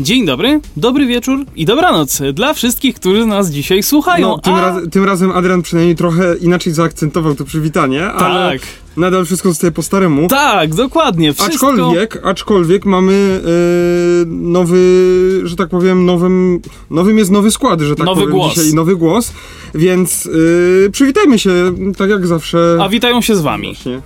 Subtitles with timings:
[0.00, 4.28] Dzień dobry, dobry wieczór i dobranoc dla wszystkich, którzy nas dzisiaj słuchają.
[4.28, 8.66] No, tym, A, raz, tym razem Adrian przynajmniej trochę inaczej zaakcentował to przywitanie, ale Tak,
[8.96, 10.28] nadal wszystko zostaje po staremu.
[10.28, 11.32] tak, dokładnie.
[11.32, 11.68] Wszystko...
[11.68, 14.78] Aczkolwiek, aczkolwiek mamy e, nowy,
[15.44, 16.60] że tak powiem, nowym,
[16.90, 18.54] nowym jest nowy skład, że tak Nowy powiem głos.
[18.54, 19.32] dzisiaj, nowy głos,
[19.74, 20.28] więc
[20.86, 21.50] e, przywitajmy się,
[21.96, 22.78] tak jak zawsze.
[22.82, 23.66] A witają się z wami.
[23.74, 24.00] Właśnie.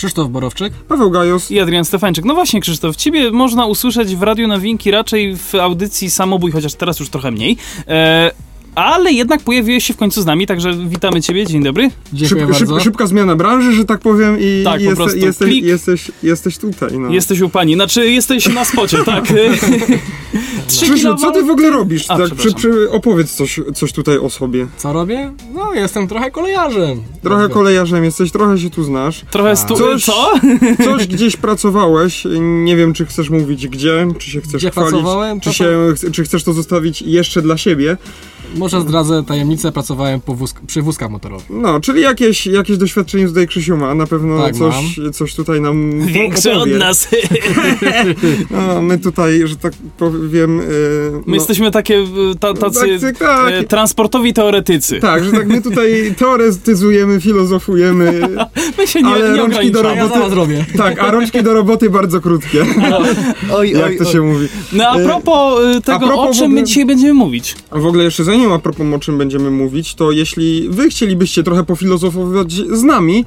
[0.00, 0.72] Krzysztof Borowczyk.
[0.72, 1.50] Paweł Gajos.
[1.50, 2.24] I Adrian Stefańczyk.
[2.24, 7.00] No właśnie, Krzysztof, ciebie można usłyszeć w Radiu Nowinki raczej w audycji Samobój, chociaż teraz
[7.00, 7.56] już trochę mniej.
[7.88, 8.30] E,
[8.74, 11.90] ale jednak pojawiłeś się w końcu z nami, także witamy ciebie, dzień dobry.
[12.12, 12.74] Dziękuję Szyb, bardzo.
[12.76, 15.64] szyb, szybka zmiana branży, że tak powiem, i Tak, po jeste, prostu jesteś, klik.
[15.64, 16.98] jesteś, jesteś tutaj.
[16.98, 17.10] No.
[17.10, 19.24] Jesteś u pani, znaczy jesteś na spocie, tak.
[20.68, 22.04] Krzysiu, co ty w ogóle robisz?
[22.08, 24.66] A, tak, przy, przy, opowiedz coś, coś tutaj o sobie.
[24.76, 25.32] Co robię?
[25.54, 27.02] No, jestem trochę kolejarzem.
[27.22, 29.20] Trochę kolejarzem jesteś, trochę się tu znasz.
[29.30, 29.74] Trochę stu...
[29.76, 30.32] Coś- Co?
[30.84, 35.40] Coś gdzieś pracowałeś, nie wiem czy chcesz mówić gdzie, czy się chcesz Gdzie chwalić, pracowałem?
[35.40, 37.96] czy, się, czy chcesz to zostawić jeszcze dla siebie.
[38.56, 41.46] Może zdradzę tajemnicę, pracowałem po wózk, przy wózkach motorowych.
[41.50, 45.90] No, czyli jakieś, jakieś doświadczenie tutaj Krzysiu ma, na pewno Tak, coś, coś tutaj nam
[46.06, 47.08] Większe od nas.
[48.50, 50.60] No, my tutaj, że tak powiem...
[50.60, 50.64] e,
[51.12, 52.06] My no, jesteśmy takie e,
[52.40, 55.00] ta, tacy tak, tak, e, transportowi teoretycy.
[55.00, 58.20] tak, że tak my tutaj teoretyzujemy, filozofujemy,
[58.78, 60.64] My się nie, Ale nie rączki do A ja roboty- zaraz robię.
[60.76, 62.64] tak, a rączki do roboty bardzo krótkie,
[63.52, 64.48] Oj, jak to się mówi.
[64.72, 67.56] No a E, propos tego, propos o czym ogóle- my dzisiaj będziemy mówić.
[67.70, 71.42] A w ogóle jeszcze zanim a propos o czym będziemy mówić, to jeśli wy chcielibyście
[71.42, 73.24] trochę pofilozofować z nami,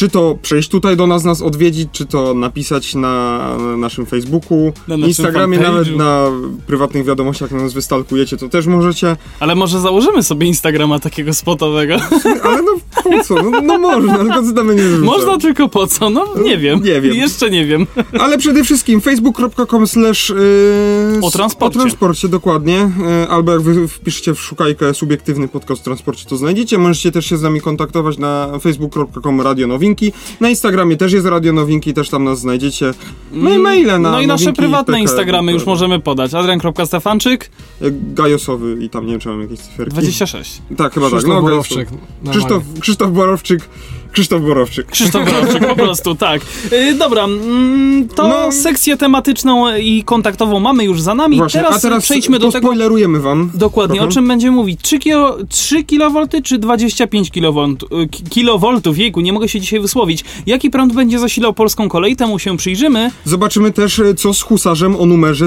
[0.00, 3.40] czy to przyjść tutaj do nas, nas odwiedzić, czy to napisać na
[3.76, 6.26] naszym Facebooku, Na naszym Instagramie, nawet na
[6.66, 9.16] prywatnych wiadomościach, nas wystalkujecie, to też możecie.
[9.40, 11.94] Ale może założymy sobie Instagrama takiego spotowego.
[12.44, 12.72] Ale no
[13.04, 13.42] po co?
[13.42, 14.82] No, no można, tylko co tam nie.
[14.82, 16.10] Można tylko po co?
[16.10, 16.82] No nie wiem.
[16.82, 17.14] Nie wiem.
[17.14, 17.86] Jeszcze nie wiem.
[18.20, 21.78] Ale przede wszystkim facebook.com slash yy, O transporcie.
[21.78, 22.90] O transporcie, dokładnie.
[23.20, 26.78] Yy, albo jak wy wpiszecie w szukajkę subiektywny podcast o transporcie, to znajdziecie.
[26.78, 30.12] Możecie też się z nami kontaktować na facebook.com Radio Nowinki.
[30.40, 32.94] Na Instagramie też jest Radio Nowinki, też tam nas znajdziecie.
[33.32, 36.34] No i maile na No i nasze prywatne PK, Instagramy już możemy podać.
[36.34, 37.50] Adrian.stefanczyk
[38.14, 39.92] Gajosowy i tam nie wiem, czy mam jakieś cyferki.
[39.92, 40.62] 26.
[40.76, 41.34] Tak, chyba Krzysztof tak.
[41.34, 41.88] No, Borowczyk.
[42.30, 43.68] Krzysztof, Krzysztof Borowczyk.
[44.12, 44.86] Krzysztof Borowczyk.
[44.86, 46.40] Krzysztof Borowczyk, po prostu, tak.
[46.72, 48.52] Y, dobra, mm, to No.
[48.52, 51.36] sekcję tematyczną i kontaktową mamy już za nami.
[51.36, 52.68] Właśnie, teraz, a teraz przejdźmy do tego.
[52.68, 53.50] pospoilerujemy wam.
[53.54, 54.08] Dokładnie, trochę.
[54.10, 54.80] o czym będziemy mówić?
[54.82, 57.66] 3, kilo, 3 kV czy 25 kV?
[58.30, 60.24] Kilowoltów, jejku, nie mogę się dzisiaj wysłowić.
[60.46, 62.16] Jaki prąd będzie zasilał polską kolej?
[62.16, 63.10] Temu się przyjrzymy.
[63.24, 65.46] Zobaczymy też, e, co z husarzem o numerze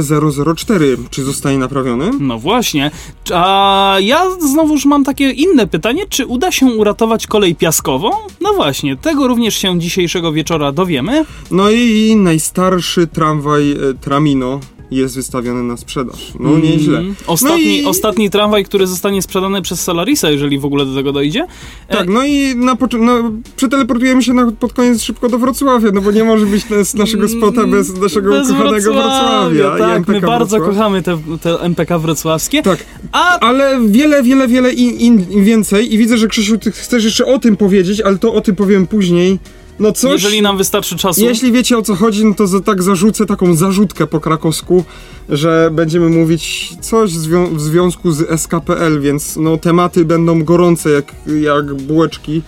[0.56, 0.98] 004.
[1.10, 2.12] Czy zostanie naprawiony?
[2.20, 2.92] No właśnie.
[3.34, 8.12] A ja znowuż mam takie inne pytanie, czy uda się uratować kolej piaskową?
[8.42, 11.26] No właśnie, tego również się dzisiejszego wieczora dowiemy.
[11.52, 14.60] No i najstarszy tramwaj e, Tramino
[14.96, 16.34] jest wystawiony na sprzedaż.
[16.40, 17.00] No nieźle.
[17.00, 17.16] Mm.
[17.28, 21.12] Ostatni, No i- ostatni tramwaj, który zostanie sprzedany przez Solarisa, jeżeli w ogóle do tego
[21.12, 21.46] dojdzie.
[21.90, 26.02] Tak, no i na pocz- no, przeteleportujemy się na, pod koniec szybko do Wrocławia, no
[26.02, 29.76] bo nie może być z naszego spota bez naszego Bez ukochanego Wrocławia.
[29.76, 30.76] i Tak, my bardzo Wrocław.
[30.78, 32.62] kochamy te, te MPK wrocławskie.
[32.64, 34.98] Tak, A ale wiele, wiele, wiele in,
[35.30, 38.42] in, więcej i widzę, że Krzysiu, ty chcesz jeszcze o tym powiedzieć, ale to o
[38.42, 39.40] tym powiem później.
[39.80, 40.12] No coś...
[40.12, 41.22] jeżeli nam wystarczy czasu.
[41.22, 44.84] Jeśli wiecie o co chodzi, no to za, tak zarzucę taką zarzutkę po krakowsku,
[45.30, 50.90] że będziemy mówić coś w, zwią- w związku z SKPL, więc no tematy będą gorące
[50.90, 51.06] jak,
[51.42, 52.42] jak bułeczki,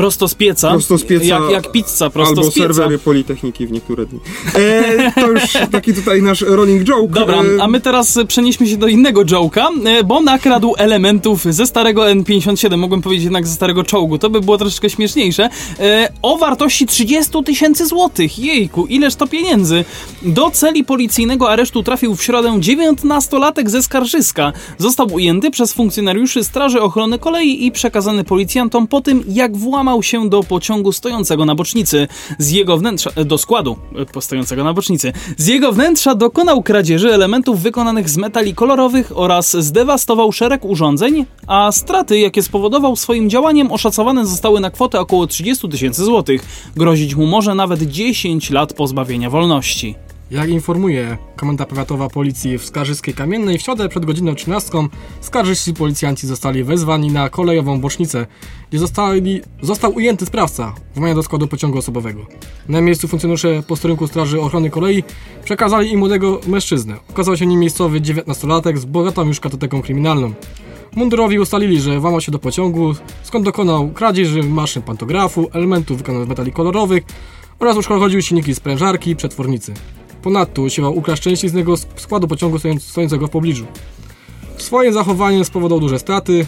[0.00, 0.70] Prosto z pieca.
[0.70, 1.24] Prosto z pieca.
[1.24, 2.66] Jak, jak pizza, prosto albo z pieca.
[2.66, 4.20] serwery Politechniki w niektóre dni.
[4.54, 7.14] E, to już taki tutaj nasz running joke.
[7.14, 11.66] Dobra, e, a my teraz przenieśmy się do innego joke'a, e, bo nakradł elementów ze
[11.66, 15.48] starego N57, mogłem powiedzieć jednak ze starego czołgu, to by było troszeczkę śmieszniejsze,
[15.80, 18.38] e, o wartości 30 tysięcy złotych.
[18.38, 19.84] Jejku, ileż to pieniędzy.
[20.22, 24.52] Do celi policyjnego aresztu trafił w środę 19-latek ze Skarżyska.
[24.78, 30.28] Został ujęty przez funkcjonariuszy Straży Ochrony Kolei i przekazany policjantom po tym, jak włamał się
[30.28, 32.08] do pociągu stojącego na bocznicy.
[32.38, 35.12] Z jego wnętrza, e, do składu e, postojącego na bocznicy.
[35.36, 41.72] Z jego wnętrza dokonał kradzieży elementów wykonanych z metali kolorowych oraz zdewastował szereg urządzeń, a
[41.72, 46.70] straty, jakie spowodował swoim działaniem, oszacowane zostały na kwotę około 30 tysięcy złotych.
[46.76, 49.94] Grozić mu może nawet 10 lat pozbawienia wolności.
[50.30, 54.70] Jak informuje Komenda Powiatowa Policji w Skarżyskiej Kamiennej, w środę przed godziną 13
[55.20, 58.26] skarżyści policjanci zostali wezwani na kolejową bocznicę,
[58.70, 62.26] gdzie zostali, został ujęty sprawca włamania do składu pociągu osobowego.
[62.68, 65.04] Na miejscu funkcjonariusze posterunku Straży Ochrony Kolei
[65.44, 66.96] przekazali im młodego mężczyznę.
[67.10, 70.32] Okazał się nim miejscowy 19-latek z bogatą już kartoteką kryminalną.
[70.96, 76.28] Mundurowi ustalili, że włamał się do pociągu, skąd dokonał kradzieży maszyn pantografu, elementów wykonanych z
[76.28, 77.02] metali kolorowych
[77.58, 79.74] oraz uszkodził silniki sprężarki i przetwornicy.
[80.22, 83.66] Ponadto usiłował ukraść części z innego składu pociągu stojąc- stojącego w pobliżu.
[84.56, 86.46] Swoim zachowaniem spowodował duże straty,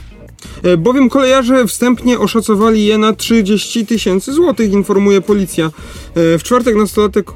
[0.62, 5.66] E, Bowiem kolejarze wstępnie oszacowali je na 30 tysięcy złotych, informuje policja.
[5.66, 5.70] E,
[6.38, 7.30] W czwartek nastolatek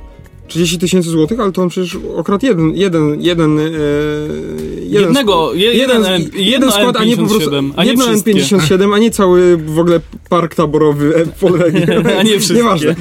[0.49, 3.63] 30 tysięcy złotych, ale to on przecież okradł jeden, jeden, jeden, e,
[4.83, 8.05] jeden Jednego, je- jeden jeden jedno skład, a nie po prostu, N57, a nie jedno
[8.05, 8.35] wszystkie.
[8.35, 11.83] N57, a nie cały w ogóle park taborowy e, Polregii.
[12.19, 12.55] A nie wszystkie.
[12.57, 12.97] Nieważne.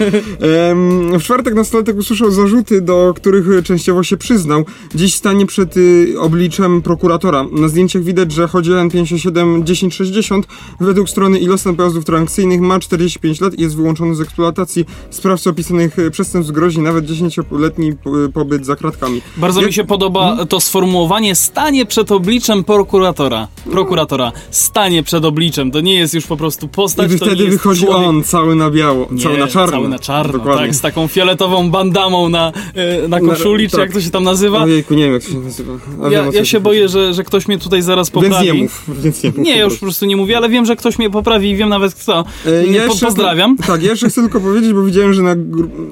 [1.19, 4.65] W czwartek nastolatek usłyszał zarzuty, do których e, częściowo się przyznał.
[4.95, 7.45] Dziś stanie przed y, obliczem prokuratora.
[7.51, 10.47] Na zdjęciach widać, że chodzi o N57 1060.
[10.79, 14.85] Według strony Ilostan Pojazdów Transakcyjnych ma 45 lat i jest wyłączony z eksploatacji.
[15.09, 19.21] Sprawcy opisanych e, przestępstw grozi nawet 10-letni po- pobyt za kratkami.
[19.37, 23.47] Bardzo mi się podoba to sformułowanie stanie przed obliczem prokuratora.
[23.71, 24.31] Prokuratora.
[24.51, 25.71] Stanie przed obliczem.
[25.71, 28.07] To nie jest już po prostu postać, I wtedy wychodzi człowiek.
[28.07, 29.71] on, cały na biało, Nie, cały na czarno.
[29.71, 30.65] Cały na czarno, Dokładnie.
[30.67, 33.79] tak, z taką fioletową bandamą na, e, na koszuli, czy tak.
[33.85, 34.63] jak to się tam nazywa.
[34.63, 35.73] Ojejku, nie wiem jak to się nazywa.
[36.03, 38.47] A Ja, ja się boję, że, że ktoś mnie tutaj zaraz Więc poprawi.
[38.47, 39.37] nie mów, więc nie mów.
[39.39, 41.69] Nie, ja już po prostu nie mówię, ale wiem, że ktoś mnie poprawi i wiem
[41.69, 42.25] nawet kto.
[42.45, 43.57] E, Nie, po, pozdrawiam.
[43.57, 45.35] Tak, ja jeszcze chcę tylko powiedzieć, bo widziałem, że na,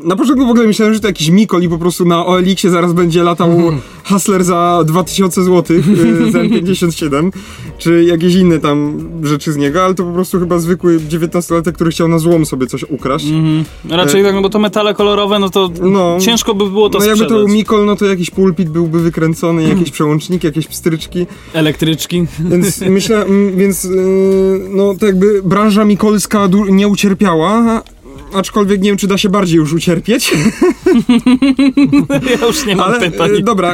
[0.03, 2.93] na początku w ogóle myślałem, że to jakiś Mikol i po prostu na OLX-ie zaraz
[2.93, 3.81] będzie latał Mhm.
[4.09, 5.77] Hustler za 2000 zł
[6.29, 7.31] z N57,
[7.77, 11.91] czy jakieś inne tam rzeczy z niego, ale to po prostu chyba zwykły 19-latek, który
[11.91, 13.25] chciał na złom sobie coś ukraść.
[13.25, 13.63] Mhm.
[13.89, 16.17] Raczej tak, no bo to metale kolorowe, no to No.
[16.21, 17.45] ciężko by było to no jakby to sprzedać.
[17.47, 22.25] był Mikol, no to jakiś pulpit byłby wykręcony, jakieś przełączniki, jakieś pstryczki, Elektryczki.
[22.39, 23.91] więc myślę, mm, więc yy,
[24.69, 27.81] no to jakby branża mikolska nie ucierpiała,
[28.35, 30.31] aczkolwiek nie wiem, czy da się bardziej już ucierpieć.
[32.41, 33.29] ja już nie mam Ale pytań.
[33.37, 33.73] e, dobra,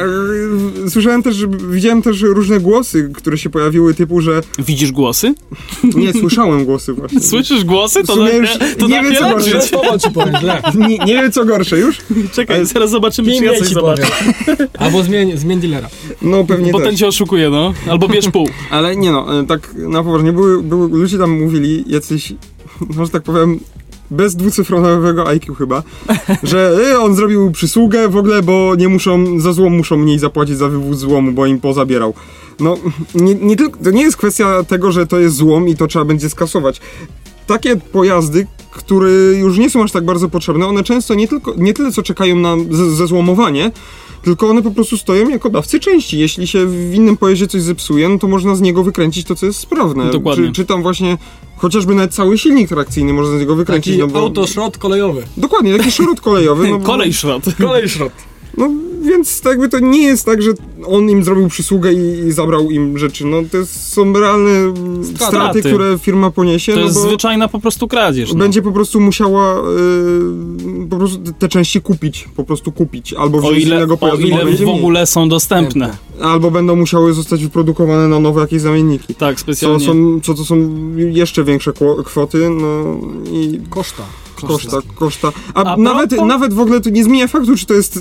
[0.86, 5.34] e, słyszałem też, że- widziałem też różne głosy, które się pojawiły, typu, że Widzisz głosy?
[5.96, 7.20] nie słyszałem głosy właśnie.
[7.20, 8.04] Słyszysz głosy?
[8.04, 9.60] To da, już to nie wiem, co gorsze.
[10.74, 11.98] Nie, nie wiem co gorsze już.
[12.32, 14.02] Czekaj, zaraz zobaczymy, czy ja coś zobaczę.
[14.78, 15.88] Albo zmień, zmień dealera.
[16.22, 16.98] No pewnie Bo ten też.
[17.00, 17.74] cię oszukuje, no.
[17.90, 18.48] Albo bierz pół.
[18.70, 22.32] Ale nie no, e, tak na poważnie, były, były, ludzie tam mówili jacyś,
[22.96, 23.60] no, że tak powiem,
[24.10, 25.82] bez dwucyfrowego IQ chyba,
[26.42, 30.56] że e, on zrobił przysługę w ogóle, bo nie muszą, za złom muszą mniej zapłacić
[30.56, 32.14] za wywóz złomu, bo im pozabierał.
[32.60, 32.76] No,
[33.14, 36.30] nie, nie to nie jest kwestia tego, że to jest złom i to trzeba będzie
[36.30, 36.80] skasować.
[37.46, 41.74] Takie pojazdy, które już nie są aż tak bardzo potrzebne, one często nie, tylko, nie
[41.74, 43.72] tyle co czekają na ze- zezłomowanie,
[44.22, 46.18] tylko one po prostu stoją jako dawcy części.
[46.18, 49.46] Jeśli się w innym pojeździe coś zepsuje, no to można z niego wykręcić to, co
[49.46, 50.10] jest sprawne.
[50.10, 50.46] Dokładnie.
[50.46, 51.18] Czy, czy tam właśnie
[51.56, 53.92] chociażby nawet cały silnik trakcyjny można z niego wykręcić.
[53.94, 55.22] Taki no bo, autoszrot kolejowy.
[55.36, 56.68] Dokładnie, taki szrot kolejowy.
[56.70, 57.42] No, bo- Kolej szrot.
[57.58, 58.12] Kolej szrot.
[58.56, 58.70] No
[59.02, 60.50] więc tak jakby to nie jest tak, że
[60.86, 63.26] on im zrobił przysługę i, i zabrał im rzeczy.
[63.26, 64.50] No to jest, są realne
[65.04, 65.62] straty, Straty.
[65.62, 66.72] które firma poniesie.
[66.72, 68.32] To no jest bo zwyczajna po prostu kradzież.
[68.32, 68.38] No.
[68.38, 69.60] będzie po prostu musiała y,
[70.90, 73.12] po prostu te części kupić, po prostu kupić.
[73.12, 75.96] Albo O wziąć z ile, innego o pojazdu, bo ile w ogóle są dostępne.
[76.20, 79.14] Albo będą musiały zostać wyprodukowane na nowe jakieś zamienniki.
[79.14, 79.86] Tak, Co, specjalnie.
[79.86, 80.56] są, co to są
[80.96, 81.72] jeszcze większe
[82.04, 82.96] kwoty, no
[83.32, 84.02] i Koszta.
[84.46, 85.32] koszta, koszta.
[85.54, 88.00] A, A nawet, nawet w ogóle to nie zmienia faktu, czy to jest...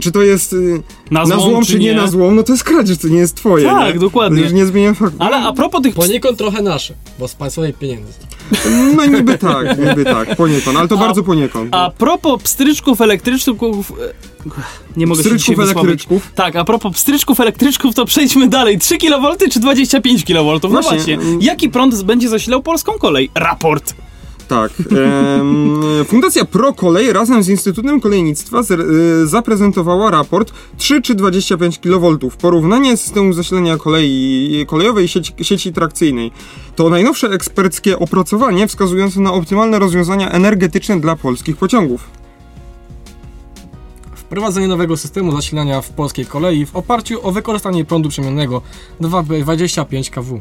[0.00, 2.64] Czy to jest y, Na na złom, złom, czy nie na złom, no to jest
[2.64, 3.64] kradzież, to nie jest twoje.
[3.64, 4.00] Tak, nie?
[4.00, 4.38] dokładnie.
[4.38, 5.16] To już nie zmienia faktu.
[5.18, 5.94] Ale a propos tych...
[5.94, 8.12] Poniekąd trochę nasze, bo z państwowej pieniędzy.
[8.96, 11.74] No niby tak, niby tak, poniekąd, ale to A- bardzo poniekąd.
[11.74, 13.90] A propos pstryczków elektryczków...
[13.90, 13.94] e,
[14.96, 16.30] Nie mogę się Pstryczków elektryczków.
[16.34, 18.78] Tak, a propos pstryczków elektryczków, to przejdźmy dalej.
[18.78, 20.42] 3 kV czy 25 kV?
[20.62, 21.16] No Właśnie.
[21.16, 21.18] właśnie.
[21.40, 23.30] Jaki prąd będzie zasilał polską kolej?
[23.34, 23.94] Raport.
[24.48, 24.72] Tak.
[24.80, 32.18] em, Fundacja ProKolej razem z Instytutem Kolejnictwa z, y, zaprezentowała raport 3 czy 25 kV.
[32.40, 36.30] Porównanie systemu zasilania kolei kolejowej sieci, sieci trakcyjnej.
[36.76, 42.10] To najnowsze eksperckie opracowanie wskazujące na optymalne rozwiązania energetyczne dla polskich pociągów.
[44.14, 48.62] Wprowadzenie nowego systemu zasilania w polskiej kolei w oparciu o wykorzystanie prądu przemiennego
[49.00, 50.40] 25 kW.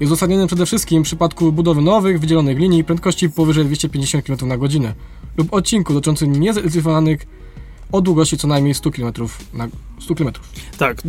[0.00, 4.56] Jest uzasadnione przede wszystkim w przypadku budowy nowych, wydzielonych linii prędkości powyżej 250 km na
[4.56, 4.94] godzinę
[5.36, 7.26] lub odcinku dotyczącym niezelektryfikowanych
[7.94, 9.12] o długości co najmniej 100 km
[9.52, 9.68] na
[10.00, 10.30] 100 km.
[10.78, 11.02] Tak,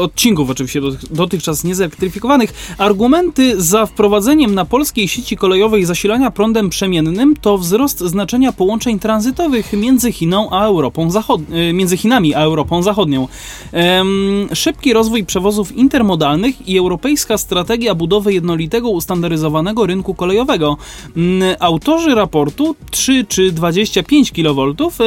[0.00, 2.74] odcinków oczywiście do- dotychczas niezelektryfikowanych.
[2.78, 9.72] Argumenty za wprowadzeniem na polskiej sieci kolejowej zasilania prądem przemiennym to wzrost znaczenia połączeń tranzytowych
[9.72, 11.40] między Chiną a Europą Zachod...
[11.70, 13.28] y, między Chinami a Europą Zachodnią.
[13.72, 20.76] Em, szybki rozwój przewozów intermodalnych i europejska strategia budowy jednolitego ustandaryzowanego rynku kolejowego.
[21.16, 25.04] Mm, Autorzy raportu 3 czy 25 kV e,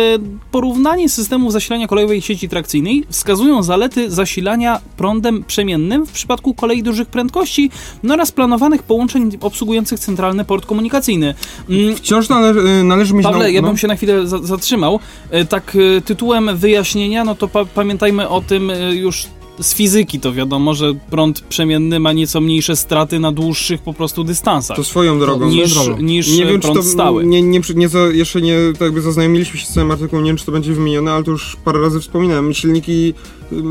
[0.51, 7.07] porównanie systemów zasilania kolejowej sieci trakcyjnej wskazują zalety zasilania prądem przemiennym w przypadku kolei dużych
[7.07, 7.71] prędkości
[8.03, 11.35] no oraz planowanych połączeń obsługujących centralny port komunikacyjny.
[11.69, 13.67] Mm, Wciąż nale, należy mieć Pawle, na, ja no.
[13.67, 14.99] bym się na chwilę za zatrzymał.
[15.31, 19.27] E, Tak e, tytułem wyjaśnienia, no to pa pamiętajmy o tym już
[19.61, 24.23] z fizyki to wiadomo, że prąd przemienny ma nieco mniejsze straty na dłuższych po prostu
[24.23, 25.49] dystansach To swoją drogą.
[25.49, 26.01] niż, drogą.
[26.01, 27.25] niż nie e, wiem, czy prąd to stały.
[27.25, 30.37] Nie, nie, nie, za, jeszcze nie tak jakby zaznajomiliśmy się z całym artykułem, nie wiem,
[30.37, 32.53] czy to będzie wymienione, ale to już parę razy wspominałem.
[32.53, 33.13] Silniki,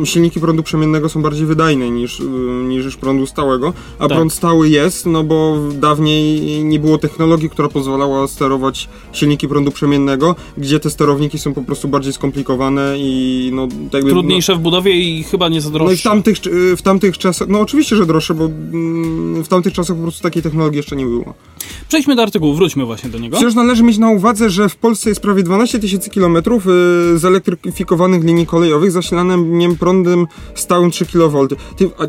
[0.05, 2.25] silniki prądu przemiennego są bardziej wydajne niż, y,
[2.69, 4.19] niż prądu stałego, a Tak.
[4.19, 10.35] prąd stały jest, no bo dawniej nie było technologii, która pozwalała sterować silniki prądu przemiennego,
[10.59, 14.93] gdzie te sterowniki są po prostu bardziej skomplikowane i no tak jakby, Trudniejsze w budowie
[15.01, 16.09] i chyba nieco No, no i w droższe.
[16.09, 20.03] tamtych, y, w tamtych czasach, no oczywiście, że droższe, bo mm, w tamtych czasach po
[20.03, 21.35] prostu takiej technologii jeszcze nie było.
[21.89, 23.37] Przejdźmy do artykułu, wróćmy właśnie do niego.
[23.37, 26.67] Wciąż należy mieć na uwadze, że w Polsce jest prawie 12 tysięcy kilometrów
[27.15, 28.93] y, zelektryfikowanych linii kolejowych
[29.69, 31.47] zasilanym prądem stałym 3 kV.
[31.77, 32.05] Ty, a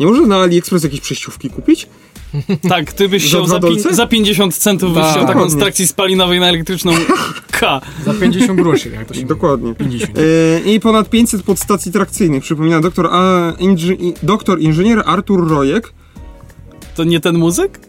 [0.00, 1.86] nie można na AliExpress jakieś przejściówki kupić?
[2.68, 6.40] Tak, ty byś chciał za, pi- za 50 centów byś chciał taką z trakcji spalinowej
[6.40, 6.92] na elektryczną
[7.50, 7.80] K.
[8.04, 9.74] Za 50 groszy, jak to się Dokładnie.
[9.74, 10.18] 50.
[10.18, 12.42] Y, I ponad 500 podstacji trakcyjnych.
[12.42, 15.92] Przypomina doktor, a, inży, doktor inżynier Artur Rojek.
[16.94, 17.80] To nie ten muzyk?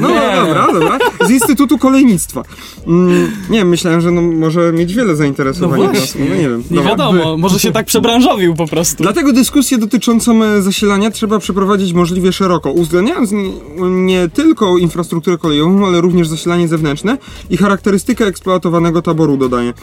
[0.00, 0.98] No dobra, dobra.
[1.26, 2.42] Z Instytutu Kolejnictwa.
[2.86, 5.80] Mm, nie wiem, myślałem, że no, może mieć wiele zainteresowań.
[5.80, 6.24] No właśnie.
[6.24, 6.62] no, nie wiem.
[6.70, 6.90] Nie Dobra.
[6.90, 9.02] wiadomo, może się tak przebranżowił po prostu.
[9.02, 13.50] Dlatego dyskusję dotyczącą zasilania trzeba przeprowadzić możliwie szeroko, uwzględniając nie,
[13.90, 17.18] nie tylko infrastrukturę kolejową, ale również zasilanie zewnętrzne
[17.50, 19.74] i charakterystykę eksploatowanego taboru, dodaje.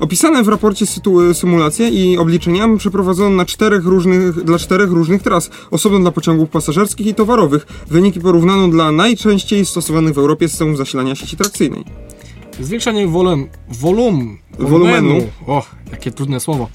[0.00, 0.86] Opisane w raporcie
[1.32, 7.06] symulacje i obliczenia przeprowadzono na czterech różnych, dla czterech różnych tras, osobno dla pociągów pasażerskich
[7.06, 7.66] i towarowych.
[7.90, 11.84] Wyniki porównano dla najczęściej stosowanych w Europie systemów zasilania sieci trakcyjnej.
[12.60, 15.26] Zwiększenie wolum, wolum, Wolumenu.
[15.46, 16.68] O, jakie trudne słowo.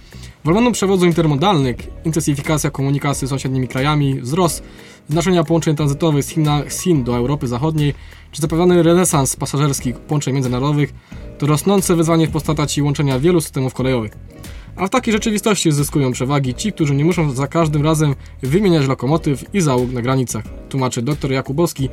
[0.44, 4.64] Wolumenu przewozów intermodalnych, intensyfikacja komunikacji z sąsiednimi krajami, wzrost
[5.10, 7.94] znaczenia połączeń tranzytowych z, China, z Chin do Europy Zachodniej,
[8.32, 10.94] czy zapewniony renesans pasażerskich połączeń międzynarodowych,
[11.38, 14.12] to rosnące wyzwanie w postaci łączenia wielu systemów kolejowych.
[14.76, 19.56] A w takiej rzeczywistości zyskują przewagi ci, którzy nie muszą za każdym razem wymieniać lokomotyw
[19.56, 21.90] i załóg na granicach, tłumaczy dr Jakubowski.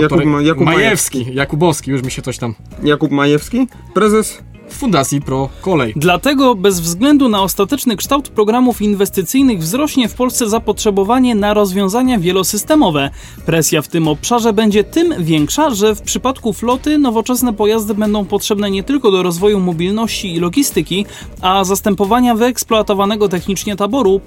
[0.00, 4.38] Jakub Jakub Majewski, Jakubowski, już mi się coś tam Jakub Majewski, prezes
[4.74, 5.92] Fundacji Pro Kolej.
[5.96, 13.10] Dlatego bez względu na ostateczny kształt programów inwestycyjnych wzrośnie w Polsce zapotrzebowanie na rozwiązania wielosystemowe.
[13.46, 18.70] Presja w tym obszarze będzie tym większa, że w przypadku floty nowoczesne pojazdy będą potrzebne
[18.70, 21.06] nie tylko do rozwoju mobilności i logistyki,
[21.40, 24.20] a zastępowania wyeksploatowanego technicznie taboru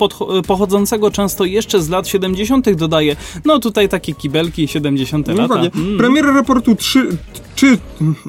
[0.48, 2.74] pochodzącego często jeszcze z lat 70.
[2.74, 3.16] dodaje.
[3.46, 5.28] No tutaj takie kibelki 70.
[5.28, 5.42] lata.
[5.42, 5.72] Dokładnie.
[5.76, 5.98] Mm.
[5.98, 7.18] Premiera raportu 3,
[7.56, 7.78] czy,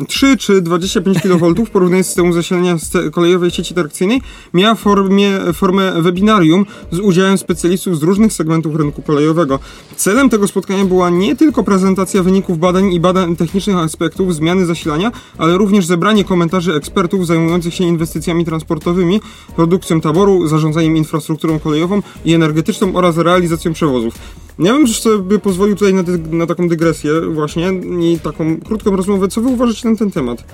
[0.09, 4.21] 3 czy 25 kV w porównaniu z systemu zasilania sce- kolejowej sieci trakcyjnej
[4.54, 9.59] miała formie, formę webinarium z udziałem specjalistów z różnych segmentów rynku kolejowego.
[9.97, 15.12] Celem tego spotkania była nie tylko prezentacja wyników badań i badań technicznych aspektów zmiany zasilania,
[15.38, 19.21] ale również zebranie komentarzy ekspertów zajmujących się inwestycjami transportowymi,
[19.56, 24.14] produkcją taboru, zarządzaniem infrastrukturą kolejową i energetyczną oraz realizacją przewozów.
[24.59, 29.15] Ja bym sobie pozwolił tutaj na, dy- na taką dygresję właśnie i taką krótką rozmowę.
[29.28, 30.44] Co wy uważacie na ten temat?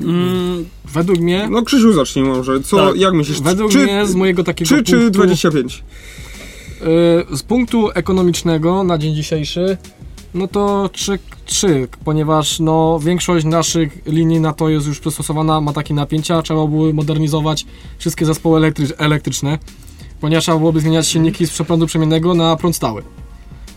[0.00, 2.60] Mm, Według mnie, No Krzysiu zacznij może.
[2.60, 2.96] Co, Tak.
[2.96, 3.40] jak myślisz?
[3.40, 5.84] według czy, mnie z mojego takiego 3 czy punktu, 25?
[7.32, 9.76] y, z punktu ekonomicznego na dzień dzisiejszy,
[10.34, 15.72] no to 3, 3 ponieważ no, większość naszych linii na to jest już przystosowana, ma
[15.72, 17.66] takie napięcia, trzeba byłoby modernizować
[17.98, 19.58] wszystkie zespoły elektrycz- elektryczne,
[20.20, 23.02] ponieważ trzeba byłoby zmieniać silniki z przeprądu przemiennego na prąd stały.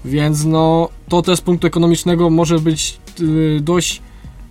[0.05, 4.01] Więc no, to też z punktu ekonomicznego może być y, dość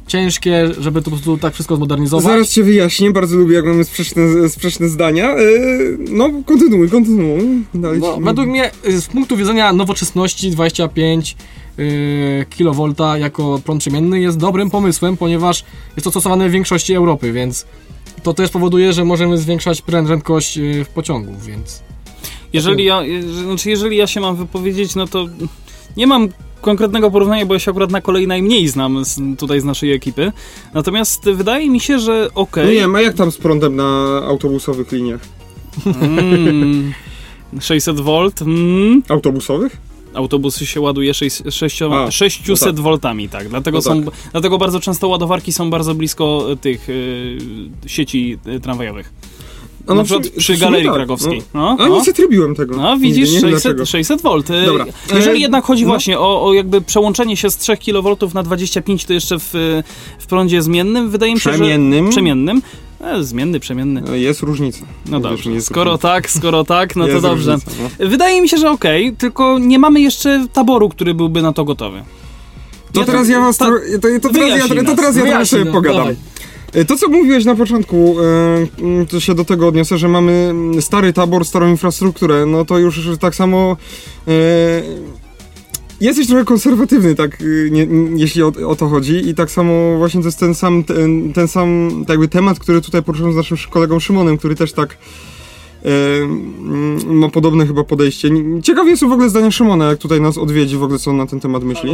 [0.06, 2.24] ciężkie, żeby to po prostu tak wszystko zmodernizować.
[2.24, 5.34] Zaraz cię wyjaśnię, bardzo lubię jak mamy sprzeczne, sprzeczne zdania.
[5.34, 7.64] Yy, no, kontynuuj, kontynuuj.
[7.74, 11.36] Dalej No, według mnie y, z punktu widzenia nowoczesności 25
[11.78, 15.64] yy, kV jako prąd przemienny jest dobrym pomysłem, ponieważ
[15.96, 17.66] jest to stosowane w większości Europy, więc
[18.22, 21.82] to też powoduje, że możemy zwiększać prędkość yy, pociągów, więc
[22.52, 23.02] Jeżeli ja,
[23.44, 25.26] znaczy jeżeli ja się mam wypowiedzieć, no to
[25.96, 26.28] nie mam
[26.64, 30.32] konkretnego porównania, bo ja się akurat na kolei najmniej znam z, tutaj z naszej ekipy.
[30.74, 32.66] Natomiast wydaje mi się, że No okej.
[32.66, 35.20] nie wiem, a jak tam z prądem na autobusowych liniach?
[35.86, 36.92] Mm,
[37.60, 38.10] 600 V.
[38.40, 39.76] Mm, Autobusowych?
[40.14, 43.48] autobusy się ładuje 6, 6, A, 600 no voltami, tak.
[43.48, 44.14] Dlatego, No są, tak.
[44.32, 47.38] dlatego bardzo często ładowarki są bardzo blisko tych y,
[47.86, 48.60] sieci y,
[49.86, 51.42] A na no, przykład przy Galerii tak, Krakowskiej.
[51.54, 51.76] No.
[51.78, 51.94] No, no.
[51.98, 52.76] nie zatrybiłem tego.
[52.76, 53.86] No widzisz, nie wiem 600, dlaczego.
[53.86, 54.30] 600 V.
[54.66, 54.84] Dobra.
[55.14, 55.88] Jeżeli E, jednak chodzi no.
[55.88, 59.50] właśnie o, o jakby przełączenie się z 3 kV na 25, to jeszcze w,
[60.18, 62.04] w prądzie zmiennym, wydaje mi się, Przemiennym.
[62.06, 62.10] że...
[62.10, 62.62] Przemiennym.
[63.00, 64.02] E, zmienny, przemienny.
[64.12, 64.84] E, Jest różnica.
[65.06, 67.52] No dobrze, jest skoro tak, skoro tak, no to dobrze.
[67.52, 68.08] różnica, no.
[68.08, 72.02] Wydaje mi się, że okej, tylko nie mamy jeszcze taboru, który byłby na to gotowy.
[72.92, 73.56] To Ja teraz ja was...
[73.58, 75.98] ta- tro- To, to, teraz ja, to teraz ja sobie nam, pogadam.
[75.98, 76.16] dawaj.
[76.74, 80.32] E, To, co mówiłeś na początku, e, mm, to się do tego odniosę, że mamy
[80.32, 83.76] mm, stary tabor, starą infrastrukturę, no to już tak samo
[84.28, 84.82] e,
[86.00, 89.28] jesteś trochę konserwatywny, tak, y, nie, jeśli o, o to chodzi.
[89.28, 92.80] I tak samo właśnie to jest ten sam, ten, ten sam tak jakby temat, który
[92.80, 94.98] tutaj poruszyłem z naszym kolegą Szymonem, który też tak
[97.06, 98.30] ma podobne chyba podejście.
[98.62, 101.26] Ciekawie jest w ogóle zdania Szymona, jak tutaj nas odwiedzi, w ogóle co on na
[101.26, 101.90] ten temat myśli.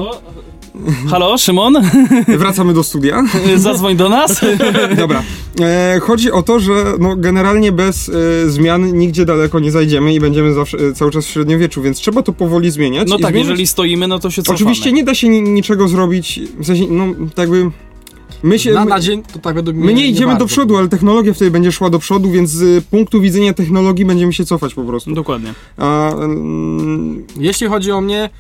[1.11, 1.75] Halo, Szymon?
[2.39, 3.23] Wracamy do studia.
[3.57, 4.41] Zadzwoń do nas.
[4.97, 5.23] Dobra.
[5.61, 10.21] E, chodzi o to, że no, generalnie bez e, zmian nigdzie daleko nie zajdziemy i
[10.21, 13.09] będziemy zawsze, e, cały czas w średniowieczu, więc trzeba to powoli zmieniać.
[13.09, 13.49] No tak, zmieniać.
[13.49, 14.57] jeżeli stoimy, no to się cofamy.
[14.57, 17.05] Oczywiście nie da się ni niczego zrobić, w sensie, no
[17.35, 17.71] tak jakby...
[18.43, 18.73] My się...
[18.73, 21.51] Na, na dzień to tak według mnie my nie idziemy do przodu, ale technologia wtedy
[21.51, 25.15] będzie szła do przodu, więc z punktu widzenia technologii będziemy się cofać po prostu.
[25.15, 25.55] Dokładnie.
[25.77, 28.31] A, mm, Jeśli chodzi o mnie,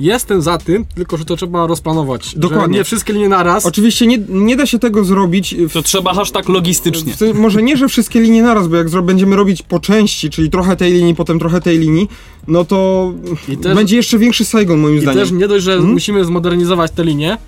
[0.00, 2.34] jestem za tym, tylko że to trzeba rozplanować.
[2.38, 2.74] Dokładnie.
[2.74, 3.66] Że nie wszystkie linie naraz.
[3.66, 7.12] oczywiście nie, nie da się tego zrobić w To trzeba hashtag logistycznie.
[7.12, 10.30] W sensie, może nie, że wszystkie linie naraz, bo jak zro- będziemy robić po części,
[10.30, 12.08] czyli trochę tej linii, potem trochę tej linii,
[12.48, 13.12] no to
[13.48, 15.20] I też- będzie jeszcze większy Saigon moim I zdaniem.
[15.20, 15.92] też nie dość, że Mhm.
[15.92, 17.38] musimy zmodernizować te linie,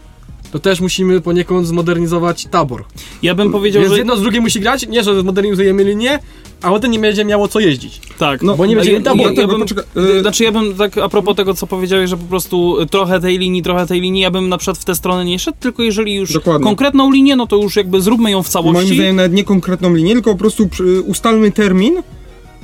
[0.53, 2.85] to też musimy poniekąd zmodernizować tabor.
[3.23, 3.99] Ja bym powiedział, Więc że...
[3.99, 6.19] jedno z drugim musi grać, nie, że zmodernizujemy linię,
[6.62, 8.00] a potem nie będzie miało co jeździć.
[8.19, 9.33] Tak, No, Bo nie będzie ja, taboru.
[9.35, 12.17] ja, ja bym, y, y- Znaczy ja bym tak a propos tego, co powiedziałeś, że
[12.17, 15.25] po prostu trochę tej linii, trochę tej linii, ja bym na przykład w tę stronę
[15.25, 16.65] nie szedł, tylko jeżeli już Dokładnie.
[16.65, 18.95] konkretną linię, no to już jakby zróbmy ją w Moim całości.
[18.95, 20.69] zdaniem nawet nie konkretną linię, tylko po prostu
[21.07, 21.95] ustalmy termin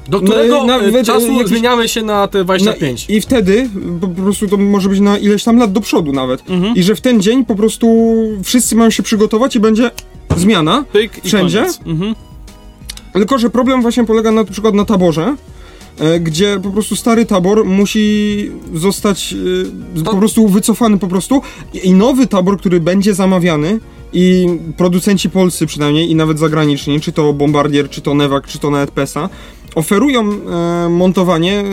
[0.09, 3.07] Do No, którego na- e, czasu jakiś- zmieniamy się na te no, 25.
[3.09, 3.69] i wtedy
[4.01, 6.51] po, prostu to może być na ileś tam lat do przodu nawet.
[6.51, 6.77] Mhm.
[6.77, 7.87] I że w ten dzień po prostu
[8.43, 9.91] wszyscy mają się przygotować i będzie
[10.37, 10.85] zmiana.
[10.93, 11.67] Pyk i Wszędzie?
[11.87, 12.15] Mhm.
[13.13, 15.37] Tylko, że problem właśnie polega na przykład na taborze,
[15.99, 19.35] e, gdzie po prostu stary tabor musi zostać
[20.01, 21.43] e, po prostu wycofany po prostu
[21.75, 23.81] i i nowy tabor, który będzie zamawiany
[24.13, 28.71] i producenci polscy przynajmniej i nawet zagraniczni, czy to Bombardier, czy to Nevak, czy to
[28.71, 29.29] nawet PESA,
[29.75, 31.65] oferują e, montowanie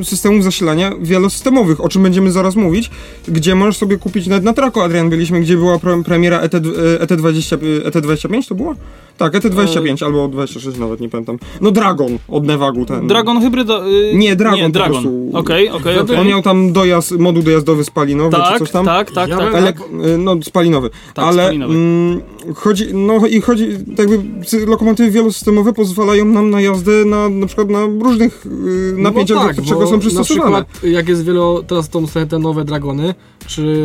[0.00, 2.90] e, systemów zasilania wielosystemowych, o czym będziemy zaraz mówić,
[3.28, 6.58] gdzie możesz sobie kupić nawet na Traku, Adrian, byliśmy, gdzie była pre, premiera ET, e,
[7.06, 8.74] ET20, ET25 to było?
[9.18, 11.38] Tak, ET25 albo 26 nawet, nie pamiętam.
[11.60, 13.06] No Dragon od Nevagu ten.
[13.06, 13.88] Dragon hybrydo...
[13.90, 14.92] y, Nie, Dragon Nie, Dragon.
[14.92, 15.30] prostu.
[15.32, 16.24] Okej, okej, On okej.
[16.26, 18.84] miał tam dojazd, moduł dojazdowy spalinowy, czy Tak, coś tam.
[18.86, 19.46] tak, tak, Ja tak.
[19.46, 19.76] bym- Elek,
[20.18, 20.90] no, spalinowy.
[21.14, 21.74] Tak, Ale spalinowy.
[21.74, 22.20] mm,
[22.54, 27.68] chodzi, no i chodzi, tak jakby lokomotywy wielosystemowe pozwalają nam na jazdę na, na przykład
[27.70, 30.50] na różnych y, napięciach, no do tak, czego bo są przystosowane.
[30.50, 33.14] Na przykład jak jest wielo, teraz są sobie te nowe Dragony,
[33.46, 33.76] czy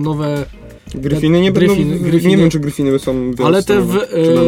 [0.00, 0.46] nowe,
[0.94, 2.30] Gryfiny nie będą, Gryfiny.
[2.30, 3.96] nie wiem czy Gryfiny są ale te w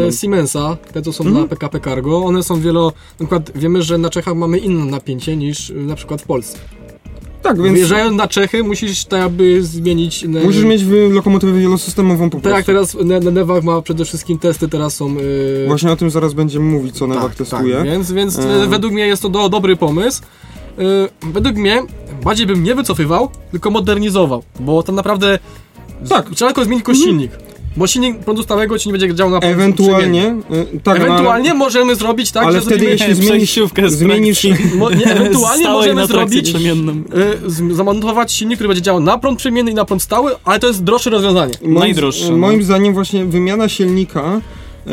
[0.08, 1.46] e, Siemensa, te co są Mhm.
[1.46, 2.84] dla PKP Cargo, one są wielo,
[3.20, 6.58] na przykład wiemy, że na Czechach mamy inne napięcie niż na przykład w Polsce.
[7.42, 10.24] Tak, więc Wyjeżdżając na Czechy musisz tak jakby zmienić...
[10.44, 12.66] musisz mieć lokomotywę wielosystemową po Tak prostu.
[12.66, 15.06] teraz ne- Nevak ma przede wszystkim testy, teraz są...
[15.64, 17.76] e, Właśnie o tym zaraz będziemy mówić, co Nevak testuje.
[17.76, 20.22] Tak, więc, więc e, według mnie jest to do, dobry pomysł.
[20.78, 20.82] E,
[21.32, 21.82] według mnie
[22.24, 25.38] bardziej bym nie wycofywał, tylko modernizował, bo tak naprawdę
[26.08, 26.30] Tak.
[26.34, 27.30] trzeba tylko zmienić silnik.
[27.76, 30.18] Bo silnik prądu stałego ci nie będzie działał na prąd przemienny.
[30.18, 30.36] Ewentualnie,
[30.74, 33.58] y, tak, no, Ewentualnie możemy zrobić tak, ale że wtedy jeśli zmienisz,
[33.88, 37.04] zmienisz, mo, nie, ewentualnie możemy zrobić, przemiennym.
[37.46, 40.58] e, z, zamontować silnik, który będzie działał na prąd przemienny i na prąd stały, ale
[40.58, 41.54] to jest droższe rozwiązanie.
[41.62, 42.36] Moim, Najdroższe, no.
[42.36, 44.40] Moim zdaniem właśnie wymiana silnika
[44.86, 44.90] e,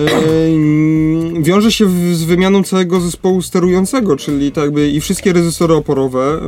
[1.41, 6.39] wiąże się w, z wymianą całego zespołu sterującego, czyli tak jakby i wszystkie rezystory oporowe,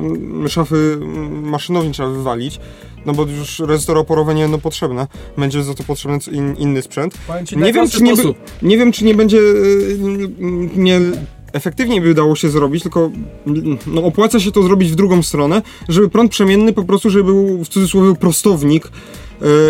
[0.47, 0.97] szafy
[1.43, 2.59] maszynowi trzeba wywalić,
[3.05, 7.13] no bo już rezystory oporowe nie będą potrzebne, będzie za to potrzebny in, inny sprzęt.
[7.45, 8.13] Ci Nie tak wiem, czy nie,
[8.61, 9.41] nie wiem, czy nie będzie e,
[10.75, 10.99] nie
[11.53, 13.11] efektywniej by dało się zrobić, tylko
[13.87, 17.63] no, opłaca się to zrobić w drugą stronę, żeby prąd przemienny po prostu, żeby był
[17.63, 18.87] w cudzysłowie prostownik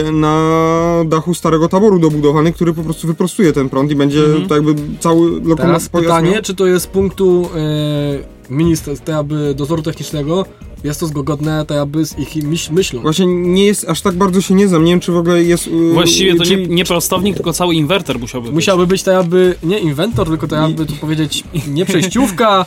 [0.08, 4.48] e, na dachu starego taboru dobudowany, który po prostu wyprostuje ten prąd i będzie Mhm.
[4.48, 9.54] tak jakby cały lokomotyw Teraz pojazd pytanie, miał- czy to jest punktu e, ministra, jakby
[9.56, 10.46] dozoru technicznego,
[10.86, 13.02] jest to zgodne tak jakby z ich myśl, myślą.
[13.02, 15.68] Właśnie nie jest, aż tak bardzo się nie znam, nie wiem czy w ogóle jest...
[15.68, 18.56] y, Właściwie to czy- nie, nie prostownik, tylko cały inwerter musiałby być.
[18.56, 22.66] Musiałby być tak jakby nie inwentor, tylko tak jakby tu powiedzieć nie przejściówka,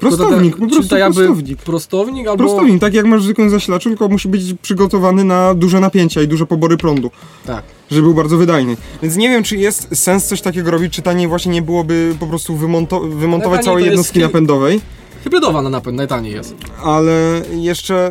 [0.00, 1.62] Prostownik, po prostu jakby prostownik.
[1.62, 2.44] prostownik albo...
[2.44, 6.46] Prostownik, tak jak masz zwykłym zasilaczu, tylko musi być przygotowany na duże napięcia i duże
[6.46, 7.10] pobory prądu,
[7.46, 7.62] Tak.
[7.90, 8.76] żeby był bardzo wydajny.
[9.02, 12.26] Więc nie wiem, czy jest sens coś takiego robić, czy taniej właśnie nie byłoby po
[12.26, 14.80] prostu wymonto- wymontować całej to jest jednostki hy- napędowej.
[15.24, 16.54] Hybrydowa na napęd najtaniej jest.
[16.84, 18.10] ale jeszcze,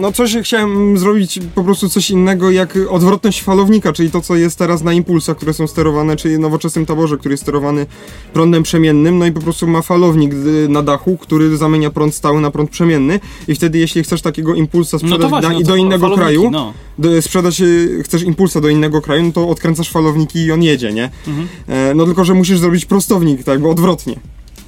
[0.00, 4.58] no coś chciałem zrobić po prostu coś innego jak odwrotność falownika, czyli to co jest
[4.58, 7.86] teraz na impulsach, które są sterowane, czyli nowoczesnym taborze, który jest sterowany
[8.32, 12.40] prądem przemiennym, no i po prostu ma falownik y, na dachu, który zamienia prąd stały
[12.40, 15.66] na prąd przemienny i wtedy jeśli chcesz takiego impulsa No sprzedać to właśnie, na, no
[15.66, 16.72] do innego kraju, No.
[16.98, 20.92] do, sprzedać, y, chcesz impulsa do innego kraju, no to odkręcasz falowniki i on jedzie,
[20.92, 21.10] nie?
[21.28, 21.48] Mhm.
[21.68, 24.16] E, no tylko, że musisz zrobić prostownik, tak jakby odwrotnie.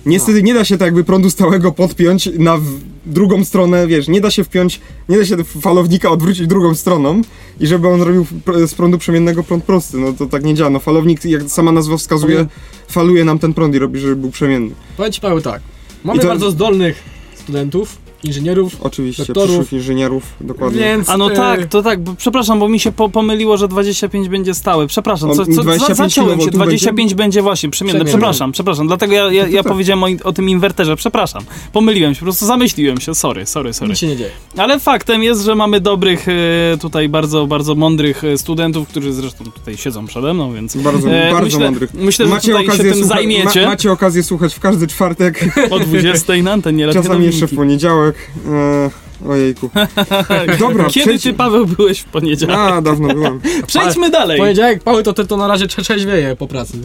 [0.06, 2.58] Niestety nie da się tak jakby prądu stałego podpiąć na
[3.06, 7.22] drugą stronę, wiesz, nie da się wpiąć, nie da się falownika odwrócić drugą stroną
[7.60, 10.70] i żeby on robił pr- z prądu przemiennego prąd prosty, no to tak nie działa.
[10.70, 12.48] No falownik, jak sama nazwa wskazuje, Powiem-
[12.88, 14.74] faluje nam ten prąd i robi, żeby był przemienny.
[14.96, 15.62] Powiem ci Paweł tak,
[16.04, 17.02] mamy to- bardzo zdolnych
[17.34, 19.50] studentów, inżynierów, Oczywiście, Doktorów.
[19.50, 20.80] przyszłych inżynierów, dokładnie.
[20.80, 21.08] więc...
[21.10, 24.28] A no e, tak, to tak, bo, przepraszam, bo mi się po, pomyliło, że 25
[24.28, 24.87] będzie stałe.
[24.87, 26.58] Przepraszam, co, co, za, 25 zaciąłem się, kW będzie?
[26.58, 27.70] 25 będzie właśnie.
[27.70, 28.04] Przemienne.
[28.04, 29.72] Przepraszam, przepraszam, dlatego ja, ja, ja tak.
[29.72, 31.42] powiedziałem o, o tym inwerterze, przepraszam.
[31.72, 33.90] Pomyliłem się, po prostu zamyśliłem się, sorry, sorry, sorry.
[33.90, 34.30] Nic się nie dzieje.
[34.56, 36.32] Ale faktem jest, że mamy dobrych, e,
[36.80, 41.32] tutaj bardzo, bardzo mądrych e, studentów, którzy zresztą tutaj siedzą przede mną, więc Bardzo, E,
[41.32, 41.94] bardzo myślę- mądrych.
[41.94, 43.62] myślę, że tutaj się tym słucha- zajmiecie.
[43.62, 48.13] Ma, macie okazję słuchać w każdy czwartek, o 20 na antenie czasami jeszcze w poniedziałek.
[48.48, 48.90] E,
[49.29, 49.70] ojejku.
[50.61, 52.57] Dobra, Kiedy przejdź- ty, Paweł, byłeś w poniedziałek?
[52.59, 53.40] A, dawno byłem.
[53.66, 54.38] Przejdźmy dalej.
[54.38, 56.79] Poniedziałek, Paweł to, to na razie trze- trzeźwieje po pracy.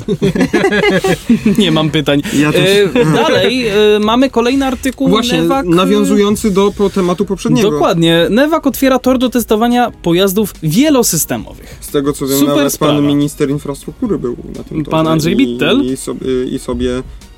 [1.57, 2.21] Nie mam pytań.
[2.39, 2.69] Ja też.
[2.95, 5.65] E, dalej e, mamy kolejny artykuł Właśnie, Newak.
[5.65, 7.71] nawiązujący do po tematu poprzedniego.
[7.71, 8.27] Dokładnie.
[8.29, 11.77] Newak otwiera tor do testowania pojazdów wielosystemowych.
[11.81, 12.93] Z tego co wiem, Super nawet sprawa.
[12.93, 15.81] pan minister infrastruktury był na tym Pan torze Andrzej i, Bittel?
[15.85, 16.89] I sobie, I sobie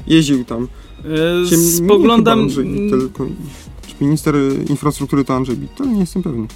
[0.07, 0.67] jeździł tam.
[1.53, 2.39] E, spoglądam.
[2.39, 3.70] Andrzej Bittel, ko- czy
[4.01, 4.35] minister
[4.69, 5.93] infrastruktury to Andrzej Bittel?
[5.93, 6.47] Nie jestem pewny.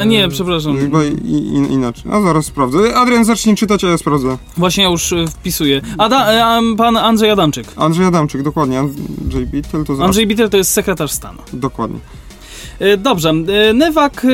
[0.00, 0.78] A nie, przepraszam.
[0.78, 2.12] Chyba i, i, inaczej.
[2.12, 2.96] A zaraz sprawdzę.
[2.96, 4.38] Adrian zacznij czytać, a ja sprawdzę.
[4.56, 5.80] Właśnie ja już e, wpisuję.
[5.98, 7.66] Ada, e, a, pan Andrzej Adamczyk.
[7.76, 8.78] Andrzej Adamczyk, dokładnie.
[8.78, 10.06] Andrzej Bittel to zaraz.
[10.06, 11.38] Andrzej Bittel to jest sekretarz stanu.
[11.52, 11.98] Dokładnie.
[12.80, 13.30] E, Dobrze.
[13.30, 14.26] E, Newak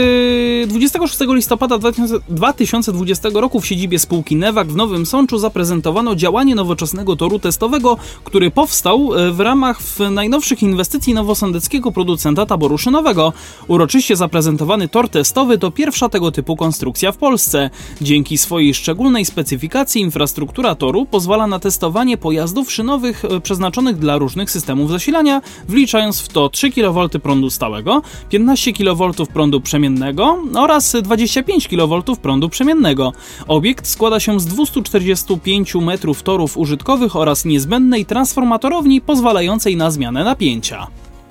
[0.64, 6.54] e, 26 listopada 2000 2020 roku w siedzibie spółki Newak w Nowym Sączu zaprezentowano działanie
[6.54, 9.78] nowoczesnego toru testowego, który powstał e, w ramach
[10.10, 13.32] najnowszych inwestycji nowosądeckiego producenta taboru szynowego.
[13.68, 17.70] Uroczyście zaprezentowany tor testowy to pierwsza tego typu konstrukcja w Polsce.
[18.00, 24.50] Dzięki swojej szczególnej specyfikacji infrastruktura toru pozwala na testowanie pojazdów szynowych e, przeznaczonych dla różnych
[24.50, 28.02] systemów zasilania, wliczając w to 3 kV prądu stałego,
[28.34, 33.12] 15 kV prądu przemiennego oraz 25 kV prądu przemiennego.
[33.48, 40.86] Obiekt składa się z 245 metrów torów użytkowych oraz niezbędnej transformatorowni pozwalającej na zmianę napięcia.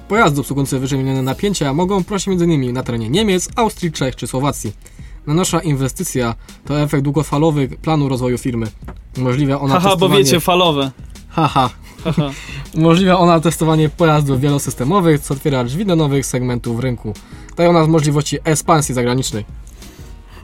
[0.07, 2.73] Pojazdy obsługujące wyżej wymienione napięcia mogą prosić m.in.
[2.73, 4.71] na terenie Niemiec, Austrii, Czech czy Słowacji.
[5.27, 6.35] Najnowsza inwestycja
[6.65, 8.67] to efekt długofalowy planu rozwoju firmy.
[9.17, 10.23] Umożliwia ona Haha, bo testowanie...
[10.23, 10.91] wiecie, falowe.
[11.33, 11.69] Haha.
[12.03, 12.31] Haha.
[12.75, 17.13] Umożliwia ona testowanie pojazdów wielosystemowych, co otwiera drzwi do nowych segmentów rynku.
[17.57, 19.45] Daje ona możliwości ekspansji zagranicznej.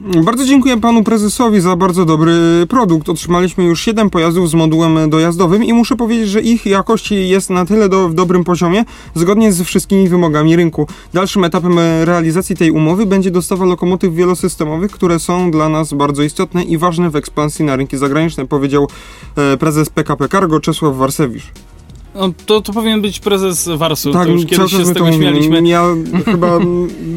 [0.00, 2.32] Bardzo dziękuję panu prezesowi za bardzo dobry
[2.68, 3.08] produkt.
[3.08, 7.64] Otrzymaliśmy już 7 pojazdów z modułem dojazdowym i muszę powiedzieć, że ich jakość jest na
[7.66, 8.84] tyle do, w dobrym poziomie,
[9.14, 10.86] zgodnie ze wszystkimi wymogami rynku.
[11.12, 16.62] Dalszym etapem realizacji tej umowy będzie dostawa lokomotyw wielosystemowych, które są dla nas bardzo istotne
[16.62, 18.88] i ważne w ekspansji na rynki zagraniczne, powiedział
[19.36, 21.44] e, prezes PKP Cargo Czesław Warsewicz.
[22.14, 25.68] No, to, to powinien być prezes Warsu, Tak, to już kiedyś się z tego śmialiśmy.
[25.68, 25.84] Ja
[26.24, 26.58] chyba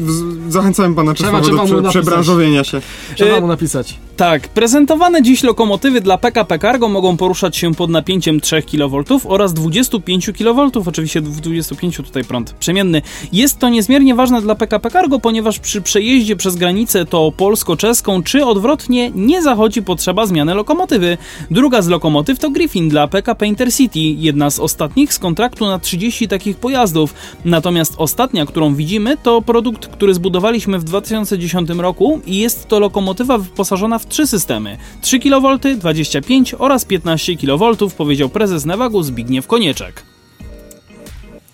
[0.06, 2.80] w- zachęcałem pana Czesława do prze, przebranżowienia się.
[3.14, 3.98] Trzeba mu napisać.
[4.16, 9.54] Tak, prezentowane dziś lokomotywy dla PKP Cargo mogą poruszać się pod napięciem 3 kV oraz
[9.54, 13.02] 25 kV, oczywiście 25 tutaj prąd przemienny.
[13.32, 18.44] Jest to niezmiernie ważne dla PKP Cargo, ponieważ przy przejeździe przez granicę to polsko-czeską czy
[18.44, 21.18] odwrotnie nie zachodzi potrzeba zmiany lokomotywy.
[21.50, 26.28] Druga z lokomotyw to Griffin dla PKP Intercity, jedna z ostatnich z kontraktu na 30
[26.28, 27.14] takich pojazdów.
[27.44, 33.38] Natomiast ostatnia, którą widzimy, to produkt, który zbudowaliśmy w 2010 roku i jest to lokomotywa
[33.38, 40.02] wyposażona w trzy systemy: 3 kV, 25 oraz 15 kV, powiedział prezes Newagu Zbigniew Konieczek.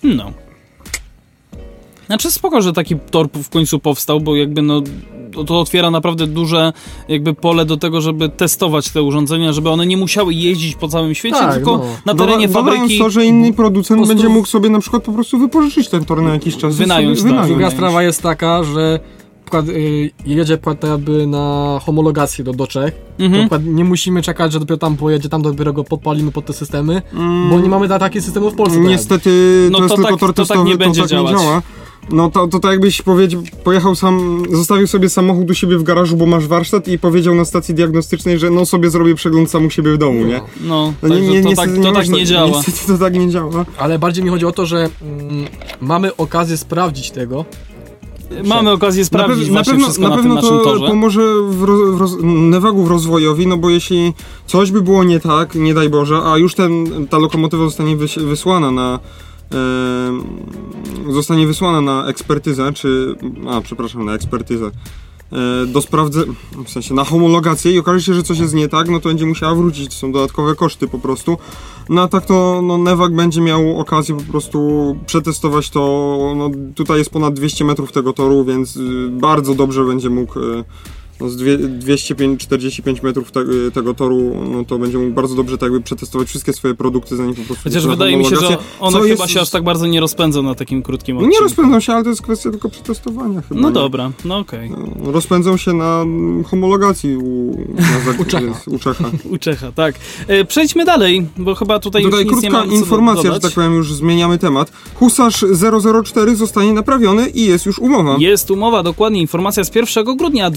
[0.03, 0.33] No.
[2.07, 4.83] Znaczy spoko, że taki tor w końcu powstał, bo jakby no
[5.47, 6.73] to, otwiera naprawdę duże
[7.09, 11.15] jakby pole do tego, żeby testować te urządzenia, żeby one nie musiały jeździć po całym
[11.15, 11.85] świecie, Tak, tylko no.
[12.07, 15.13] na terenie Doda- fabryki to, że inny producent prostu- będzie mógł sobie na przykład po
[15.13, 16.77] prostu wypożyczyć ten tor na jakiś czas.
[16.77, 17.37] Wynająć, sobie tak.
[17.39, 17.49] wynająć.
[17.49, 19.01] Druga Wydaje sprawa jest taka, że
[20.27, 23.43] jedzie przykład jakby na homologację do, do Czech, to Mhm.
[23.43, 27.03] przykład nie musimy czekać, że dopiero tam pojedzie, tam dopiero go podpalimy pod te systemy,
[27.15, 28.77] Mm, bo nie mamy ta, takich systemów w Polsce.
[28.79, 29.31] tak Niestety
[29.73, 31.33] No to jest to tylko tak- to tak testowy, nie będzie to tak działać.
[31.33, 31.63] nie działa.
[32.13, 36.17] No to, to tak jakbyś powiedział, pojechał sam, zostawił sobie samochód u siebie w garażu,
[36.17, 39.71] bo masz warsztat i powiedział na stacji diagnostycznej, że no sobie zrobię przegląd sam u
[39.71, 40.41] siebie w domu, nie?
[40.61, 42.49] No, No, także to, niestety tak, to nie tak nie działa.
[42.67, 43.65] Niestety to tak nie działa.
[43.79, 45.47] Ale bardziej mi chodzi o to, że mm,
[45.81, 47.45] mamy okazję sprawdzić tego.
[48.45, 50.87] Mamy okazję sprawdzić na, pew- na pewno, na na, pewno naszym to torze.
[50.87, 54.13] pomoże w roz, w roz, rozwojowi, no bo jeśli
[54.47, 58.15] coś by było nie tak, nie daj Boże, a już ten, ta lokomotywa zostanie wys,
[58.19, 58.99] wysłana na
[61.09, 63.15] e, zostanie wysłana na ekspertyzę, czy
[63.51, 64.71] a przepraszam, na ekspertyzę
[65.67, 66.25] do sprawdze,
[66.67, 69.27] w sensie na homologację i okaże się, że coś jest nie tak, no to będzie
[69.27, 71.39] musiała wrócić, to są dodatkowe koszty po prostu.
[71.89, 75.81] No a tak to no, Nevak będzie miał okazję po prostu przetestować to,
[76.37, 80.65] no tutaj jest ponad 200 metrów tego toru, więc y, bardzo dobrze będzie mógł y,
[81.21, 83.41] no, z dwie- 245 metrów te,
[83.75, 87.35] tego toru, no to będzie mógł bardzo dobrze tak jakby przetestować wszystkie swoje produkty, zanim
[87.35, 87.65] po prostu...
[87.65, 90.43] Chociaż wyda wydaje mi się, że one chyba jest- się aż tak bardzo nie rozpędzą
[90.43, 91.41] na takim krótkim No odcinku.
[91.43, 93.61] nie rozpędzą się, ale to jest kwestia tylko przetestowania chyba.
[93.61, 93.75] No nie?
[93.75, 94.71] dobra, no okej.
[94.71, 98.61] No, Rozpędzą się na mm, homologacji u, na zak- U Czecha.
[98.67, 99.11] u Czecha.
[99.31, 99.95] U Czecha, tak.
[100.27, 103.43] E, przejdźmy dalej, bo chyba tutaj, Tutaj już nic nie krótka ma co informacja, dodać.
[103.43, 104.73] że tak powiem, już zmieniamy temat.
[104.95, 105.45] Husarz
[106.05, 108.17] 004 zostanie naprawiony i jest już umowa.
[108.19, 110.51] Jest umowa, dokładnie informacja z 1 grudnia.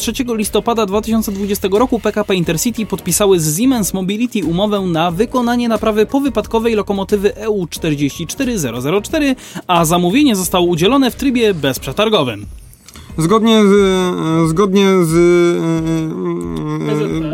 [0.00, 6.74] 23 listopada 2020 roku PKP Intercity podpisały z Siemens Mobility umowę na wykonanie naprawy powypadkowej
[6.74, 9.36] lokomotywy EU 44004,
[9.66, 12.46] a zamówienie zostało udzielone w trybie bezprzetargowym.
[13.20, 15.18] Zgodnie z, e, zgodnie z e,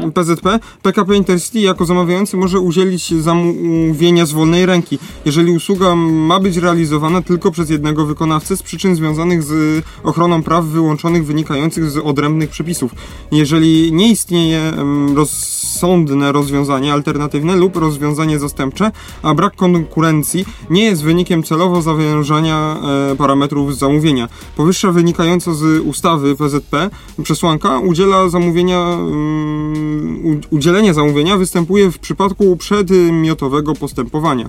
[0.08, 6.40] e, PZP, PKP Intercity jako zamawiający może udzielić zamówienia z wolnej ręki, jeżeli usługa ma
[6.40, 11.96] być realizowana tylko przez jednego wykonawcę z przyczyn związanych z ochroną praw wyłączonych wynikających z
[11.96, 12.94] odrębnych przepisów.
[13.32, 14.72] Jeżeli nie istnieje
[15.14, 18.90] rozsądne rozwiązanie alternatywne lub rozwiązanie zastępcze,
[19.22, 22.76] a brak konkurencji nie jest wynikiem celowo zawężania
[23.18, 24.28] parametrów zamówienia.
[24.56, 26.90] Powyższa wynikająca z ustawy PZP
[27.22, 34.48] przesłanka udziela zamówienia, mm, udzielenie zamówienia występuje w przypadku przedmiotowego postępowania.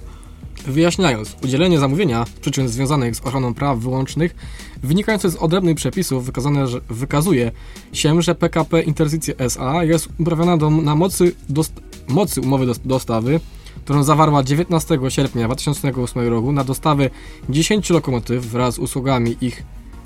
[0.67, 4.35] Wyjaśniając, udzielenie zamówienia przyczyn związanych z ochroną praw wyłącznych
[4.83, 7.51] wynikających z odrębnych przepisów wykazane, że, wykazuje
[7.93, 11.73] się, że PKP Intercity SA jest uprawiona do, na mocy, dost,
[12.07, 13.39] mocy umowy dos- dostawy,
[13.85, 17.09] którą zawarła 19 sierpnia 2008 roku na dostawy
[17.49, 19.63] 10 lokomotyw wraz z usługami ich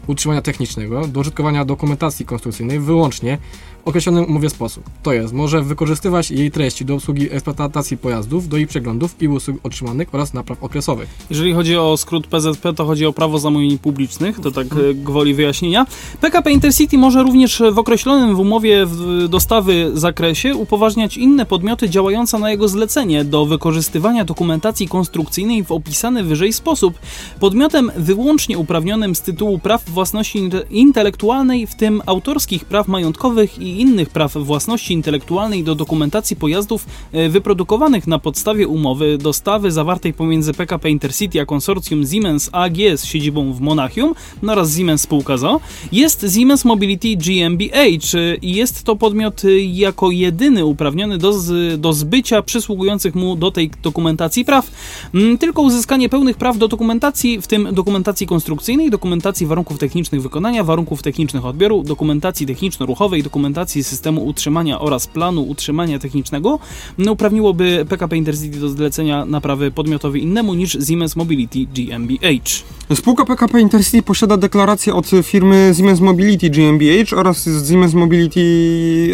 [0.08, 3.38] utrzymania technicznego do użytkowania dokumentacji konstrukcyjnej wyłącznie
[3.86, 4.84] w określonym umowie sposób.
[5.04, 9.58] To jest, może wykorzystywać jej treści do obsługi eksploatacji pojazdów, do ich przeglądów i usług
[9.64, 11.10] otrzymanych oraz napraw okresowych.
[11.30, 15.34] Jeżeli chodzi o skrót PZP, to chodzi o prawo zamówień publicznych, to tak e, gwoli
[15.34, 15.86] wyjaśnienia.
[16.22, 22.40] PKP Intercity może również w określonym w umowie w dostawy zakresie upoważniać inne podmioty działające
[22.40, 27.00] na jego zlecenie do wykorzystywania dokumentacji konstrukcyjnej w opisany wyżej sposób.
[27.40, 33.71] Podmiotem wyłącznie uprawnionym z tytułu praw własności inte- intelektualnej, w tym autorskich praw majątkowych i
[33.80, 40.54] innych praw własności intelektualnej do dokumentacji pojazdów e, wyprodukowanych na podstawie umowy dostawy zawartej pomiędzy
[40.54, 44.14] PKP Intercity a konsorcjum Siemens AG z siedzibą w Monachium
[44.48, 45.60] oraz Siemens spółka ZO
[45.92, 51.94] jest Siemens Mobility GmbH i jest to podmiot y, jako jedyny uprawniony do, z, do
[51.94, 54.72] zbycia przysługujących mu do tej dokumentacji praw.
[55.14, 60.64] Mm, Tylko uzyskanie pełnych praw do dokumentacji, w tym dokumentacji konstrukcyjnej, dokumentacji warunków technicznych wykonania,
[60.64, 66.60] warunków technicznych odbioru, dokumentacji techniczno-ruchowej, dokumentacji systemu utrzymania oraz planu utrzymania technicznego,
[66.98, 72.64] no, uprawniłoby PKP Intercity do zlecenia naprawy podmiotowi innemu niż Siemens Mobility GmbH.
[72.96, 78.42] Spółka PKP Intercity posiada deklarację od firmy Siemens Mobility GmbH oraz Siemens Mobility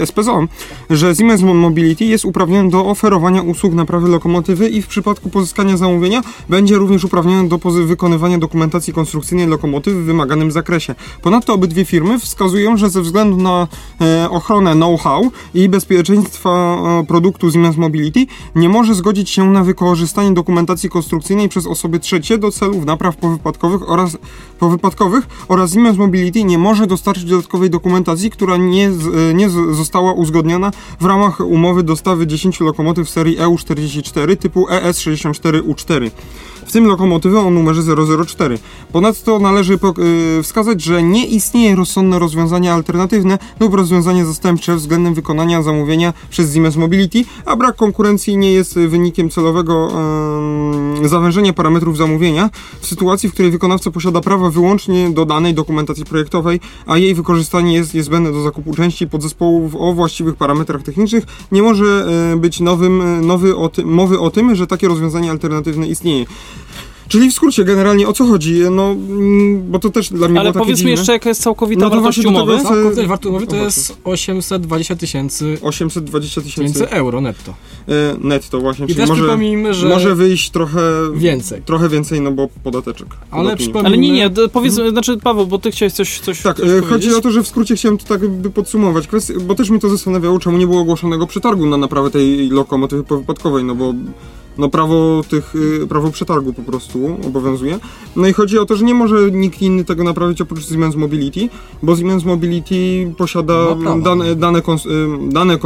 [0.06, 0.48] SPZO,
[0.90, 6.22] że Siemens Mobility jest uprawniony do oferowania usług naprawy lokomotywy i w przypadku pozyskania zamówienia
[6.50, 7.58] będzie również uprawniony do
[7.88, 10.96] wykonywania dokumentacji konstrukcyjnej lokomotywy w wymaganym zakresie.
[11.22, 13.68] Ponadto obydwie firmy wskazują, że ze względu na
[14.02, 20.32] e, ochronę know-how i bezpieczeństwa e, produktu Siemens Mobility nie może zgodzić się na wykorzystanie
[20.32, 24.18] dokumentacji konstrukcyjnej przez osoby trzecie do celów napraw powypadkowych oraz
[24.60, 30.72] powypadkowych oraz Siemens Mobility nie może dostarczyć dodatkowej dokumentacji, która nie, e, nie została uzgodniona
[31.00, 36.12] w ramach umowy dostawy 10 lokomotyw serii EU44 typu E ES64U4.
[36.68, 37.82] W tym lokomotywy o numerze
[38.26, 38.60] 004.
[38.92, 39.74] Ponadto należy
[40.40, 46.54] y, wskazać, że nie istnieje rozsądne rozwiązanie alternatywne lub rozwiązanie zastępcze względem wykonania zamówienia przez
[46.54, 52.50] Siemens Mobility, a brak konkurencji nie jest wynikiem celowego em, zawężenia parametrów zamówienia
[52.82, 57.74] w sytuacji, w której wykonawca posiada prawa wyłącznie do danej dokumentacji projektowej, a jej wykorzystanie
[57.74, 61.86] jest niezbędne do zakupu części podzespołów o właściwych parametrach technicznych, nie może
[62.34, 66.26] e, być nowym, e, nowy o tym, mowy o tym, że takie rozwiązanie alternatywne istnieje.
[67.08, 68.60] Czyli w skrócie, generalnie o co chodzi?
[68.72, 70.92] No, mm, bo to też dla mnie Ale było takie powiedz mi dziwne.
[70.92, 72.58] jeszcze, jaka jest całkowita No to wartość tego umowy?
[72.58, 77.54] chcę- Całkowity wartość umowy to jest 820 tysięcy 820 tysięcy euro netto.
[77.88, 80.82] e, netto właśnie, I też może, przypomnijmy, że może wyjść trochę
[81.16, 81.62] więcej.
[81.66, 83.08] trochę więcej, no bo podateczek.
[83.32, 83.88] Ale przypomnijmy...
[83.88, 86.82] Ale nie, nie, d- powiedz, znaczy Paweł, bo ty chciałeś coś, coś, Tak, coś e,
[86.82, 89.80] chodzi o to, że w skrócie chciałem to tak jakby podsumować kwestię, bo też mi
[89.80, 93.94] to zastanawiało, czemu nie było ogłoszonego przetargu na naprawę tej lokomotywy powypadkowej, no bo
[94.58, 97.80] no prawo tych, y, prawo przetargu po prostu obowiązuje.
[98.16, 101.50] No i chodzi o to, że nie może nikt inny tego naprawić oprócz Siemens Mobility,
[101.84, 104.02] bo Siemens Mobility posiada Ma prawo.
[104.02, 104.64] dane, dane, y,
[105.30, 105.58] dane y,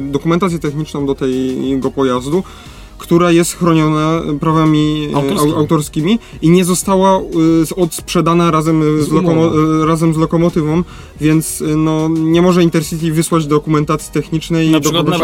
[0.00, 2.42] dokumentację techniczną do tego pojazdu,
[3.00, 5.52] która jest chroniona prawami e, Autorskimi.
[5.52, 7.20] au- autorskimi i nie została
[7.62, 10.82] y, z- odsprzedana razem z, Z y, razem z lokomotywą,
[11.20, 15.18] więc y, no, nie może Intercity wysłać dokumentacji technicznej Na do kogoś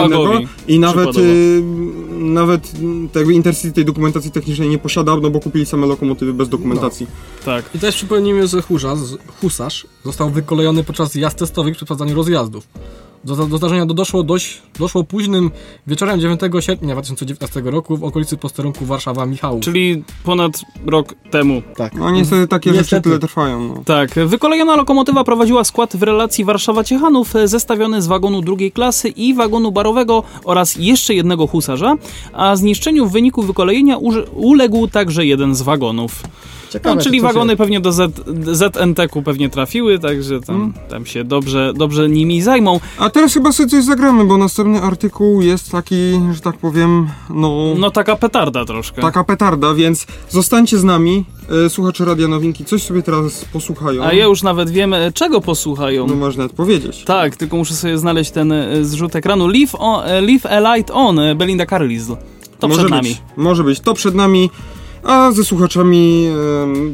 [0.69, 1.63] i nawet, y,
[2.11, 2.65] nawet
[3.07, 7.07] y, tego Intercity tej dokumentacji technicznej nie posiada, no bo kupili same lokomotywy bez dokumentacji.
[7.45, 7.71] Tak.
[7.75, 8.99] I też przypomnijmy, że husarz,
[9.41, 12.67] husarz został wykolejony podczas jazd testowych przy przeprowadzaniu rozjazdów.
[13.27, 15.51] Do, do zdarzenia do- doszło, dość, doszło późnym
[15.87, 19.61] wieczorem 9 sierpnia 2019 roku w okolicy posterunku Warszawa-Michałów.
[19.61, 21.63] Czyli ponad rok temu.
[21.77, 21.95] Tak.
[21.95, 23.03] No niestety takie rzeczy Niestety.
[23.03, 23.69] tyle trwają.
[23.75, 23.83] No.
[23.85, 29.35] Tak, wykolejona lokomotywa prowadziła skład w relacji Warszawa-Ciechanów e, zestawiony z wagonu drugiej klasy i
[29.35, 31.95] wagonu barowego oraz jeszcze jednego husarza,
[32.33, 33.97] a zniszczeniu w wyniku wykolejenia
[34.35, 36.23] uległ także jeden z wagonów.
[36.77, 38.13] Ciekawe, No, czyli wagony pewnie do Z,
[38.53, 42.81] ZNT-ku pewnie trafiły, także tam, tam się dobrze, dobrze nimi zajmą.
[42.99, 47.75] A teraz chyba sobie coś zagramy, bo następny artykuł jest taki, że tak powiem, no...
[47.79, 49.03] No taka petarda troszkę.
[49.03, 51.25] Taka petarda, więc zostańcie z nami,
[51.67, 54.03] e, słuchacze Radia Nowinki, coś sobie teraz posłuchają.
[54.05, 56.07] A ja już nawet wiem, e, czego posłuchają.
[56.07, 57.05] No można nawet powiedzieć.
[57.05, 59.49] Tak, tylko muszę sobie znaleźć ten e, zrzut ekranu.
[59.49, 62.17] Leave, on, e, leave a light on, Belinda Carlisle.
[62.59, 63.17] To może przed być, nami.
[63.37, 64.51] Może być, to przed nami,
[65.07, 66.27] a ze słuchaczami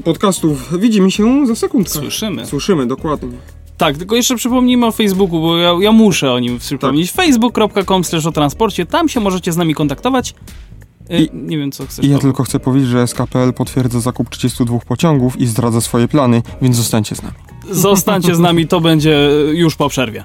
[0.05, 1.92] podcastów widzimy się za sekundkę.
[1.98, 2.46] Słyszymy.
[2.46, 3.29] Słyszymy, dokładnie.
[3.77, 7.12] Tak, tylko jeszcze przypomnijmy o Facebooku, bo ja, ja muszę o nim przypomnieć.
[7.12, 7.25] Tak.
[7.27, 10.35] facebook.com slash o transporcie, tam się możecie z nami kontaktować.
[11.11, 12.20] E, I- nie wiem, co chcesz I ja Paweł.
[12.33, 17.14] tylko chcę powiedzieć, że SKPL potwierdza zakup 32 pociągów i zdradza swoje plany, więc zostańcie
[17.16, 17.35] z nami.
[17.70, 20.25] Zostańcie z nami, to będzie e, już po przerwie.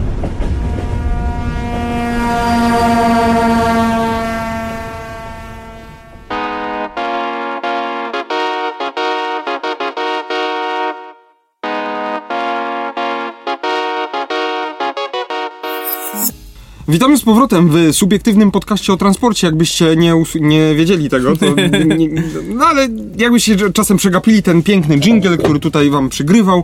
[16.91, 19.47] Witamy z powrotem w subiektywnym podcaście o transporcie.
[19.47, 21.45] Jakbyście nie, us- nie wiedzieli tego, to.
[21.97, 22.09] Nie,
[22.55, 26.63] no ale jakbyście czasem przegapili ten piękny jingle, który tutaj wam przygrywał,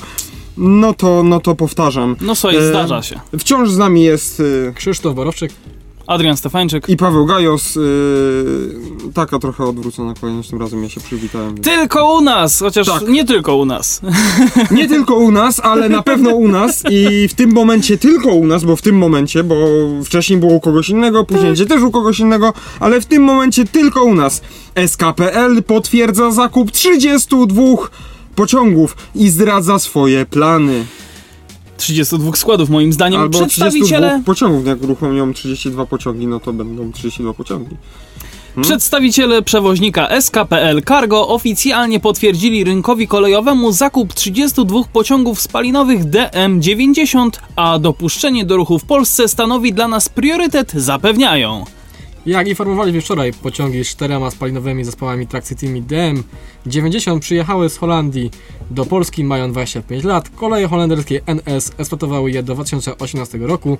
[0.57, 2.15] no to, no to powtarzam.
[2.21, 3.19] No słuchaj, E, zdarza się.
[3.39, 5.51] Wciąż z nami jest y, Krzysztof Borowczyk.
[6.07, 6.89] Adrian Stefańczyk.
[6.89, 7.77] i Paweł Gajos.
[7.77, 7.81] Y,
[9.13, 11.57] taka trochę odwrócona kolejność tym razem, ja się przywitałem.
[11.57, 13.07] Tylko u nas, chociaż Tak.
[13.07, 14.01] nie tylko u nas.
[14.71, 18.47] Nie tylko u nas, ale na pewno u nas i w tym momencie tylko u
[18.47, 19.55] nas, bo w tym momencie, bo
[20.05, 23.65] wcześniej było u kogoś innego, później będzie też u kogoś innego, ale w tym momencie
[23.65, 24.41] tylko u nas.
[24.87, 27.63] SKPL potwierdza zakup 32
[28.35, 30.85] pociągów i zdradza swoje plany.
[31.77, 33.21] 32 składów moim zdaniem.
[33.21, 37.75] Albo Przedstawiciele, 32 pociągów, jak uruchomią 32 pociągi, no to będą 32 pociągi.
[38.61, 48.45] przedstawiciele przewoźnika SKPL Cargo oficjalnie potwierdzili rynkowi kolejowemu zakup 32 pociągów spalinowych DM90, a dopuszczenie
[48.45, 51.65] do ruchu w Polsce stanowi dla nas priorytet, zapewniają.
[52.27, 58.31] Jak informowaliśmy wczoraj, pociągi z czterema spalinowymi zespołami trakcyjnymi DM90 przyjechały z Holandii
[58.71, 60.29] do Polski, mają 25 lat.
[60.29, 63.77] Koleje holenderskie NS eksploatowały je do 2018 roku.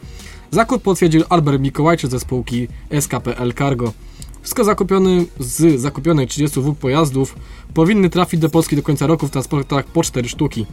[0.51, 2.67] Zakup potwierdził Albert Mikołajczyk ze spółki
[2.99, 3.93] SKPL Cargo.
[4.41, 7.36] Wszystko zakupione z zakupionych 32 pojazdów
[7.73, 10.65] powinny trafić do Polski do końca roku w transportach po 4 sztuki.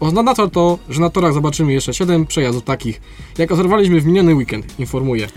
[0.00, 3.00] Oznacza to, że na torach zobaczymy jeszcze 7 przejazdów takich,
[3.38, 5.28] jak obserwowaliśmy w miniony weekend, informuje.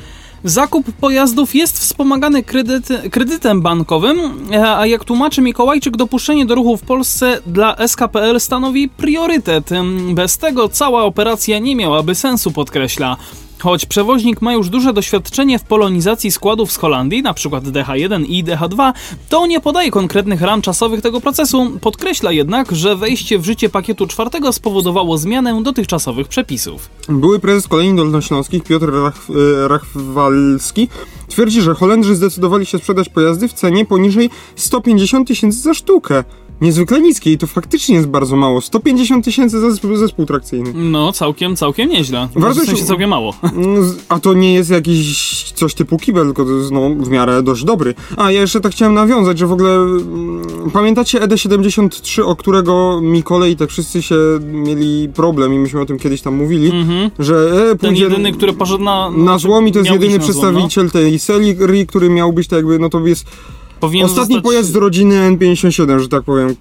[0.44, 4.20] Zakup pojazdów jest wspomagany kredyt, kredytem bankowym,
[4.52, 9.70] e, a jak tłumaczy Mikołajczyk, dopuszczenie do ruchu w Polsce dla SKPL stanowi priorytet.
[10.14, 13.18] Bez tego cała operacja nie miałaby sensu, podkreśla.
[13.64, 17.50] Choć przewoźnik ma już duże doświadczenie w polonizacji składów z Holandii, np.
[17.50, 18.94] DH1 i DH2,
[19.30, 21.72] to nie podaje konkretnych ram czasowych tego procesu.
[21.82, 26.90] Podkreśla jednak, że wejście w życie pakietu czwartego spowodowało zmianę dotychczasowych przepisów.
[27.10, 30.90] Były prezes Kolei Dolnośląskich Piotr Rach, e, Rachwalski
[31.28, 36.24] twierdzi, że Holendrzy zdecydowali się sprzedać pojazdy w cenie poniżej 150 tysięcy za sztukę.
[36.64, 38.62] Niezwykle niskie i to faktycznie jest bardzo mało.
[38.62, 40.74] 150 tysięcy za zespół, zespół trakcyjny.
[40.74, 42.28] No, całkiem, całkiem nieźle.
[42.36, 43.34] Warto w sensie całkiem mało.
[43.82, 47.44] Z- A to nie jest jakiś coś typu kibel, tylko to jest no, w miarę
[47.44, 47.94] dość dobry.
[48.18, 53.52] A ja jeszcze tak chciałem nawiązać, że w ogóle mm, pamiętacie ED73, o którego Mikole
[53.52, 56.72] i tak wszyscy się mieli problem i myśmy o tym kiedyś tam mówili,
[57.20, 59.10] że e, Ten pójdzie jedyny, który poszedł na...
[59.10, 60.42] na złom i to jest jedyny na złom, no.
[60.42, 63.26] przedstawiciel tej serii, który miał być tak jakby, no to jest
[63.84, 66.56] Powinien ostatni zostać- pojazd z rodziny N57, że tak powiem.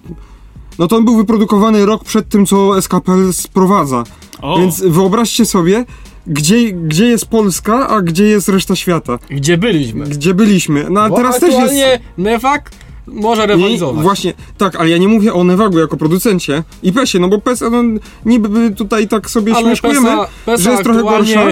[0.79, 4.03] No to on był wyprodukowany rok przed tym, co SKPL sprowadza.
[4.41, 4.59] O.
[4.59, 5.85] Więc wyobraźcie sobie,
[6.27, 9.19] gdzie, gdzie jest Polska, a gdzie jest reszta świata.
[9.29, 10.05] Gdzie byliśmy?
[10.05, 10.85] Gdzie byliśmy.
[10.89, 11.73] No a Bo teraz też jest...
[12.17, 12.71] Nefak
[13.07, 14.03] może Nie, rywalizować.
[14.03, 17.63] właśnie, tak, ale ja nie mówię o Nevagu jako producencie i PESie, no bo PES,
[17.71, 17.83] no,
[18.25, 21.45] niby by tutaj tak sobie Ale śmieszkujemy, PESA, PESA że jest trochę gorsza.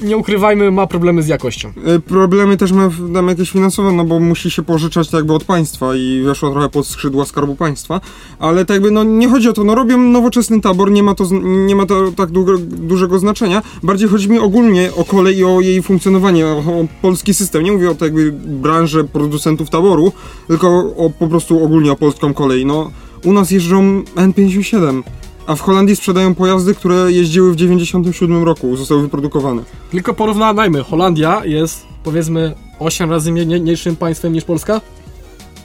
[0.00, 1.72] Nie ukrywajmy, ma problemy z jakością.
[1.84, 5.96] E, Problemy też ma tam jakieś finansowe, no bo musi się pożyczać jakby od państwa
[5.96, 8.00] i weszło trochę pod skrzydła Skarbu Państwa,
[8.38, 11.24] ale tak jakby no nie chodzi o to, no robią nowoczesny tabor, nie ma to,
[11.42, 12.30] nie ma to tak
[12.66, 17.34] dużego znaczenia, bardziej chodzi mi ogólnie o kolej i o jej funkcjonowanie, o, o polski
[17.34, 20.12] system, nie mówię o tak jakby branży producentów taboru,
[20.48, 22.90] tylko o, po prostu ogólnie o polską kolej, no
[23.24, 25.02] u nas jeżdżą N57,
[25.46, 29.62] a w Holandii sprzedają pojazdy, które jeździły w 97 roku, zostały wyprodukowane.
[29.90, 34.80] Tylko porównajmy, Holandia jest powiedzmy 8 razy mniej- mniejszym państwem niż Polska.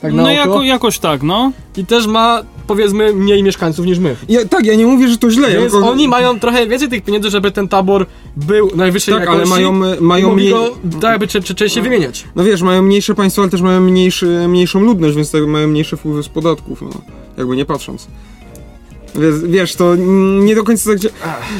[0.01, 1.51] Tak na No jako, jakoś tak, no.
[1.77, 4.15] I też ma powiedzmy mniej mieszkańców niż my.
[4.29, 5.51] Ja, tak, ja nie mówię, że to źle.
[5.51, 8.05] Więc tylko- oni mają trochę więcej tych pieniędzy, żeby ten tabor
[8.35, 9.53] był najwyższej Tak, ale jakości.
[9.63, 12.23] mają, i mają mogli mniej, go tak jakby cze- cze- częściej wymieniać.
[12.35, 15.97] no wiesz, mają mniejsze państwo, ale też mają mniejszy, mniejszą ludność, więc tak mają mniejsze
[15.97, 16.89] wpływy z podatków, no,
[17.37, 18.07] jakby nie patrząc.
[19.47, 19.95] Wiesz, to
[20.39, 21.11] nie do końca tak...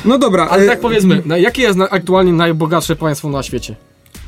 [0.06, 3.76] No dobra, Ale e, tak powiedzmy, jakie jest aktualnie najbogatsze państwo na świecie?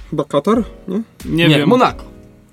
[0.09, 0.63] Chyba Katar?
[0.88, 1.01] Nie?
[1.26, 1.69] Nie, wiem.
[1.69, 2.03] Monako.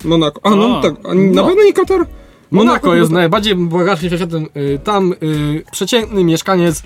[0.04, 0.40] Monako.
[0.44, 1.46] A, no A, tak, a na no.
[1.46, 2.06] pewno nie Katar?
[2.50, 4.46] Monako jest chyba- najbardziej bogatszym światem.
[4.56, 6.82] Y, Tam y, przeciętny mieszkaniec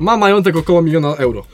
[0.00, 1.44] ma majątek około miliona euro.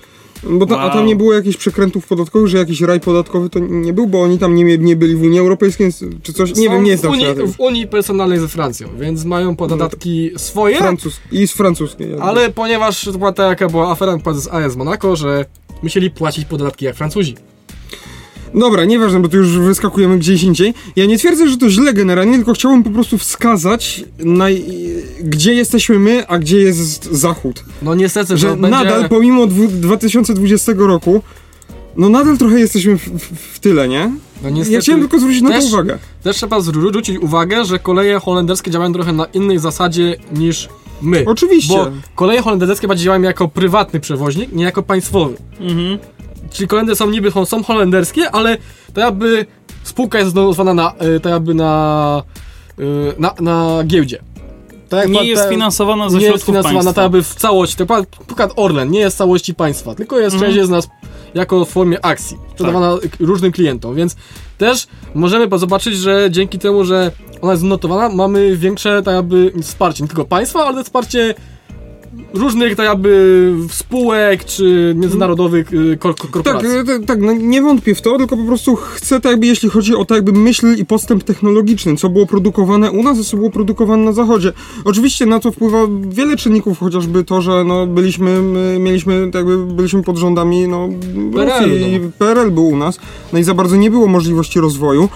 [0.43, 0.93] Bo ta, A Wow.
[0.95, 4.39] tam nie było jakichś przekrętów podatkowych, że jakiś raj podatkowy to nie był, bo oni
[4.39, 5.91] tam nie, nie byli w Unii Europejskiej,
[6.23, 9.25] czy coś, nie Są wiem, nie w jestem Unii, w Unii personalnej ze Francją, więc
[9.25, 12.09] mają podatki swoje, Francuz, I z francuskiej.
[12.21, 15.45] ale ponieważ to była ta jaka była afera z AS Monaco, że
[15.83, 17.35] musieli płacić podatki jak Francuzi.
[18.55, 20.75] Dobra, nieważne, bo tu już wyskakujemy gdzieś indziej.
[20.97, 24.65] Ja nie twierdzę, że to źle generalnie, tylko chciałbym po prostu wskazać, naj...
[25.23, 27.65] gdzie jesteśmy my, a gdzie jest Zachód.
[27.83, 28.71] No niestety, Że że będzie...
[28.71, 29.69] nadal, pomimo dwu...
[29.69, 31.23] 2020 roku,
[31.97, 34.13] no nadal trochę jesteśmy w, w, w tyle, nie?
[34.43, 35.99] no niestety Ja chciałem tylko zwrócić na to też- uwagę.
[36.23, 40.69] Też trzeba zwrócić uwagę, że koleje holenderskie działają trochę na innej zasadzie niż
[41.03, 41.25] my.
[41.27, 41.75] Oczywiście.
[41.75, 45.35] Bo koleje holenderskie bardziej działają jako prywatny przewoźnik, nie jako państwowy.
[45.61, 45.99] Mhm.
[46.51, 48.57] Czyli kolejne są niby są holenderskie, ale
[48.95, 49.47] to jakby
[49.83, 52.23] spółka jest znotowana na, y, to jakby na,
[52.79, 52.85] y,
[53.19, 54.23] na, na giełdzie.
[54.89, 56.93] To jak Nie pan- jest finansowana ze nie jest środków finansowana państwa.
[56.95, 57.77] to jakby w całości.
[57.77, 60.53] Tak na przykład Orlen nie jest całości państwa, tylko jest Mhm.
[60.53, 60.89] część z nas
[61.35, 63.11] jako w formie akcji, sprzedawana Tak.
[63.21, 64.17] różnym klientom, więc
[64.59, 70.03] też możemy zobaczyć, że dzięki temu, że ona jest znotowana, mamy większe tak jakby wsparcie,
[70.05, 71.35] nie tylko państwa, ale wsparcie
[72.35, 76.79] różnych tak jakby spółek czy międzynarodowych y, kor- kor- Tak, korporacji.
[76.79, 79.69] e, tak, tak, no nie wątpię w to, tylko po prostu chcę tak jakby, jeśli
[79.69, 83.37] chodzi o tak jakby myśl i postęp technologiczny, co było produkowane u nas, a co
[83.37, 84.53] było produkowane na zachodzie.
[84.85, 89.67] Oczywiście na to wpływa wiele czynników, chociażby to, że no byliśmy, my mieliśmy, tak jakby
[89.67, 90.89] byliśmy pod rządami, no
[91.35, 92.11] PRL, Rosji i no.
[92.19, 92.99] PRL był u nas,
[93.33, 95.09] no i za bardzo nie było możliwości rozwoju.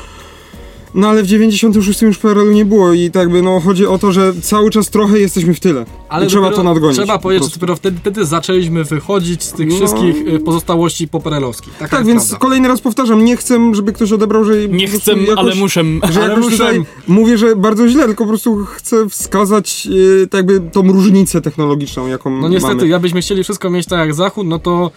[0.95, 4.13] No ale w 96 już PRL-u nie było i tak jakby no chodzi o to,
[4.13, 5.85] że cały czas trochę jesteśmy w tyle.
[6.25, 6.97] I trzeba dopiero- to nadgonić.
[6.99, 9.77] Trzeba po powiedzieć, że dopiero wtedy, wtedy zaczęliśmy wychodzić z tych No.
[9.77, 11.73] wszystkich y, pozostałości poperelowskich.
[11.79, 12.39] Taka Tak, więc prawda.
[12.39, 14.69] kolejny raz powtarzam, nie chcę, żeby ktoś odebrał, że...
[14.69, 15.85] Nie chcę, jakoś- ale muszę.
[16.11, 16.57] Że Ale jakoś muszę.
[16.59, 19.89] tutaj mówię, że bardzo źle, tylko po prostu chcę wskazać
[20.23, 22.89] e, tak jakby tą różnicę technologiczną, jaką No niestety, mamy.
[22.89, 24.91] jakbyśmy chcieli wszystko mieć tak jak Zachód, no to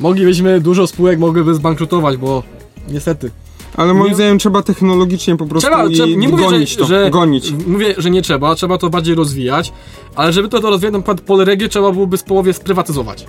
[0.00, 2.42] moglibyśmy, dużo spółek mogłyby zbankrutować, bo
[2.88, 3.30] niestety.
[3.76, 6.84] Ale moim nie- zdaniem trzeba technologicznie po prostu Trzeba, trzeba, nie mówię, gonić że, to,
[6.84, 7.52] że gonić.
[7.66, 9.72] Mówię, że nie trzeba, trzeba to bardziej rozwijać,
[10.16, 13.26] ale żeby to, to rozwijać, na przykład Polregio trzeba byłoby z połowie sprywatyzować.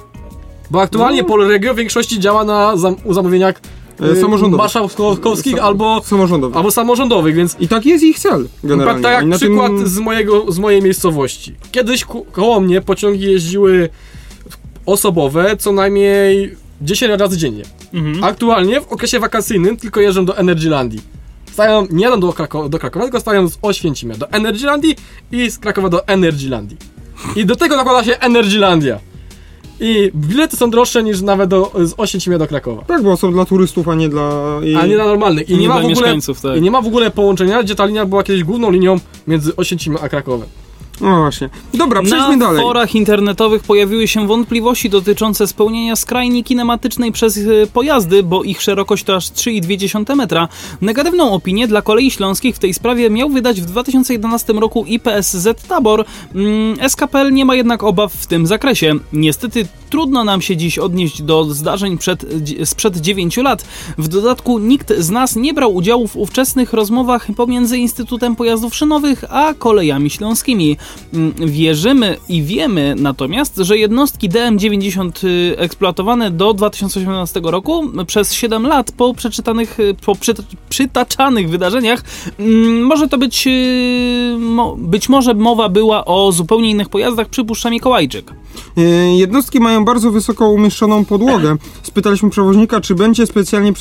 [0.71, 1.27] Bo aktualnie No.
[1.27, 3.61] Polregio w większości działa na zam zamówieniach
[4.01, 4.57] E, y, samorządowych.
[4.63, 6.57] marszałkowskich Sa- albo, Samorządowych.
[6.57, 9.03] albo samorządowych, więc I tak jest ich cel, generalnie.
[9.03, 11.55] tak jak Oni na tym- przykład z, mojego, z mojej miejscowości.
[11.71, 13.89] Kiedyś koło mnie pociągi jeździły
[14.85, 17.63] osobowe co najmniej 10 razy dziennie.
[17.93, 18.23] Mhm.
[18.23, 21.01] Aktualnie w okresie wakacyjnym tylko jeżdżą do Energylandii.
[21.53, 24.95] Stają, nie jadą do, Krako- do Krakowa, tylko stają z Oświęcimia do Energylandii
[25.31, 26.77] i z Krakowa do Energylandii.
[27.35, 28.99] I do tego nakłada się Energylandia.
[29.79, 32.81] I bilety są droższe niż nawet do, z Oświęcimia do Krakowa.
[32.81, 34.59] Tak, bo są dla turystów, a nie dla...
[34.63, 34.75] I...
[34.75, 35.49] A nie na normalnych.
[35.49, 36.57] I nie, Nie ma dla w ogóle, mieszkańców, tak.
[36.57, 39.99] I nie ma w ogóle połączenia, gdzie ta linia była kiedyś główną linią między Oświęcimiem
[40.01, 40.47] a Krakowem.
[41.01, 41.49] No właśnie.
[41.73, 42.61] Dobra, przejdźmy Na dalej.
[42.61, 49.03] forach internetowych pojawiły się wątpliwości dotyczące spełnienia skrajni kinematycznej przez y, pojazdy, bo ich szerokość
[49.03, 50.47] to aż 3,2 metra.
[50.81, 56.05] Negatywną opinię dla kolei śląskich w tej sprawie miał wydać w 2011 roku IPSZ Tabor.
[56.35, 58.93] Mm, SKPL nie ma jednak obaw w tym zakresie.
[59.13, 62.25] Niestety trudno nam się dziś odnieść do zdarzeń przed,
[62.65, 63.65] sprzed 9 lat.
[63.97, 69.23] W dodatku nikt z nas nie brał udziału w ówczesnych rozmowach pomiędzy Instytutem Pojazdów Szynowych
[69.29, 70.77] a kolejami śląskimi.
[71.13, 78.67] Mm, Wierzymy i wiemy natomiast, że jednostki DM90 y, eksploatowane do 2018 roku przez 7
[78.67, 82.03] lat po przeczytanych, y, po przyt- przytaczanych wydarzeniach
[82.39, 84.37] mm, może to być, y,
[84.77, 88.44] być może mowa była o zupełnie innych pojazdach, przypuszcza Mikołajczyk.
[88.77, 88.81] E,
[89.17, 91.55] Jednostki mają bardzo wysoko umieszczoną podłogę.
[91.83, 93.73] Spytaliśmy przewoźnika, czy będzie specjalnie,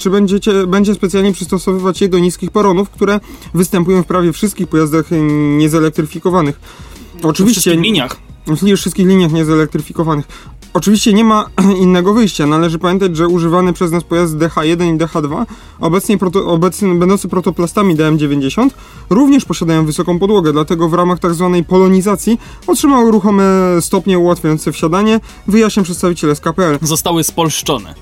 [0.00, 3.20] czy będziecie, będzie specjalnie przystosowywać je do niskich peronów, które
[3.54, 5.20] występują w prawie wszystkich pojazdach e,
[5.56, 6.60] niezelektryfikowanych.
[7.20, 8.16] W Oczywiście, wszystkich liniach.
[8.46, 10.26] w wszystkich liniach niezelektryfikowanych.
[10.74, 11.46] Oczywiście nie ma
[11.82, 12.46] innego wyjścia.
[12.46, 15.46] Należy pamiętać, że używane przez nas pojazdy DH1 i DH2,
[15.80, 18.70] obecnie, proto, obecnie będące protoplastami DM90,
[19.10, 21.62] również posiadają wysoką podłogę, dlatego w ramach tzw.
[21.68, 23.44] polonizacji otrzymały ruchome
[23.80, 26.78] stopnie ułatwiające wsiadanie, wyjaśnia przedstawiciel SKPL.
[26.82, 27.94] Zostały spolszczone.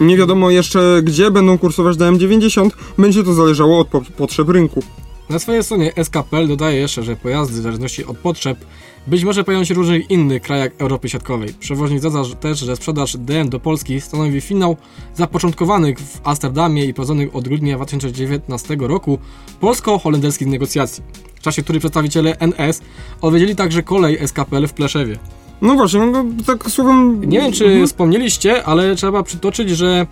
[0.00, 4.82] Nie wiadomo jeszcze, gdzie będą kursować DM90, będzie to zależało od po potrzeb rynku.
[5.30, 8.58] Na swojej stronie SKPL dodaje jeszcze, że pojazdy w zależności od potrzeb
[9.06, 11.54] być może pojawią się w różnych innych krajach Europy Środkowej.
[11.60, 14.76] Przewoźnik zadaje też, że sprzedaż DM do Polski stanowi finał
[15.14, 19.18] zapoczątkowanych w Amsterdamie i prowadzonych od grudnia 2019 roku
[19.60, 21.02] polsko-holenderskich negocjacji,
[21.34, 22.80] w czasie których przedstawiciele NS
[23.20, 25.18] odwiedzili także kolej SKPL w Pleszewie.
[25.62, 27.24] No właśnie, no, tak słowem...
[27.24, 27.86] Nie wiem, czy Mhm.
[27.86, 30.06] wspomnieliście, ale trzeba przytoczyć, że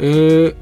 [0.00, 0.54] yy,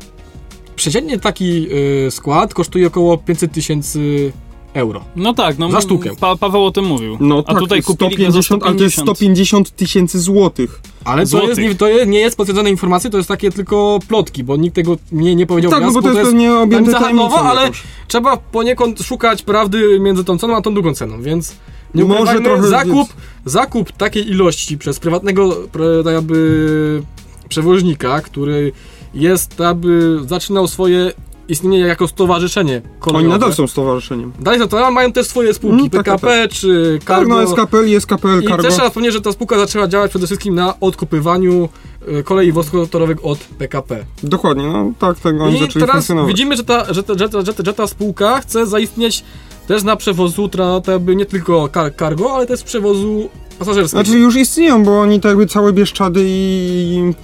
[0.77, 4.33] przeciętnie taki yy, skład kosztuje około 500 tysięcy
[4.75, 5.05] euro.
[5.17, 6.11] No tak, no Za sztukę.
[6.21, 7.17] Pa, Paweł o tym mówił.
[7.21, 9.19] No A tak, tutaj kupili go za 150, ale to jest 150.
[9.19, 10.81] 150 tysięcy złotych.
[11.05, 11.49] Ale to, Złotych.
[11.49, 14.77] jest, nie, to jest, nie jest potwierdzone informacje, to jest takie tylko plotki, bo nikt
[14.77, 17.71] tego nie, nie powiedział Tak, no wprost, bo to jest pewnie objęte handlowa, tajemnicą ale
[18.09, 21.55] trzeba poniekąd szukać prawdy między tą ceną a tą drugą ceną, więc
[21.95, 23.09] nie Może trochę zakup,
[23.45, 25.57] zakup takiej ilości przez prywatnego
[26.05, 27.03] tak jakby
[27.49, 28.73] przewoźnika, który
[29.15, 31.13] jest tak jakby zaczynał swoje
[31.53, 33.25] istnienie jako stowarzyszenie kolejowe.
[33.25, 34.33] Oni nadal są stowarzyszeniem.
[34.41, 37.35] Dalej za to mają też swoje spółki, Mm, tak, PKP czy Tak, Cargo.
[37.37, 38.63] no SKPL i SKPL I Cargo.
[38.63, 41.69] też trzeba wspomnieć, że ta spółka zaczęła działać przede wszystkim na odkupywaniu
[42.09, 44.05] e, kolei wąskotorowych od PKP.
[44.23, 46.29] Dokładnie, no tak, tak oni I zaczęli teraz funkcjonować.
[46.29, 49.25] widzimy, że ta, że, ta, że, ta, że, ta, że ta spółka chce zaistnieć
[49.69, 54.05] też na przewozu tra, tak jakby nie tylko kar, cargo, ale też przewozu pasażerskiego.
[54.05, 57.15] Znaczy już istnieją, bo oni tak jakby całe Bieszczady i, i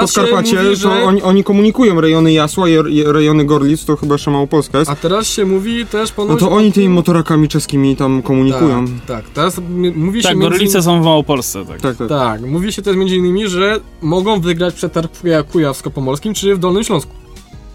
[0.00, 4.30] Podkarpacie, mówi, to że- oni, oni komunikują rejony Jasła i rejony Gorlic, to chyba jeszcze
[4.30, 4.90] Małopolska jest.
[4.90, 6.40] A teraz się mówi też No ponoć...
[6.40, 8.84] to o oni tym- tymi motorakami czeskimi tam komunikują.
[8.86, 9.30] Tak, tak.
[9.30, 9.60] Teraz
[9.94, 11.80] mówi się Tak, między Gorlice są w Małopolsce, tak.
[11.80, 12.08] Tak, tak.
[12.08, 16.58] Tak, mówi się też między innymi, że mogą wygrać przetarg w Kuja- Kujawsko-Pomorskim czy w
[16.58, 17.12] Dolnym Śląsku.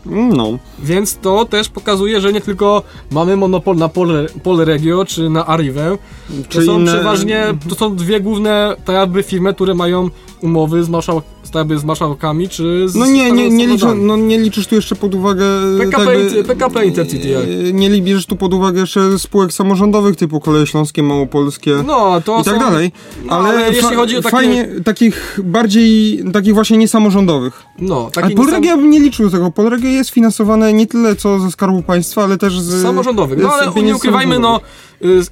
[0.05, 0.57] No.
[0.79, 5.97] Więc to też pokazuje, że nie tylko mamy monopol na Pol, Polregio czy na Arrivę,
[6.27, 10.09] to Czy są inne- przeważnie, to są dwie główne tak jakby firmy, które mają
[10.41, 14.39] umowy z, marszał, z, tak marszałkami czy z No nie, nie, nie, liczy, no nie
[14.39, 15.45] liczysz tu jeszcze pod uwagę...
[15.77, 20.39] PKP tak Inter- PKP Intercity, e, Nie liczysz tu pod uwagę jeszcze spółek samorządowych typu
[20.39, 21.75] Koleje Śląskie, Małopolskie...
[21.87, 22.91] No, to i tak są, dalej.
[23.25, 27.63] no, ale ale jeśli chodzi o takie- fajnie, takich bardziej, takich właśnie niesamorządowych.
[27.79, 29.51] No, Ale taki Polregia bym nie liczył tego.
[29.51, 32.83] Polregia jest finansowane nie tyle co ze Skarbu Państwa, ale też z...
[32.83, 33.39] samorządowych.
[33.41, 34.88] No ale nie ukrywajmy, no, y,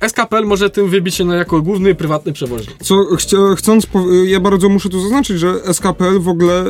[0.07, 2.75] SKPL może tym wybić się no, jako główny prywatny przewoźnik.
[2.83, 6.63] Co chcia- chcąc, po- ja bardzo muszę tu zaznaczyć, że SKPL w ogóle,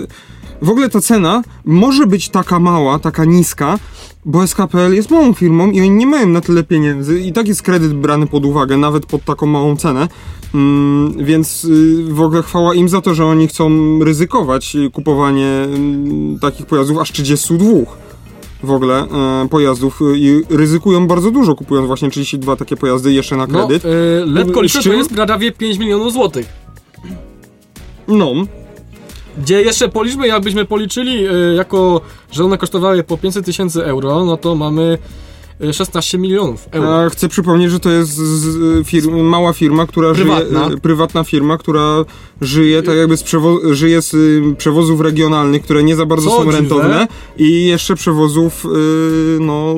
[0.62, 3.80] w ogóle ta cena może być taka mała, taka niska,
[4.26, 7.62] bo SKPL jest małą firmą i oni nie mają na tyle pieniędzy i tak jest
[7.62, 10.08] kredyt brany pod uwagę, nawet pod taką małą cenę,
[10.54, 13.70] mm, więc y, w ogóle chwała im za to, że oni chcą
[14.04, 17.66] ryzykować y, kupowanie mm, takich pojazdów aż 32
[18.64, 23.38] w ogóle e, pojazdów y, i ryzykują bardzo dużo kupując właśnie 32 takie pojazdy jeszcze
[23.38, 23.84] na No, kredyt.
[24.26, 26.46] letko Z liczę, to jest prawie 5 milionów złotych.
[28.08, 28.34] No.
[29.38, 32.02] Gdzie jeszcze policzmy, jakbyśmy policzyli, y, jako,
[32.32, 34.98] że one kosztowały po 500 tysięcy euro, no to mamy
[35.72, 37.02] 16 milionów euro.
[37.06, 38.20] A chcę przypomnieć, że to jest
[39.24, 40.66] mała firma, która Prywatna.
[40.66, 42.06] żyje, prywatna firma, która
[42.42, 46.36] żyje tak jakby z, przewo- żyje z y, przewozów regionalnych, które nie za bardzo Co
[46.38, 46.58] są dziwne.
[46.58, 48.70] rentowne i jeszcze przewozów y,
[49.40, 49.76] no,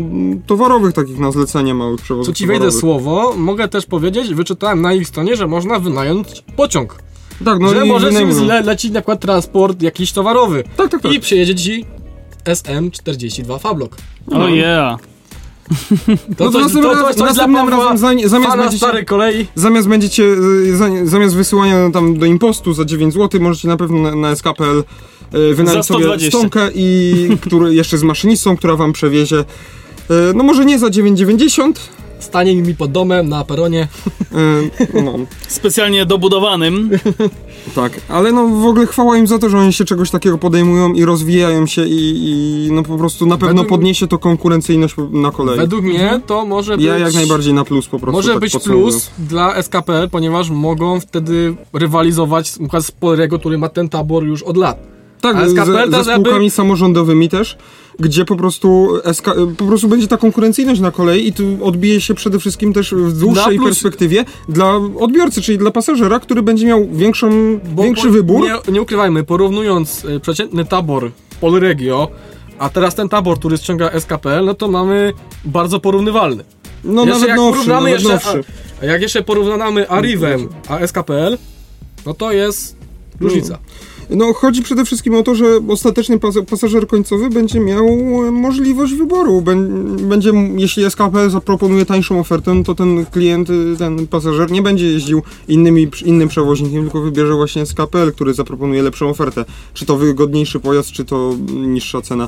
[0.47, 4.93] towarowych, takich na zlecenie małych przewozów Co ci wejdę słowo, mogę też powiedzieć, wyczytałem na
[4.93, 6.95] ich stronie, że można wynająć pociąg.
[7.45, 8.45] Tak, no że i możesz wynajmują.
[8.45, 10.63] le lecić na przykład transport jakiś towarowy.
[10.77, 11.13] Tak, tak, tak.
[11.13, 11.85] I przyjedzie ci
[12.45, 13.95] SM42 Fablok.
[14.31, 14.99] Oh yeah.
[16.37, 19.05] To No to coś, następnym to, coś, dla następnym Pawła, razem za- zamiast będziecie- starej
[19.05, 19.47] kolei.
[19.55, 23.99] Zamiast będziecie, y, za, zamiast wysyłania tam do impostu za 9 zł, możecie na pewno
[24.01, 24.83] na, na SKPL
[25.35, 26.37] y, wynająć sobie 120.
[26.37, 27.13] stonkę i
[27.47, 29.39] który jeszcze z maszynistą, która wam przewiezie.
[29.39, 29.45] y,
[30.35, 31.73] No może nie za 9,90.
[32.19, 33.87] Stanie mi pod domem na peronie.
[34.91, 35.13] y, No,
[35.47, 36.89] Specjalnie dobudowanym.
[37.75, 40.93] tak, ale no w ogóle chwała im za to, że oni się czegoś takiego podejmują
[40.93, 42.23] i rozwijają się i,
[42.67, 45.57] i no po prostu na pewno Według- podniesie to konkurencyjność na kolei.
[45.57, 46.85] Według mnie to może być...
[46.85, 48.17] Ja jak najbardziej na plus po prostu.
[48.17, 49.09] Może tak być podsumowując.
[49.09, 52.49] plus dla SKPL, ponieważ mogą wtedy rywalizować
[52.81, 54.98] z Polrego, który ma ten tabor już od lat.
[55.21, 57.57] Tak, SKPL ze, ze spółkami samorządowymi też,
[57.99, 59.25] gdzie po prostu, SK,
[59.57, 63.19] po prostu będzie ta konkurencyjność na kolei i tu odbije się przede wszystkim też w
[63.19, 68.13] dłuższej plus- perspektywie dla odbiorcy, czyli dla pasażera, który będzie miał większą, Bo większy po-
[68.13, 68.41] wybór.
[68.41, 71.11] Nie, nie ukrywajmy, porównując y, przeciętny tabor
[71.41, 72.07] Polregio,
[72.59, 75.13] a teraz ten tabor, który ściąga SKPL, no to mamy
[75.45, 76.43] bardzo porównywalny.
[76.83, 78.43] No Jeszcze nawet jak nowszy, porównamy nawet jeszcze,
[78.81, 81.37] a, a jak jeszcze porównamy Arrivem a SKPL,
[82.05, 82.75] no to jest
[83.19, 83.53] różnica.
[83.53, 83.98] No
[84.35, 89.41] chodzi przede wszystkim o to, że ostateczny pas pasażer końcowy będzie miał e, możliwość wyboru.
[89.41, 89.55] Bę
[89.99, 94.91] będzie, jeśli SKP zaproponuje tańszą ofertę, no to ten klient, y, ten pasażer nie będzie
[94.91, 99.45] jeździł innymi, innym przewoźnikiem, tylko wybierze właśnie SKPL, który zaproponuje lepszą ofertę.
[99.73, 102.27] Czy to wygodniejszy pojazd, czy to niższa cena.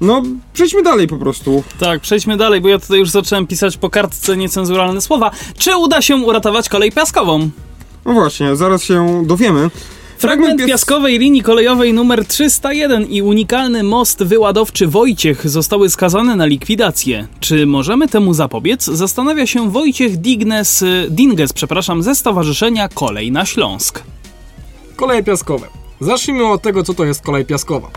[0.00, 0.22] No,
[0.52, 1.62] przejdźmy dalej po prostu.
[1.78, 5.30] Tak, przejdźmy dalej, bo ja tutaj już zacząłem pisać po kartce niecenzuralne słowa.
[5.58, 7.50] Czy uda się uratować kolej piaskową?
[8.04, 9.70] No właśnie, zaraz się dowiemy.
[10.22, 16.46] Fragment pias- piaskowej linii kolejowej numer 301 i unikalny most wyładowczy Wojciech zostały skazane na
[16.46, 17.26] likwidację.
[17.40, 18.84] Czy możemy temu zapobiec?
[18.84, 24.02] Zastanawia się Wojciech Dignes, Dinges przepraszam, ze Stowarzyszenia Kolej na Śląsk.
[24.96, 25.66] Koleje piaskowe.
[26.00, 27.90] Zacznijmy od tego, co to jest kolej piaskowa.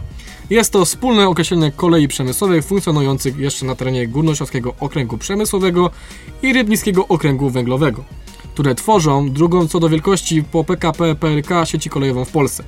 [0.49, 5.89] Jest to wspólne określenie kolei przemysłowych funkcjonujących jeszcze na terenie Górnośląskiego Okręgu Przemysłowego
[6.43, 8.03] i Rybnickiego Okręgu Węglowego,
[8.55, 12.63] które tworzą drugą co do wielkości po PKP PLK sieci kolejową w Polsce.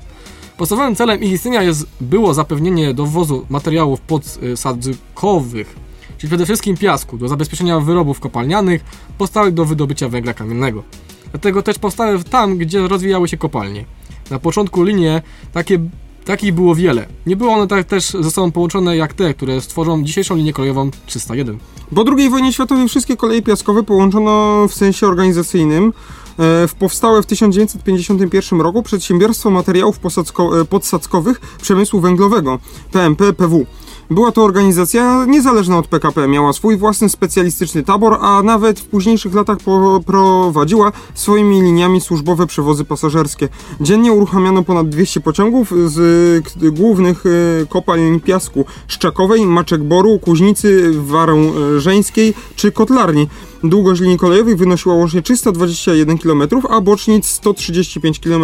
[0.57, 5.75] Podstawowym celem ich istnienia jest, było zapewnienie dowozu materiałów podsadkowych,
[6.17, 8.83] czyli przede wszystkim piasku, do zabezpieczenia wyrobów kopalnianych
[9.17, 10.83] powstałych do wydobycia węgla kamiennego.
[11.31, 13.85] Dlatego też powstały tam, gdzie rozwijały się kopalnie.
[14.29, 15.21] Na początku linie
[15.53, 15.79] takie,
[16.27, 17.05] takich było wiele.
[17.25, 20.91] Nie były one tak też ze sobą połączone jak te, które stworzą dzisiejszą linię kolejową
[21.05, 21.57] 301.
[21.95, 27.25] Po II wojnie światowej wszystkie koleje piaskowe połączono w sensie organizacyjnym e, w powstałe w
[27.25, 32.59] 1951 roku Przedsiębiorstwo Materiałów e, Podsadzkowych Przemysłu Węglowego
[32.91, 33.65] PMP PW.
[34.09, 39.33] Była to organizacja niezależna od PKP, miała swój własny specjalistyczny tabor, a nawet w późniejszych
[39.33, 39.57] latach
[40.05, 43.49] prowadziła swoimi liniami służbowe przewozy pasażerskie.
[43.81, 52.71] Dziennie uruchamiano ponad 200 pociągów z głównych e, kopalń piasku Szczakowej, Maczek-Boru, Kuźnicy, Warą-Żeńskiej czy
[52.71, 53.27] Kotlarni.
[53.63, 58.43] Długość linii kolejowych wynosiła łącznie 321 km, a bocznic 135 km.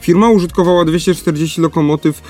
[0.00, 2.22] Firma użytkowała 240 lokomotyw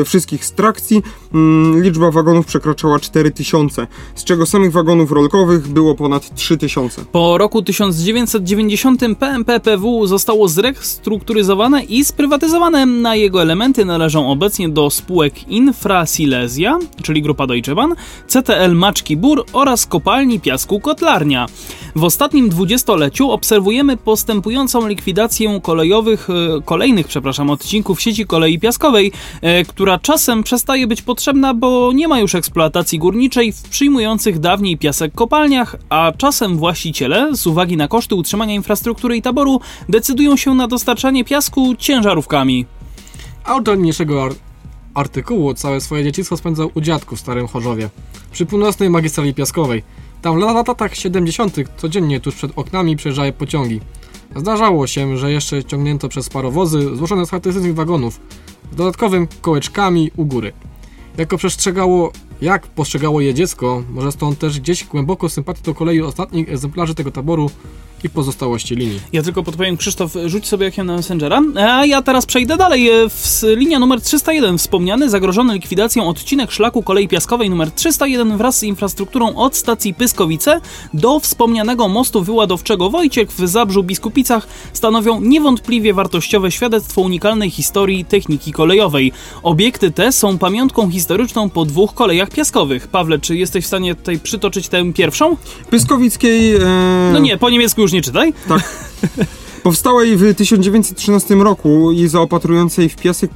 [0.00, 1.02] e, wszystkich z trakcji.
[1.34, 7.04] Mm, liczba wagonów przekraczała 4000, z czego samych wagonów rolkowych było ponad 3000.
[7.12, 12.86] Po roku 1990 PMP PW zostało zrestrukturyzowane i sprywatyzowane.
[12.86, 17.92] Na jego elementy należą obecnie do spółek Infra Silesia, czyli grupa Deutsche Bahn,
[18.28, 21.46] CTL Maczki Bór oraz kopalni piasku Kotlarnia.
[21.96, 29.64] W ostatnim dwudziestoleciu obserwujemy postępującą likwidację kolejowych, e, kolejnych przepraszam, odcinków sieci kolei piaskowej, e,
[29.64, 35.14] która czasem przestaje być potrzebna, bo nie ma już eksploatacji górniczej w przyjmujących dawniej piasek
[35.14, 40.68] kopalniach, a czasem właściciele, z uwagi na koszty utrzymania infrastruktury i taboru, decydują się na
[40.68, 42.66] dostarczanie piasku ciężarówkami.
[43.44, 44.34] Autor niniejszego ar-
[44.94, 47.90] artykułu całe swoje dzieciństwo spędzał u dziadków w Starym Chorzowie,
[48.32, 49.82] przy północnej magistrali piaskowej.
[50.22, 51.56] Tam w latach 70.
[51.76, 53.80] codziennie tuż przed oknami przejeżdżały pociągi.
[54.36, 58.20] Zdarzało się, że jeszcze ciągnięto przez parowozy złożone z charakterystycznych wagonów,
[58.72, 60.52] z dodatkowymi kołeczkami u góry.
[61.18, 66.48] Jako przestrzegało, jak postrzegało je dziecko, może stąd też gdzieś głęboko sympatii do kolei ostatnich
[66.48, 67.50] egzemplarzy tego taboru
[68.04, 69.00] i pozostałości linii.
[69.12, 71.42] Ja tylko podpowiem, Krzysztof, rzuć sobie jakiem na Messengera.
[71.56, 72.88] A ja teraz przejdę dalej.
[72.88, 78.58] E, W, linia numer 301, wspomniany, zagrożony likwidacją odcinek szlaku kolei piaskowej numer 301 wraz
[78.58, 80.60] z infrastrukturą od stacji Pyskowice
[80.94, 88.52] do wspomnianego mostu wyładowczego Wojciech w Zabrzu Biskupicach stanowią niewątpliwie wartościowe świadectwo unikalnej historii techniki
[88.52, 89.12] kolejowej.
[89.42, 92.88] Obiekty te są pamiątką historyczną po dwóch kolejach piaskowych.
[92.88, 95.36] Pawle, czy jesteś w stanie tutaj przytoczyć tę pierwszą?
[95.70, 96.54] Pyskowickiej...
[96.54, 96.60] E...
[97.12, 98.32] No nie, po niemiecku już nie czytaj.
[98.48, 98.62] Tak.
[99.62, 103.30] Powstałej w 1913 roku i zaopatrującej w piasek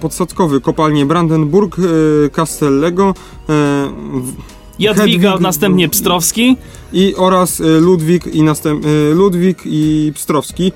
[0.00, 1.82] podsadzkowy kopalnię Brandenburg e,
[2.30, 3.14] Castellego
[3.48, 3.90] e,
[4.78, 6.56] Jadwiga, Hedwig- następnie Pstrowski.
[6.92, 8.84] i oraz e, Ludwik i następ,
[9.14, 10.72] Ludwik i Pstrowski.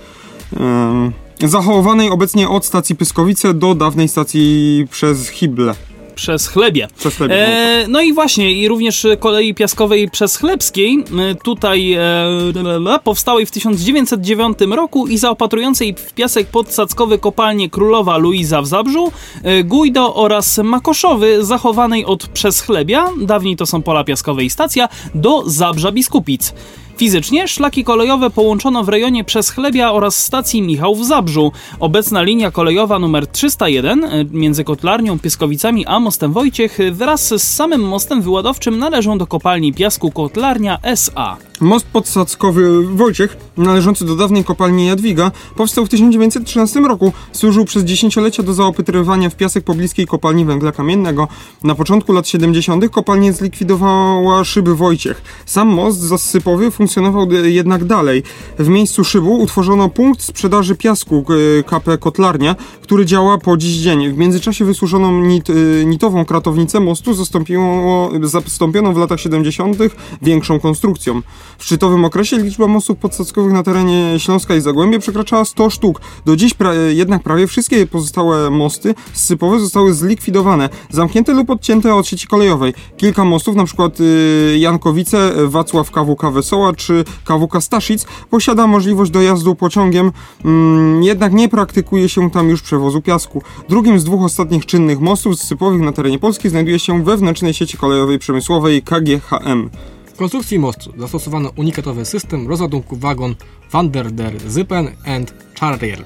[0.56, 5.74] E, zachowanej obecnie od stacji Pyskowice do dawnej stacji przez Hible.
[6.14, 6.88] Przez chlebie.
[6.96, 7.48] Przez chlebie.
[7.48, 13.50] E, no i właśnie, i również kolei piaskowej przez Chlebskiej, e, tutaj e, powstałej w
[13.50, 19.12] 1909 roku i zaopatrującej w piasek podsadzkowy kopalnię Królowa Luiza w Zabrzu,
[19.42, 24.88] e, Gujdo oraz Makoszowy, zachowanej od przez Chlebia, dawniej to są pola piaskowe i stacja,
[25.14, 26.54] do Zabrza Biskupic.
[26.96, 31.52] Fizycznie szlaki kolejowe połączono w rejonie przez Chlebia oraz stacji Michał w Zabrzu.
[31.80, 37.80] Obecna linia kolejowa numer 301 e, między Kotlarnią, Pyskowicami a Mostem Wojciech wraz z samym
[37.80, 41.36] mostem wyładowczym należą do kopalni piasku Kotlarnia SA.
[41.60, 47.12] Most podsadzkowy Wojciech, należący do dawnej kopalni Jadwiga, powstał w 1913 roku.
[47.32, 51.28] Służył przez dziesięciolecia do zaopytrywania w piasek pobliskiej kopalni węgla kamiennego.
[51.62, 52.90] Na początku lat 70.
[52.90, 55.22] kopalnię zlikwidowała szyby Wojciech.
[55.46, 58.22] Sam most zasypowy funkcjonował jednak dalej.
[58.58, 61.24] W miejscu szybu utworzono punkt sprzedaży piasku
[61.66, 64.12] KP Kotlarnia, który działa po dziś dzień.
[64.12, 69.78] W międzyczasie wysłużoną nit, e, nitową kratownicę mostu zastąpiono w latach 70.
[70.22, 71.22] większą konstrukcją.
[71.58, 76.00] W szczytowym okresie liczba mostów podsadzkowych na terenie Śląska i Zagłębia przekraczała 100 sztuk.
[76.26, 82.06] Do dziś pra- jednak prawie wszystkie pozostałe mosty sypowe zostały zlikwidowane, zamknięte lub odcięte od
[82.06, 82.74] sieci kolejowej.
[82.96, 83.90] Kilka mostów, np.
[84.00, 90.12] Y, Jankowice, Wacław KWK Wesoła czy KWK Staszic posiada możliwość dojazdu pociągiem,
[90.44, 93.42] mm, jednak nie praktykuje się tam już przewozu piasku.
[93.68, 98.18] Drugim z dwóch ostatnich czynnych mostów sypowych na terenie Polski znajduje się wewnętrznej sieci kolejowej
[98.18, 99.70] przemysłowej KGHM.
[100.14, 103.34] W konstrukcji mostu zastosowano unikatowy system rozładunku wagon
[103.72, 106.04] Van der der Zippen and Charrier.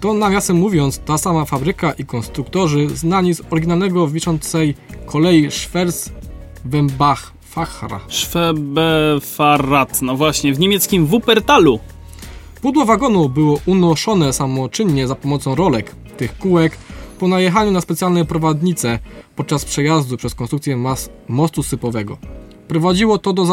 [0.00, 4.74] To nawiasem mówiąc, ta sama fabryka i konstruktorzy znani z oryginalnego wiszącej
[5.06, 6.10] kolei Schwerz
[6.64, 8.00] Wembach Fachra.
[8.08, 11.78] Schwebefahrrad, no właśnie, w niemieckim Wuppertalu.
[12.62, 16.76] Pudło wagonu było unoszone samoczynnie za pomocą rolek, tych kółek,
[17.18, 18.98] po najechaniu na specjalne prowadnice
[19.36, 20.96] podczas przejazdu przez konstrukcję
[21.28, 22.18] mostu sypowego.
[22.70, 23.46] Prowadziło to do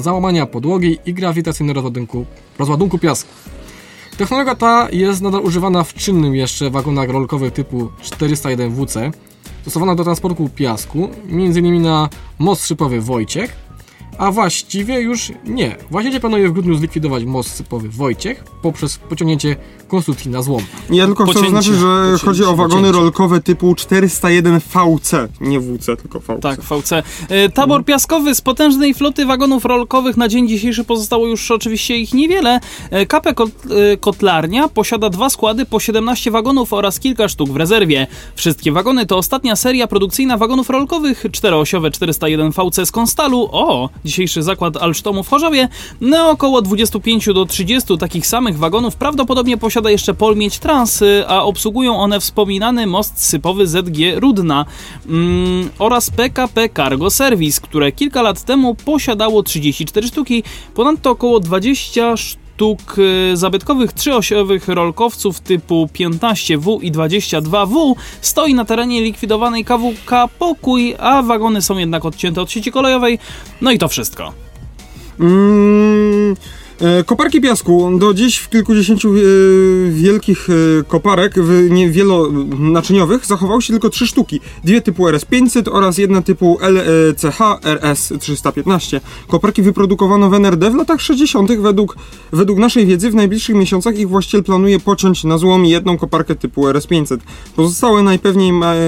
[0.00, 2.26] załamania podłogi i grawitacyjnego rozładunku,
[2.58, 3.30] rozładunku piasku.
[4.16, 9.10] Technologia ta jest nadal używana w czynnym jeszcze wagonach rolkowych typu 401 WC,
[9.62, 11.82] stosowana do transportu piasku, m.in.
[11.82, 12.08] na
[12.38, 13.56] most szypowy Wojciech,
[14.18, 15.76] a właściwie już nie.
[15.90, 19.56] Właściwie planuje w grudniu zlikwidować most sypowy Wojciech poprzez pociągnięcie
[19.90, 20.62] konstrukcji na złom.
[20.90, 23.00] Ja tylko chcę zaznaczyć, że Pocięcie, chodzi o wagony pocięcie.
[23.00, 26.40] rolkowe typu 401 VC, nie WC, tylko VC.
[26.42, 26.92] Tak, VC.
[27.28, 32.14] E, Tabor piaskowy z potężnej floty wagonów rolkowych na dzień dzisiejszy pozostało już oczywiście ich
[32.14, 32.60] niewiele.
[32.90, 33.34] E, KP e,
[33.96, 38.06] Kotlarnia posiada dwa składy po 17 wagonów oraz kilka sztuk w rezerwie.
[38.34, 43.48] Wszystkie wagony to ostatnia seria produkcyjna wagonów rolkowych, czteroosiowe 401 VC z Konstalu.
[43.52, 45.68] O, dzisiejszy zakład Alsztomu w Chorzowie.
[46.00, 51.96] No około 25 do 30 takich samych wagonów prawdopodobnie posiada jeszcze Polmieć Trans, a obsługują
[51.96, 54.66] one wspominany most sypowy ZG Rudna
[55.06, 60.42] mm, oraz PKP Cargo Service, które kilka lat temu posiadało 34 sztuki,
[60.74, 69.02] ponadto około 20 sztuk y, zabytkowych trzyosiowych rolkowców typu 15W i 22W stoi na terenie
[69.02, 73.18] likwidowanej KWK Pokój, a wagony są jednak odcięte od sieci kolejowej.
[73.60, 74.32] No i to wszystko.
[75.20, 76.36] Mm,
[77.06, 77.98] koparki piasku.
[77.98, 79.20] Do dziś w kilkudziesięciu e,
[79.90, 81.34] wielkich e, koparek
[81.90, 84.40] wielonaczyniowych zachowały się tylko trzy sztuki.
[84.64, 89.00] Dwie typu RS500 oraz jedna typu LCH RS315.
[89.28, 91.52] Koparki wyprodukowano w NRD w latach 60.
[91.52, 91.96] Według,
[92.32, 96.62] według naszej wiedzy w najbliższych miesiącach ich właściciel planuje pociąć na złom jedną koparkę typu
[96.66, 97.18] RS500.
[97.56, 98.78] Pozostałe najpewniej ma, e,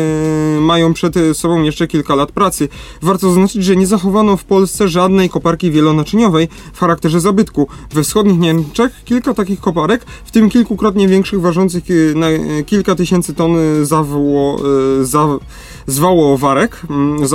[0.61, 2.68] mają przed sobą jeszcze kilka lat pracy.
[3.03, 7.68] Warto zaznaczyć, że nie zachowano w Polsce żadnej koparki wielonaczyniowej w charakterze zabytku.
[7.91, 12.95] We wschodnich Niemczech kilka takich koparek, w tym kilkukrotnie większych, ważących e, na e, kilka
[12.95, 14.59] tysięcy ton zawoło,
[15.01, 15.39] e, za,
[15.87, 17.28] zwałowarek, mm,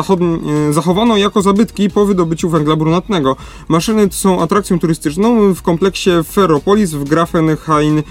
[0.73, 3.35] zachowano jako zabytki po wydobyciu węgla brunatnego.
[3.67, 8.03] Maszyny są atrakcją turystyczną w kompleksie Ferropolis w Grafenhain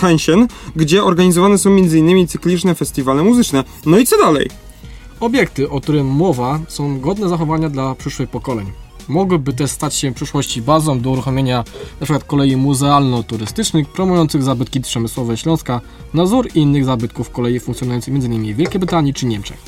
[0.00, 2.28] Heinchen, gdzie organizowane są m.in.
[2.28, 3.64] cykliczne festiwale muzyczne.
[3.86, 4.50] No i co dalej?
[5.20, 8.83] Obiekty, o którym mowa, są godne zachowania dla przyszłych pokoleń.
[9.08, 11.64] Mogłyby też stać się w przyszłości bazą do uruchomienia
[12.00, 12.18] np.
[12.26, 15.80] kolei muzealno-turystycznych promujących zabytki przemysłowe Śląska
[16.14, 18.54] na wzór innych zabytków kolei funkcjonujących m.in.
[18.54, 19.58] w Wielkiej Brytanii czy Niemczech.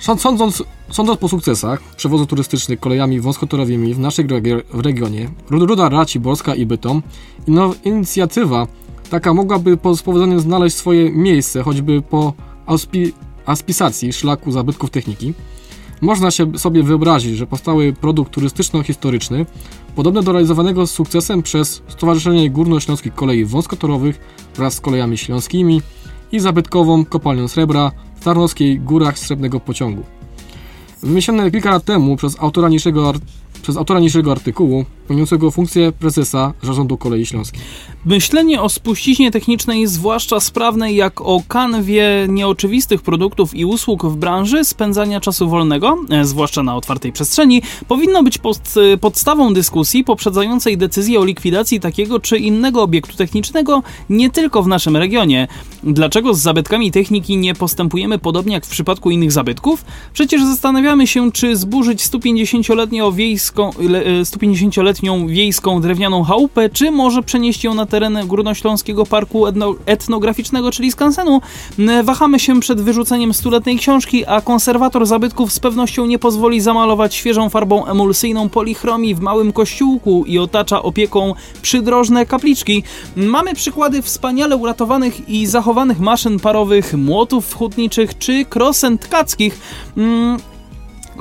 [0.00, 4.28] Sąd- Sądząc, sądząc po sukcesach przewozu turystycznych kolejami wąskotorowymi w naszym
[4.72, 7.02] regionie, Rud- Ruda Raciborska i Bytom,
[7.84, 8.66] inicjatywa
[9.10, 12.32] taka mogłaby po- z powodzeniem znaleźć swoje miejsce, choćby po
[12.66, 13.12] auspi-
[13.46, 15.34] aspisacji szlaku zabytków techniki.
[16.00, 19.46] Można się sobie wyobrazić, że powstały produkt turystyczno-historyczny,
[19.94, 24.20] podobny do realizowanego z sukcesem przez Stowarzyszenie Górnośląskich Kolei Wąskotorowych
[24.56, 25.82] wraz z kolejami śląskimi
[26.32, 30.02] i zabytkową kopalnią srebra w Tarnowskiej Górach Srebrnego Pociągu.
[31.02, 33.12] Wymyślone kilka lat temu przez autora niższego,
[33.66, 37.62] przez autora niższego artykułu, pełniącego funkcję prezesa Zarządu Kolei Śląskich.
[38.04, 44.64] Myślenie o spuściźnie technicznej, zwłaszcza sprawnej jak o kanwie nieoczywistych produktów i usług w branży
[44.64, 48.58] spędzania czasu wolnego, e, zwłaszcza na otwartej przestrzeni, powinno być pod,
[48.92, 54.68] e, podstawą dyskusji poprzedzającej decyzję o likwidacji takiego czy innego obiektu technicznego nie tylko w
[54.68, 55.48] naszym regionie.
[55.82, 59.84] Dlaczego z zabytkami techniki nie postępujemy podobnie jak w przypadku innych zabytków?
[60.12, 67.74] Przecież zastanawiamy się, czy zburzyć 150-letnią wiejską, 150-letnią wiejską drewnianą chałupę, czy może przenieść ją
[67.74, 71.40] na teren Górnośląskiego Parku Etno Etnograficznego, czyli Skansenu.
[71.78, 77.14] M, Wahamy się przed wyrzuceniem stuletniej książki, a konserwator zabytków z pewnością nie pozwoli zamalować
[77.14, 82.82] świeżą farbą emulsyjną polichromii w małym kościółku i otacza opieką przydrożne kapliczki.
[83.16, 89.58] Mamy przykłady wspaniale uratowanych i zachowanych maszyn parowych, młotów hutniczych czy krosen tkackich.
[89.96, 90.38] Mm,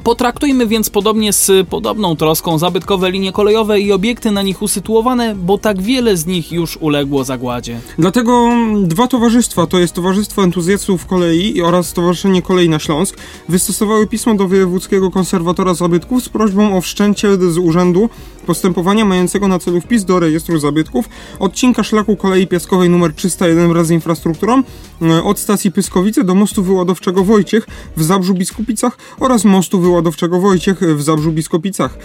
[0.03, 5.57] Potraktujmy więc podobnie z podobną troską zabytkowe linie kolejowe i obiekty na nich usytuowane, bo
[5.57, 7.79] tak wiele z nich już uległo zagładzie.
[7.99, 13.17] Dlatego mm, dwa towarzystwa, to jest Towarzystwo Entuzjastów Kolei oraz Stowarzyszenie Kolei na Śląsk,
[13.49, 18.09] wystosowały pismo do Wojewódzkiego Konserwatora Zabytków z prośbą o wszczęcie z urzędu
[18.45, 23.87] postępowania mającego na celu wpis do rejestru zabytków odcinka szlaku kolei piaskowej nr 301 wraz
[23.87, 24.63] z infrastrukturą
[25.01, 27.67] e, od stacji Pyskowice do mostu wyładowczego Wojciech
[27.97, 31.97] w Zabrzu Biskupicach oraz mostu wyładowczego Wojciech w Zabrzu Biskupicach,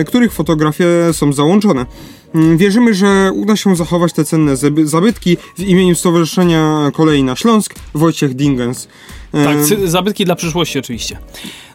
[0.00, 1.86] e, których fotografie są załączone.
[2.34, 7.36] Mm, Wierzymy, że uda się zachować te cenne zaby- zabytki w imieniu Stowarzyszenia Kolei na
[7.36, 8.88] Śląsk Wojciech Dingens.
[9.34, 11.18] E, Tak, zabytki dla przyszłości oczywiście.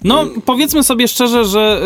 [0.03, 1.81] No, powiedzmy sobie szczerze, że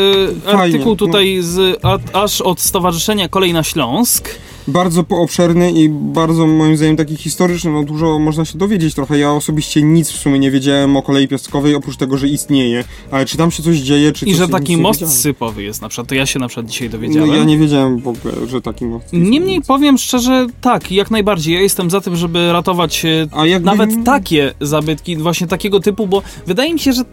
[0.47, 0.95] y, artykuł no.
[0.95, 4.30] tutaj z, a, aż od Stowarzyszenia Kolej na Śląsk
[4.70, 9.20] bardzo poobszerny i bardzo moim zdaniem taki historyczny, no dużo można się dowiedzieć trochę.
[9.20, 12.84] Ja osobiście nic w sumie nie wiedziałem o kolei piaskowej, oprócz tego, że istnieje.
[13.11, 16.07] Ale czy tam się coś dzieje, czy i że taki most sypowy jest na przykład,
[16.07, 17.30] to ja się na przykład dzisiaj No dowiedziałem.
[17.34, 19.30] ja nie wiedziałem w ogóle, że taki most istnieje.
[19.30, 21.53] Niemniej powiem szczerze, tak, jak najbardziej.
[21.55, 26.74] Ja jestem za tym, żeby ratować e, nawet takie zabytki, właśnie takiego typu, bo wydaje
[26.74, 27.03] mi się, że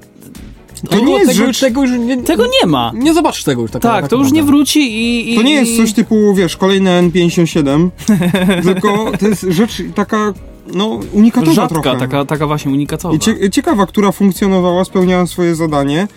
[0.90, 1.60] To nie jest tego, rzecz...
[1.60, 2.92] tego już nie, tego nie ma.
[2.94, 3.70] nie zobaczysz tego już.
[3.70, 5.32] Tak, Tak, tak to już nie wróci i...
[5.32, 7.90] i To nie jest coś typu, wiesz, kolejne N57,
[8.64, 10.34] tylko to jest rzecz taka,
[10.74, 11.98] no, unikatowa Rzadka, trochę.
[11.98, 13.14] taka, taka właśnie unikatowa.
[13.14, 16.08] I cie, ciekawa, która funkcjonowała, spełniała swoje zadanie.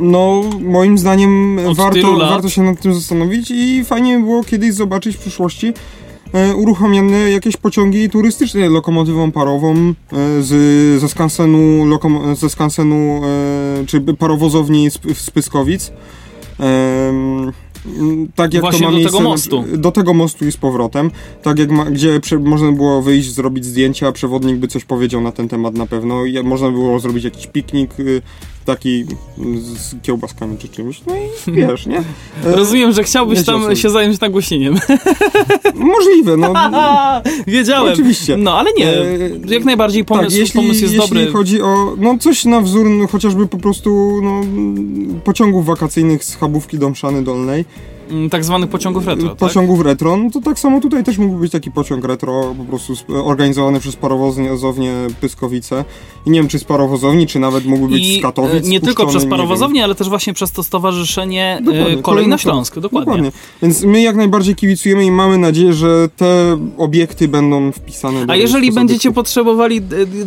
[0.00, 4.74] No, moim zdaniem Od warto, warto się nad tym zastanowić i fajnie by było kiedyś
[4.74, 5.72] zobaczyć w przyszłości
[6.32, 9.92] e, uruchomione jakieś pociągi turystyczne lokomotywą parową e,
[10.42, 15.92] z, ze skansenu, lokom, ze skansenu e, czy parowozowni z, z Pyskowic.
[16.60, 17.52] Em,
[18.34, 19.64] tak jak Właśnie to ma do tego mostu.
[19.76, 21.10] do tego mostu i z powrotem,
[21.42, 25.32] tak jak ma, gdzie prze, można było wyjść, zrobić zdjęcia, przewodnik by coś powiedział na
[25.32, 26.24] ten temat na pewno.
[26.24, 28.22] I można było zrobić jakiś piknik y,
[28.64, 29.04] taki
[29.62, 31.02] z kiełbaskami czy czymś.
[31.06, 32.02] No i wiesz, nie?
[32.44, 34.78] Rozumiem, że chciałbyś Wiecie, tam się zająć nagłośnieniem.
[35.74, 36.52] Możliwe, no.
[37.46, 37.92] Wiedziałem.
[37.92, 38.36] Oczywiście.
[38.36, 38.88] No, ale nie.
[38.88, 39.04] E,
[39.46, 41.32] Jak najbardziej pomysł, tak, jeśli, pomysł jest jeśli dobry.
[41.32, 44.40] chodzi o no, coś na wzór no, chociażby po prostu no,
[45.24, 47.64] pociągów wakacyjnych z Chabówki do Mszany Dolnej,
[48.30, 49.38] Tak zwanych pociągów retro, tak?
[49.38, 52.94] pociągów retro, no to tak samo tutaj też mógłby być taki pociąg retro, po prostu
[53.24, 55.84] organizowany przez parowozownię Pyskowice.
[56.26, 58.80] I nie wiem, czy z parowozowni, czy nawet mógłby być I z Katowic e, nie
[58.80, 62.78] tylko przez parowozownię, ale też właśnie przez to stowarzyszenie e, Dokładnie, Kolej na Śląsk.
[62.78, 63.32] Dokładnie.
[63.62, 68.36] Więc my jak najbardziej kibicujemy i mamy nadzieję, że te obiekty będą wpisane do A
[68.36, 69.80] jeżeli będziecie potrzebowali,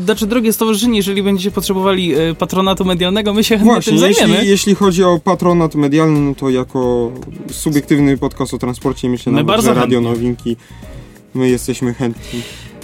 [0.05, 4.33] znaczy drogie stowarzyszenie, jeżeli będziecie potrzebowali e, patronatu medialnego, my się chętnie Właśnie, tym zajmiemy.
[4.33, 7.11] jeśli, jeśli chodzi o patronat medialny, no to jako
[7.73, 10.11] subiektywny podcast o transporcie myślę My bardzo że radio chętnie.
[10.13, 10.55] nowinki.
[11.33, 12.41] My jesteśmy chętni.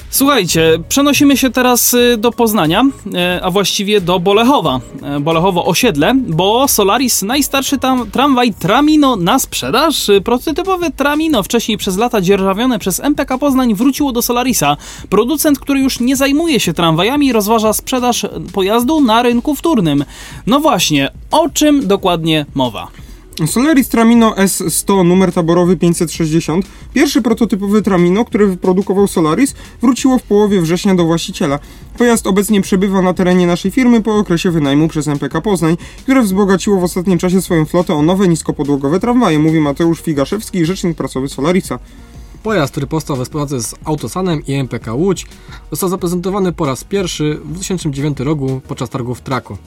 [0.09, 2.83] Słuchajcie, przenosimy się teraz y, do Poznania,
[3.13, 4.79] e, a właściwie do Bolechowa.
[5.03, 10.09] E, Bolechowo osiedle, bo Solaris, najstarszy tam tramwaj Tramino na sprzedaż.
[10.09, 14.77] Y, Prototypowy Tramino, wcześniej przez lata dzierżawione przez MPK Poznań, wróciło do Solarisa.
[15.09, 20.05] Producent, który już nie zajmuje się tramwajami, rozważa sprzedaż pojazdu na rynku wtórnym.
[20.47, 22.87] No właśnie, o czym dokładnie mowa?
[23.47, 30.61] Solaris Tramino S100 numer taborowy 560, pierwszy prototypowy Tramino, który wyprodukował Solaris, wróciło w połowie
[30.61, 31.59] września do właściciela.
[31.97, 36.79] Pojazd obecnie przebywa na terenie naszej firmy po okresie wynajmu przez MPK Poznań, które wzbogaciło
[36.79, 41.79] w ostatnim czasie swoją flotę o nowe niskopodłogowe tramwaje, mówi Mateusz Figaszewski, rzecznik prasowy Solarisa.
[42.43, 45.25] Pojazd, który powstał we współpracy z Autosanem i MPK Łódź,
[45.71, 49.57] został zaprezentowany po raz pierwszy w 2009 roku podczas targów Trako.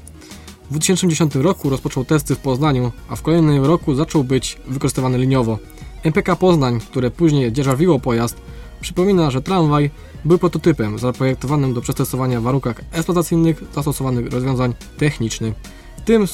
[0.65, 5.59] W 2010 roku rozpoczął testy w Poznaniu, a w kolejnym roku zaczął być wykorzystywany liniowo.
[6.05, 8.37] MPK Poznań, które później dzierżawiło pojazd,
[8.81, 9.91] przypomina, że tramwaj
[10.25, 15.55] był prototypem zaprojektowanym do przetestowania w warunkach eksploatacyjnych zastosowanych rozwiązań technicznych,
[16.05, 16.27] tym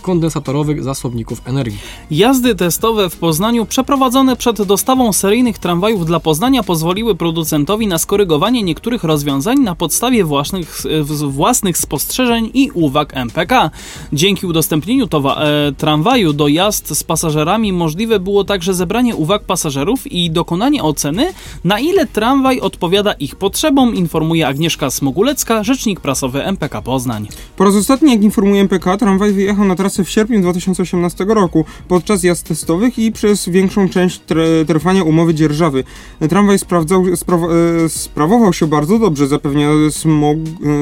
[0.00, 1.78] superkondensatorowych zasobników energii.
[2.10, 8.62] Jazdy testowe w Poznaniu przeprowadzone przed dostawą seryjnych tramwajów dla Poznania pozwoliły producentowi na skorygowanie
[8.62, 10.82] niektórych rozwiązań na podstawie własnych,
[11.28, 13.70] własnych spostrzeżeń i uwag MPK.
[14.12, 20.12] Dzięki udostępnieniu towa, e, tramwaju do jazd z pasażerami możliwe było także zebranie uwag pasażerów
[20.12, 21.32] i dokonanie oceny,
[21.64, 27.28] na ile tramwaj odpowiada ich potrzebom, informuje Agnieszka Smogulecka, rzecznik prasowy MPK Poznań.
[27.56, 32.22] Po raz ostatni, jak informuje MPK, tramwaj wyjechał na trasę w sierpniu 2018 roku podczas
[32.22, 34.20] jazd testowych i przez większą część
[34.66, 35.84] trwania umowy dzierżawy.
[36.28, 37.50] Tramwaj sprawdzał, spraw-
[37.84, 40.36] e, sprawował się bardzo dobrze, zapewnia smog,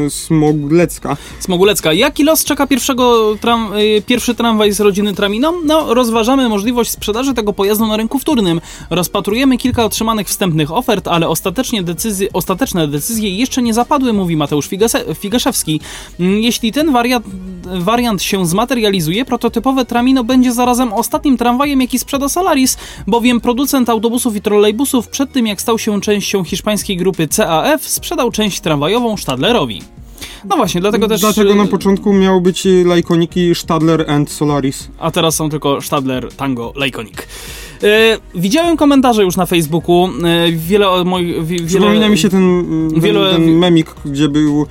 [0.06, 1.16] e, Smoglecka.
[1.40, 5.54] Smogulecka, jaki los czeka pierwszego tram, y, pierwszy tramwaj z rodziny Tramino?
[5.64, 8.60] No, rozważamy możliwość sprzedaży tego pojazdu na rynku wtórnym.
[8.90, 14.68] Rozpatrujemy kilka otrzymanych wstępnych ofert, ale ostatecznie decyzje, ostateczne decyzje jeszcze nie zapadły, mówi Mateusz
[15.20, 15.80] Figaszewski.
[16.20, 17.26] Mm, Jeśli ten wariant,
[17.78, 22.76] wariant się zmaterializuje, prototypowe Tramino będzie zarazem ostatnim tramwajem, jaki sprzeda Solaris,
[23.06, 28.30] bowiem producent autobusów i trolejbusów przed tym, jak stał się częścią hiszpańskiej grupy CAF, sprzedał
[28.30, 29.82] część tramwajową Stadlerowi.
[30.48, 31.20] No właśnie, dlatego też...
[31.20, 34.88] Dlatego y, na początku miały być lajkoniki Stadler and Solaris.
[34.98, 37.28] a teraz są tylko Stadler, Tango, Lejkonik.
[37.82, 40.08] E, widziałem komentarze już na Facebooku.
[40.24, 41.46] E, wiele o moich.
[41.46, 44.66] Wie, wiele, Przypomina mi się ten, mm, wiele- ten, ten memik, gdzie był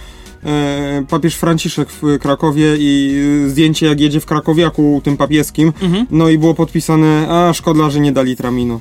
[1.10, 5.74] papież Franciszek w Krakowie i e, zdjęcie jak jedzie w krakowiaku tym papieskim.
[5.82, 6.06] Mhm.
[6.12, 8.80] No i było podpisane, a szkoda, że nie dali Tramino.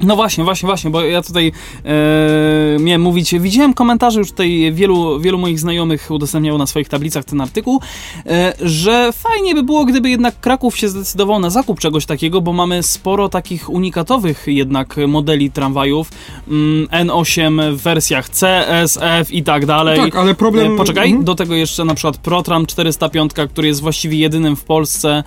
[0.00, 1.52] No właśnie, właśnie, właśnie, bo ja tutaj
[1.84, 3.34] e, miałem mówić.
[3.38, 7.80] Widziałem komentarze już tutaj wielu, wielu moich znajomych udostępniało na swoich tablicach ten artykuł,
[8.26, 12.52] e, że fajnie by było, gdyby jednak Kraków się zdecydował na zakup czegoś takiego, bo
[12.52, 16.10] mamy sporo takich unikatowych jednak modeli tramwajów.
[16.48, 20.00] Mm, N8 w wersjach C, S, F i tak dalej.
[20.00, 20.74] Tak, ale problem...
[20.74, 21.24] E, Poczekaj, Mhm.
[21.24, 25.24] do tego jeszcze na przykład Protram 405, który jest właściwie jedynym w Polsce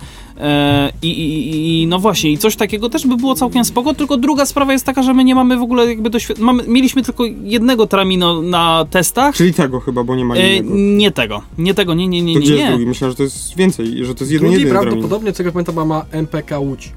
[1.02, 4.46] i, i, i no właśnie, i coś takiego też by było całkiem spoko, tylko druga
[4.46, 8.42] sprawa jest taka, że my nie mamy w ogóle jakby doświadczenia, mieliśmy tylko jednego Tramino
[8.42, 10.74] na testach, Czyli tego chyba, bo nie ma e, innego.
[10.76, 12.70] nie tego, nie tego, nie, nie, nie, To nie, gdzie jest nie.
[12.70, 12.86] drugi?
[12.86, 14.90] Myślę, że to jest więcej, że to jest jeden Drugi jedyny Tramino.
[14.92, 16.92] prawdopodobnie, czego pamiętam, ma MPK Łódź.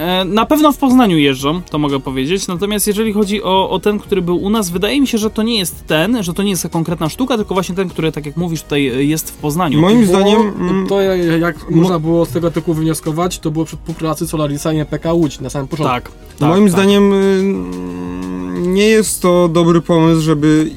[0.00, 2.48] E, Na pewno w Poznaniu jeżdżą, to mogę powiedzieć.
[2.48, 5.42] Natomiast jeżeli chodzi o, o ten, który był u nas, wydaje mi się, że to
[5.42, 8.36] nie jest ten, że to nie jest konkretna sztuka, tylko właśnie ten, który, tak jak
[8.36, 9.80] mówisz, tutaj e, jest w Poznaniu.
[9.80, 10.40] Moim zdaniem...
[10.60, 14.72] mm, To jak, jak można było z tego artykułu wywnioskować, to było przy współpracy Solarisa
[14.72, 15.92] i MPK Łódź na samym początku.
[15.94, 16.48] Tak, tak.
[16.48, 16.72] Moim tak.
[16.72, 20.70] zdaniem y, nie jest to dobry pomysł, żeby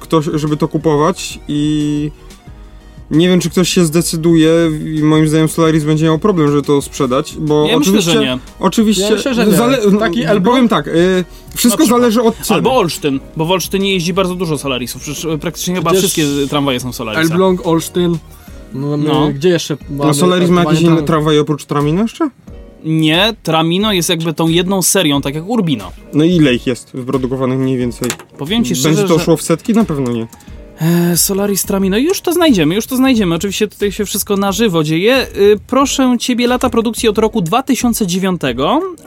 [0.00, 2.10] ktoś, żeby to kupować i
[3.10, 4.50] nie wiem, czy ktoś się zdecyduje
[4.96, 8.20] i moim zdaniem Solaris będzie miał problem, żeby to sprzedać, bo Ja myślę, oczywiście, że
[8.20, 8.38] nie.
[8.60, 9.52] oczywiście, Ja myślę, że nie.
[9.52, 10.44] zale- Taki no, Elbląg?
[10.44, 12.54] powiem tak, y, wszystko zależy od ceny.
[12.56, 15.02] Albo Olsztyn, bo w Olsztynie jeździ bardzo dużo Solarisów.
[15.02, 17.22] Przecież e, praktycznie chyba wszystkie tramwaje są Solarisa.
[17.22, 18.18] Elbląg, Olsztyn.
[18.74, 19.28] No, my- No.
[19.34, 22.30] Gdzie jeszcze mamy No Solaris ma jakieś inne tramwaje oprócz Tramino jeszcze?
[22.84, 25.92] Nie, Tramino jest jakby tą jedną serią, tak jak Urbino.
[26.14, 28.08] No i ile ich jest wyprodukowanych mniej więcej?
[28.38, 29.72] Powiem ci szczerze, Będzie to że szło w setki?
[29.72, 30.26] Na pewno nie.
[30.78, 33.34] E, Solaris Tramino, już to znajdziemy, już to znajdziemy.
[33.34, 35.26] Oczywiście tutaj się wszystko na żywo dzieje.
[35.36, 38.40] Y, proszę ciebie, lata produkcji od roku 2009,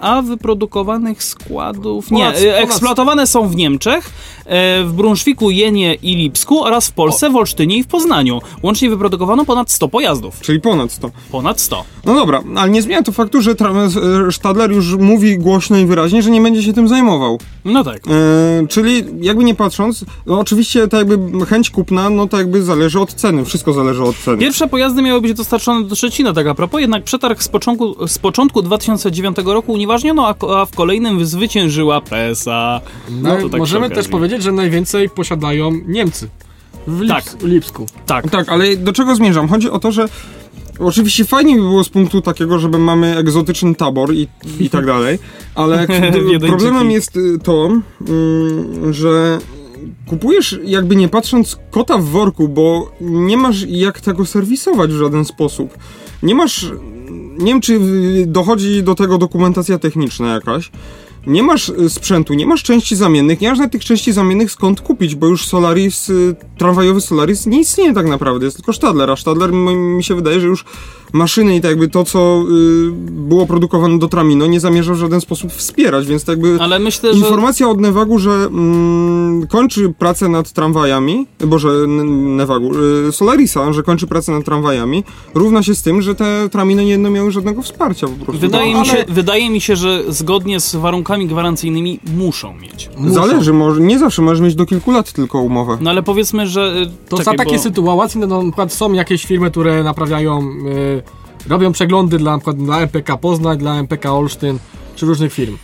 [0.02, 2.12] a wyprodukowanych składów...
[2.12, 4.10] Nie, y, eksploatowane są w Niemczech,
[4.46, 8.42] e, w Brunszwiku, Jenie i Lipsku oraz w Polsce, w Olsztynie i w Poznaniu.
[8.64, 10.40] Łącznie wyprodukowano ponad 100 pojazdów.
[10.42, 11.12] Czyli ponad 100.
[11.32, 11.84] Ponad 100.
[12.06, 16.24] No dobra, ale nie zmienia to faktu, że e, Stadler już mówi głośno i wyraźnie,
[16.24, 17.40] że nie będzie się tym zajmował.
[17.66, 18.02] No tak.
[18.08, 22.64] E, czyli jakby nie patrząc, no oczywiście tak jakby chęć chęć kupna, no to jakby
[22.64, 24.38] zależy od ceny, wszystko zależy od ceny.
[24.38, 28.18] Pierwsze pojazdy miały być dostarczone do Szczecina, tak a propos, jednak przetarg z początku, z
[28.18, 32.82] początku 2009 roku unieważniono, a, a w kolejnym zwyciężyła PESA.
[33.10, 36.30] No, to tak możemy też powiedzieć, że najwięcej posiadają Niemcy.
[36.88, 37.44] W Lips- Tak.
[37.44, 37.86] Lipsku.
[38.06, 38.30] Tak.
[38.30, 39.48] Tak, ale do czego zmierzam?
[39.50, 40.10] Chodzi o to, że
[40.80, 44.28] oczywiście fajnie by było z punktu takiego, że mamy egzotyczny tabor i,
[44.60, 45.20] i tak dalej,
[45.56, 45.88] ale
[46.48, 47.70] problemem jest y, to,
[48.08, 49.40] mm, że
[50.06, 55.26] kupujesz jakby nie patrząc kota w worku, bo nie masz jak tego serwisować w żaden
[55.26, 55.78] sposób.
[56.24, 56.72] Nie masz,
[57.40, 57.80] nie wiem czy
[58.26, 60.72] dochodzi do tego dokumentacja techniczna jakaś,
[61.28, 64.82] nie masz y, sprzętu, nie masz części zamiennych, nie masz nawet tych części zamiennych skąd
[64.82, 69.16] kupić, bo już Solaris, y, tramwajowy Solaris nie istnieje tak naprawdę, jest tylko Stadler, a
[69.16, 70.66] Stadler mi się wydaje, że już
[71.12, 72.44] maszyny i tak jakby to, co
[72.88, 76.80] y, było produkowane do Tramino nie zamierza w żaden sposób wspierać, więc tak jakby Ale
[76.80, 77.20] myślę, że...
[77.20, 82.72] informacja od Nevagu, że mm, kończy pracę nad tramwajami, boże, N- Nevagu,
[83.08, 85.04] y, Solarisa, że kończy pracę nad tramwajami,
[85.34, 88.42] równa się z tym, że te Tramino nie będą miały żadnego wsparcia po prostu.
[88.42, 92.90] Wydaje, No, mi się, ale- wydaje mi się, że zgodnie z warunkami gwarancyjnymi muszą mieć.
[92.98, 93.14] Muszą.
[93.14, 95.78] Zależy, może, nie zawsze możesz mieć do kilku lat tylko umowę.
[95.82, 96.76] No ale powiedzmy, że...
[96.82, 100.40] y, To czekaj, za takie bo- sytuacje, no, na przykład są jakieś firmy, które naprawiają,
[100.42, 101.01] y,
[101.48, 104.60] robią przeglądy dla, dla MPK Poznań, dla MPK Olsztyn,
[104.96, 105.58] czy różnych firm.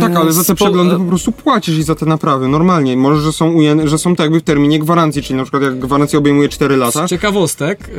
[0.00, 2.96] Tak, ale za te spo- przeglądy po prostu płacisz i za te naprawy, normalnie.
[2.96, 5.78] Może, że są, ujęte, że są tak jakby w terminie gwarancji, czyli na przykład jak
[5.78, 7.06] gwarancja obejmuje 4 lata.
[7.06, 7.92] Z ciekawostek, y,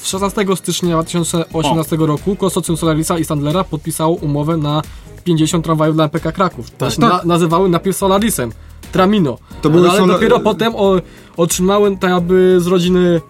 [0.00, 4.82] w 16 stycznia 2018 roku konsorcjum Solarisa i Sandlera podpisało umowę na
[5.24, 6.70] 50 tramwajów dla MPK Kraków.
[6.70, 6.90] Tak.
[6.90, 6.98] Tak.
[6.98, 8.52] Na, nazywały najpierw Solarisem,
[8.92, 9.38] Tramino.
[9.62, 10.96] To były ale Sola- dopiero potem o,
[11.36, 13.20] otrzymałem tak jakby z rodziny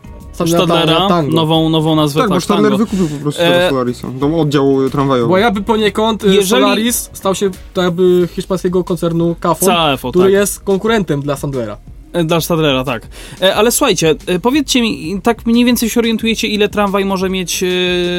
[0.46, 2.20] Stadlera, nową, nową nazwę.
[2.20, 2.84] Tak, bo Stadler Tango.
[2.84, 5.28] wykupił po prostu E, Solarisa, do oddziału tramwajowego.
[5.28, 10.24] Bo jakby poniekąd y, Jeżeli- Solaris stał się tak jakby hiszpańskiego koncernu Cafon, CAFO, który
[10.24, 10.32] tak.
[10.32, 11.76] jest konkurentem dla Sandlera.
[12.12, 13.02] E, Dla Stadlera, tak.
[13.42, 17.62] E, Ale słuchajcie, e, powiedzcie mi, tak mniej więcej się orientujecie, ile tramwaj może mieć
[17.62, 17.66] e,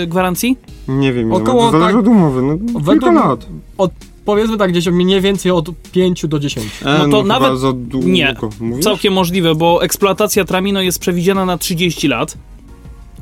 [0.08, 0.58] gwarancji?
[0.88, 3.46] Nie wiem, Około Około, zależy tak- od umowy, no kilka Według- lat.
[3.78, 3.92] Od,
[4.26, 6.68] powiedzmy tak gdzieś mniej więcej od 5 do 10.
[6.82, 8.08] E, No to chyba nawet- za długo.
[8.08, 8.84] nie, Mówisz?
[8.84, 12.38] Całkiem możliwe, bo eksploatacja Tramino jest przewidziana na 30 lat.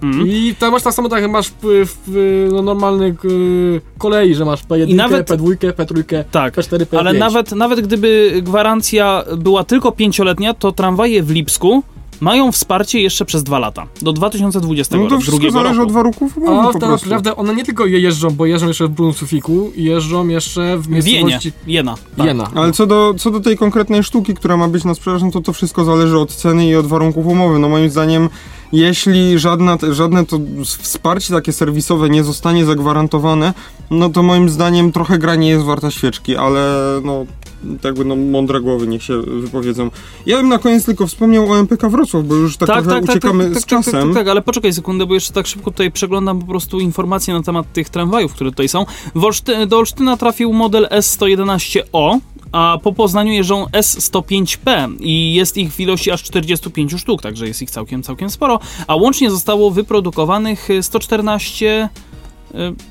[0.03, 0.27] Mhm.
[0.27, 4.45] I tam masz tak samo tak jak masz w, w no, normalnych y, kolei, że
[4.45, 6.97] masz P1, I nawet- P2, P3, Tak, P4, P5.
[6.97, 11.83] ale nawet, nawet gdyby gwarancja była tylko pięcioletnia, to tramwaje w Lipsku
[12.19, 15.89] mają wsparcie jeszcze przez dwa lata, do 2022 No to wszystko drugiego zależy roku.
[15.89, 17.09] od warunków umowy A po tak prostu.
[17.09, 20.81] naprawdę one nie tylko je jeżdżą, bo jeżdżą jeszcze w Brunswiku i jeżdżą jeszcze w
[20.81, 21.95] W Wienie, miejscowości Jena.
[22.17, 22.25] Tak.
[22.25, 22.51] Jena.
[22.55, 25.41] Ale co do, co do tej konkretnej sztuki, która ma być na sprzedaż, no to
[25.41, 27.59] to wszystko zależy od ceny i od warunków umowy.
[27.59, 28.29] No moim zdaniem,
[28.71, 33.53] jeśli żadna, żadne to wsparcie takie serwisowe nie zostanie zagwarantowane,
[33.91, 36.61] no to moim zdaniem trochę gra nie jest warta świeczki, ale
[37.03, 37.25] no
[37.61, 39.89] tak jakby no mądre głowy niech się wypowiedzą.
[40.25, 43.65] Ja bym na koniec tylko wspomniał o MPK Wrocław, bo już tak, trochę uciekamy z
[43.65, 43.93] czasem.
[43.93, 47.33] Tak, tak, tak, ale poczekaj sekundę, bo jeszcze tak szybko tutaj przeglądam po prostu informacje
[47.33, 48.85] na temat tych tramwajów, które tutaj są.
[49.15, 52.19] W Olszty, do Olsztyna trafił model S111O,
[52.51, 57.61] a po Poznaniu jeżdżą S105P i jest ich w ilości aż 45 sztuk, także jest
[57.61, 62.06] ich całkiem, całkiem sporo, a łącznie zostało wyprodukowanych 114 y,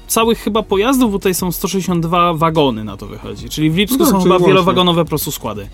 [0.08, 4.04] całych chyba pojazdów, bo tutaj są 162 wagony na to wychodzi, czyli w Lipsku No
[4.04, 4.48] tak, są chyba łącznie.
[4.48, 5.68] wielowagonowe po prostu składy.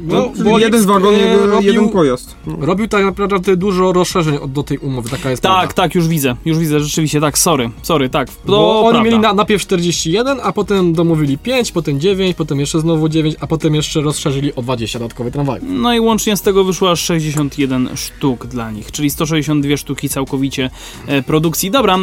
[0.00, 2.34] No, bo jeden Lipsk, wagon, e, jeden, robił- jeden pojazd.
[2.46, 2.56] No.
[2.66, 5.74] Robił tak naprawdę dużo rozszerzeń od, do tej umowy, taka jest Tak, prawda.
[5.74, 8.28] tak, już widzę, już widzę, rzeczywiście, tak, sorry, sorry, tak.
[8.28, 9.02] To Bo oni prawda.
[9.10, 13.46] mieli na, najpierw 41, a potem domówili 5, potem 9, potem jeszcze znowu 9, a
[13.46, 15.64] potem jeszcze rozszerzyli o 20 dodatkowych tramwajów.
[15.70, 20.70] No i łącznie z tego wyszło aż 61 sztuk dla nich, czyli 162 sztuki całkowicie
[21.06, 21.70] e, produkcji.
[21.70, 21.98] Dobra, e,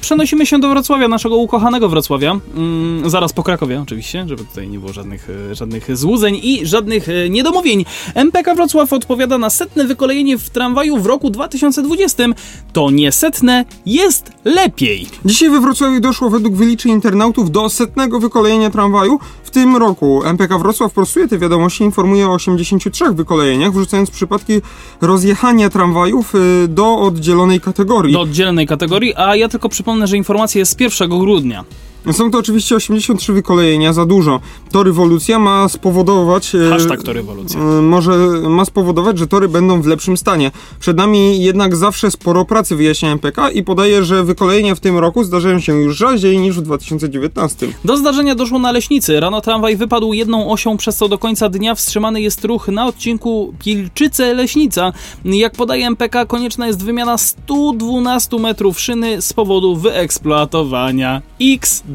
[0.00, 4.78] przenosimy się do Wrocławia, naszego ukochanego Wrocławia, mm, zaraz po Krakowie oczywiście, żeby tutaj nie
[4.78, 7.84] było żadnych, e, żadnych złudzeń i żadnych e, niedomówień.
[8.14, 12.24] MPK Wrocław odpowiada na setne wykolejenie w tramwaju w roku 2020.
[12.72, 15.06] To nie setne, jest lepiej.
[15.24, 19.18] Dzisiaj we Wrocławiu doszło według wyliczeń internautów do setnego wykolejenia tramwaju.
[19.44, 24.60] W tym roku MPK Wrocław prostuje te wiadomości, informuje o 83 wykolejeniach, wrzucając przypadki
[25.00, 28.12] rozjechania tramwajów y, do oddzielonej kategorii.
[28.12, 31.64] Do oddzielnej kategorii, a ja tylko przypomnę, że informacja jest z 1 grudnia.
[32.12, 34.40] Są to oczywiście 83 wykolejenia, za dużo.
[34.72, 36.54] To rewolucja ma spowodować...
[36.54, 37.60] e, Hashtag to rewolucja.
[37.60, 38.12] e, Może
[38.48, 40.50] ma spowodować, że tory będą w lepszym stanie.
[40.80, 45.24] Przed nami jednak zawsze sporo pracy wyjaśnia MPK i podaje, że wykolejenia w tym roku
[45.24, 47.66] zdarzają się już rzadziej niż w 2019.
[47.84, 49.20] Do zdarzenia doszło na Leśnicy.
[49.20, 53.54] Rano tramwaj wypadł jedną osią, przez co do końca dnia wstrzymany jest ruch na odcinku
[53.64, 54.92] Pilczyce-Leśnica.
[55.24, 61.91] Jak podaje MPK, konieczna jest wymiana 112 metrów szyny z powodu wyeksploatowania XD.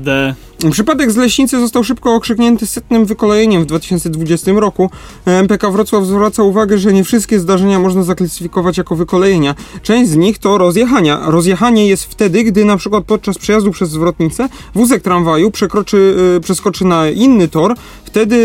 [0.71, 4.89] Przypadek z Leśnicy został szybko okrzyknięty setnym wykolejeniem w 2020 roku.
[5.25, 9.55] MPK Wrocław zwraca uwagę, że nie wszystkie zdarzenia można zaklasyfikować jako wykolejenia.
[9.81, 11.19] Część z nich to rozjechania.
[11.25, 16.85] Rozjechanie jest wtedy, gdy na przykład podczas przejazdu przez zwrotnicę wózek tramwaju przekroczy, y, przeskoczy
[16.85, 17.75] na inny tor.
[18.07, 18.35] Wtedy,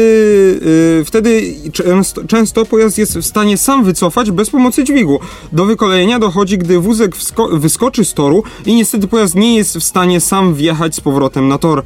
[1.00, 5.20] y, wtedy często, często pojazd jest w stanie sam wycofać bez pomocy dźwigu.
[5.52, 7.16] Do wykolejenia dochodzi, gdy wózek
[7.52, 11.58] wyskoczy z toru i niestety pojazd nie jest w stanie sam wjechać z powrotem na
[11.58, 11.82] tor.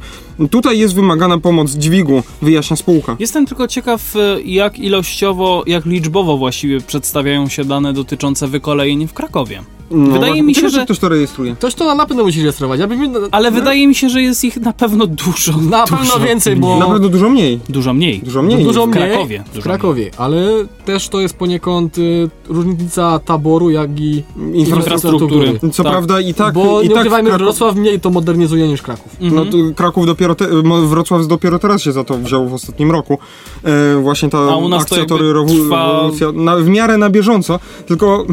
[0.51, 3.15] Tutaj jest wymagana pomoc dźwigu, wyjaśnia spółka.
[3.19, 9.13] Jestem tylko ciekaw, e, jak ilościowo, jak liczbowo właściwie przedstawiają się dane dotyczące wykolejeń w
[9.13, 9.76] Krakowie.
[9.91, 11.55] No, Wydaje mi się, że- ktoś to rejestruje.
[11.55, 12.79] Ktoś to na pewno musi rejestrować.
[12.79, 15.51] Ja bym, Ale wydaje mi się, że jest ich na pewno dużo.
[15.57, 16.79] na dużo, pewno więcej, bo...
[16.79, 17.59] Na pewno dużo mniej.
[17.69, 18.19] Dużo mniej.
[18.19, 18.63] Dużo mniej.
[18.63, 20.41] Dużo w mniej Krakowie, W dużo Krakowie, ale
[20.85, 24.23] też to jest poniekąd y, różnica taboru, jak i
[24.53, 25.59] Infrastruktury.
[25.73, 25.91] Co Tak.
[25.91, 29.15] prawda i tak, Bo i nie tak ukrywajmy, Kraków- Wrocław mniej to modernizuje niż Kraków.
[29.21, 30.47] No to Kraków dopiero, te,
[30.87, 33.17] Wrocław dopiero teraz się za to wziął w ostatnim roku.
[33.63, 38.25] E, właśnie ta to akcja Rewu- trwa- na, w miarę na bieżąco, tylko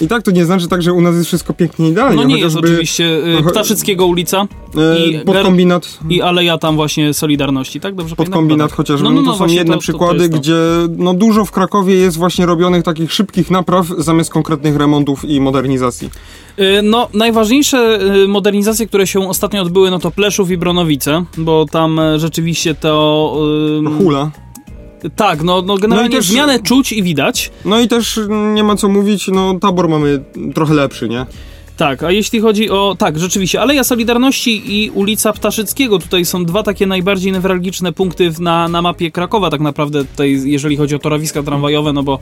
[0.00, 2.16] i tak to nie znaczy tak, że u nas jest wszystko pięknie idealnie.
[2.16, 4.46] No nie jest chociażby, oczywiście y, no, Ptaszyckiego ulica
[4.76, 7.94] e, i podkombinat, i aleja tam właśnie Solidarności, tak?
[7.94, 8.76] Dobrze podkombinat Tak.
[8.76, 10.38] chociażby, No, no, no, no, to są właśnie jedne to- to- to przykłady, jest to.
[10.38, 10.54] gdzie
[10.96, 16.10] no, dużo w Krakowie jest właśnie robionych takich szybkich napraw zamiast konkretnych remontów i modernizacji.
[16.58, 21.66] Y, No, najważniejsze y, modernizacje, które się ostatnio odbyły, no to Pleszów i Bronowice, bo
[21.70, 23.36] tam rzeczywiście to...
[23.98, 24.30] Hula.
[25.16, 27.50] Tak, no, no generalnie też- zmianę czuć i widać.
[27.64, 28.20] No i też
[28.54, 31.26] nie ma co mówić, no tabor mamy trochę lepszy, nie?
[31.78, 32.96] Tak, a jeśli chodzi o...
[32.98, 38.68] Tak, rzeczywiście, Aleja Solidarności i ulica Ptaszyckiego, tutaj są dwa takie najbardziej newralgiczne punkty na,
[38.68, 42.18] na mapie Krakowa tak naprawdę, tutaj jeżeli chodzi o torowiska tramwajowe, no bo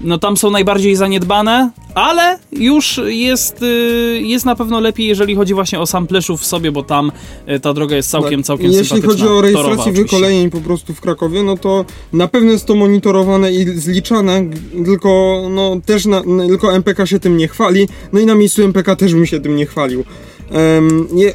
[0.00, 5.54] no tam są najbardziej zaniedbane, ale już jest, y, jest na pewno lepiej, jeżeli chodzi
[5.54, 7.12] właśnie o sam Pleszów w sobie, bo tam
[7.48, 8.78] y, ta droga jest całkiem, całkiem Tak.
[8.78, 9.26] Jeśli sympatyczna.
[9.26, 13.52] chodzi o rejestrację wykolejeń po prostu w Krakowie, no to na pewno jest to monitorowane
[13.52, 14.44] i zliczane,
[14.84, 18.89] tylko no też na, tylko MPK się tym nie chwali, no i na miejscu MPK
[18.96, 20.04] też bym się tym nie chwalił.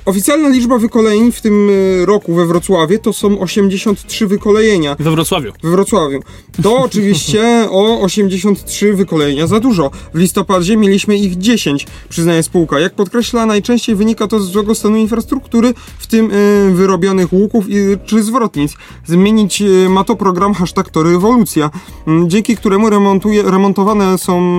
[0.05, 4.95] Oficjalna liczba wykolejeń w tym y, roku we Wrocławiu to są 83 wykolejenia.
[4.99, 5.51] We Wrocławiu.
[5.63, 6.19] We Wrocławiu.
[6.63, 9.91] To oczywiście o 83 wykolejenia za dużo.
[10.13, 12.79] W listopadzie mieliśmy ich 10, przyznaje spółka.
[12.79, 17.75] Jak podkreśla, najczęściej wynika to z złego stanu infrastruktury, w tym y, wyrobionych łuków i,
[18.05, 18.73] czy zwrotnic.
[19.05, 21.69] Zmienić y, ma to program hashtag to rewolucja,
[22.07, 24.55] y, dzięki któremu remontuje, remontowane są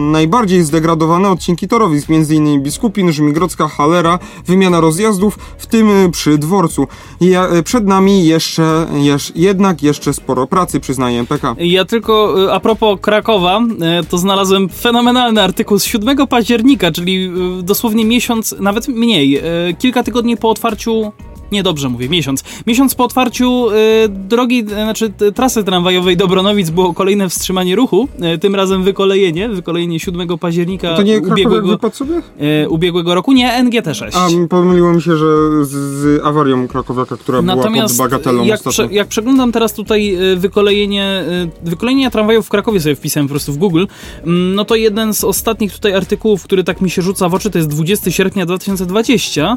[0.00, 2.62] najbardziej zdegradowane odcinki torowisk, m.in.
[2.62, 6.86] Biskupin, Żmigrodzka, Halera, wymiana rozjazdów, w tym y, przy dworcu.
[7.20, 11.54] Ja, y, przed nami jeszcze, jesz, jednak jeszcze sporo pracy, przyznaje MPK.
[11.58, 13.60] Ja tylko y, a propos Krakowa,
[14.08, 17.30] to znalazłem fenomenalny artykuł z 7 października, czyli
[17.62, 19.42] dosłownie miesiąc, nawet mniej,
[19.78, 21.12] kilka tygodni po otwarciu.
[21.52, 22.44] Nie dobrze mówię, miesiąc.
[22.66, 23.74] Miesiąc po otwarciu y,
[24.08, 29.48] drogi, y, znaczy trasy tramwajowej do Bronowic było kolejne wstrzymanie ruchu, y, tym razem wykolejenie,
[29.48, 32.22] wykolejenie 7 października To nie ubiegłego, sobie?
[32.64, 34.10] y, ubiegłego roku, nie, NGT6.
[34.14, 35.26] A, m, pomyliło mi się, że
[35.64, 40.36] z, z awarią Krakowiaka, która była pod bagatelą jak, prze, jak przeglądam teraz tutaj y,
[40.36, 41.24] wykolejenie,
[41.64, 43.84] y, wykolejenia tramwajów w Krakowie sobie wpisałem po prostu w Google,
[44.24, 47.50] mm, no to jeden z ostatnich tutaj artykułów, który tak mi się rzuca w oczy,
[47.50, 49.56] to jest 20 sierpnia 2020.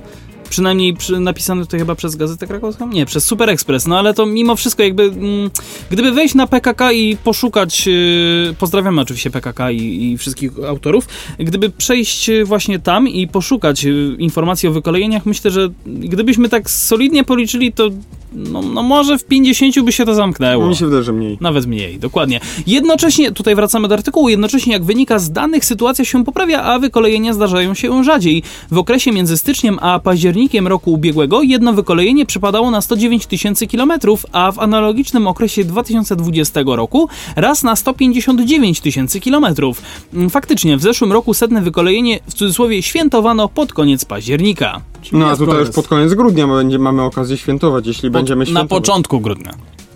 [0.53, 2.89] Przynajmniej przy, napisany tutaj chyba przez Gazetę Krakowską?
[2.89, 3.87] Nie, przez Super Express.
[3.87, 5.03] No ale to mimo wszystko jakby...
[5.03, 5.49] Mm,
[5.89, 7.87] gdyby wejść na PKK i poszukać...
[7.87, 11.07] Yy, pozdrawiamy oczywiście PKK i, i wszystkich autorów.
[11.39, 16.69] Gdyby przejść y, właśnie tam i poszukać y, informacji o wykolejeniach, myślę, że gdybyśmy tak
[16.69, 17.89] solidnie policzyli, to
[18.35, 20.67] no, no może w 50 by się to zamknęło.
[20.67, 21.37] Mi się wydaje, że mniej.
[21.41, 22.39] Nawet mniej, dokładnie.
[22.67, 27.33] Jednocześnie, tutaj wracamy do artykułu, jednocześnie jak wynika z danych, sytuacja się poprawia, a wykolejenia
[27.33, 28.43] zdarzają się rzadziej.
[28.71, 34.25] W okresie między styczniem a październikiem roku ubiegłego jedno wykolejenie przypadało na 109 tysięcy kilometrów,
[34.31, 39.81] a w analogicznym okresie 2020 roku raz na 159 tysięcy kilometrów.
[40.13, 44.81] Mm, Faktycznie, w zeszłym roku setne wykolejenie w cudzysłowie świętowano pod koniec października.
[45.11, 48.69] No a tutaj już pod koniec grudnia będzie, mamy okazję świętować, jeśli będziemy na świętować.
[48.69, 49.53] początku grudnia.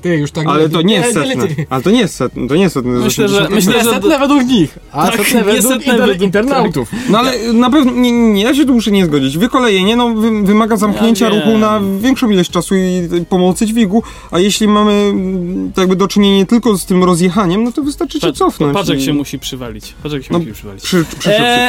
[0.08, 0.48] Ty już tak...
[0.48, 1.48] Ale to nie jest setne.
[1.70, 2.48] Ale to nie jest setne.
[2.48, 2.92] To nie jest setne.
[2.92, 3.56] Myślę, że- 80.
[3.68, 6.90] myślę, że- setne według nich, a Tak, setne według setne inter, według- internautów.
[7.10, 9.38] No ale na pewno, nie, nie, ja się tu muszę nie zgodzić.
[9.38, 14.40] Wykolejenie no, wy, wymaga zamknięcia Ja ruchu na większą ilość czasu i pomocy dźwigu, a
[14.40, 15.14] jeśli mamy
[15.76, 18.74] tak jakby do czynienia tylko z tym rozjechaniem, no to wystarczy się cofnąć.
[18.74, 19.94] patrz jak i- się musi przywalić.
[20.04, 20.84] Patrz jak się No, musi przywalić.
[20.84, 21.04] Przy, Eee,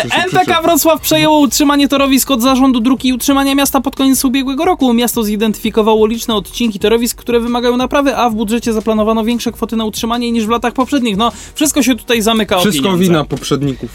[0.08, 0.62] przyszedł, MPK.
[0.62, 4.94] Wrocław przejęło utrzymanie torowisk od zarządu dróg i utrzymania miasta pod koniec ubiegłego roku.
[4.94, 9.84] Miasto zidentyfikowało liczne odcinki torowisk, które wymagają naprawy, a w budżecie zaplanowano większe kwoty na
[9.84, 11.16] utrzymanie niż w latach poprzednich.
[11.16, 13.90] No, wszystko się tutaj zamyka Wszystko wina poprzedników.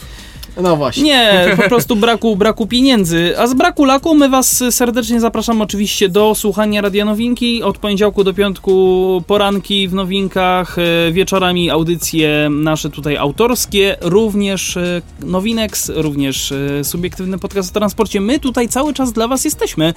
[0.61, 1.03] No właśnie.
[1.03, 3.33] Nie, po prostu braku, braku pieniędzy.
[3.39, 7.63] A z braku laku my was serdecznie zapraszamy oczywiście do słuchania Radia Nowinki.
[7.63, 15.01] Od poniedziałku do piątku poranki w nowinkach, e, wieczorami audycje nasze tutaj autorskie, również e,
[15.23, 18.21] Nowinex, również e, subiektywny podcast o transporcie.
[18.21, 19.93] My tutaj cały czas dla was jesteśmy.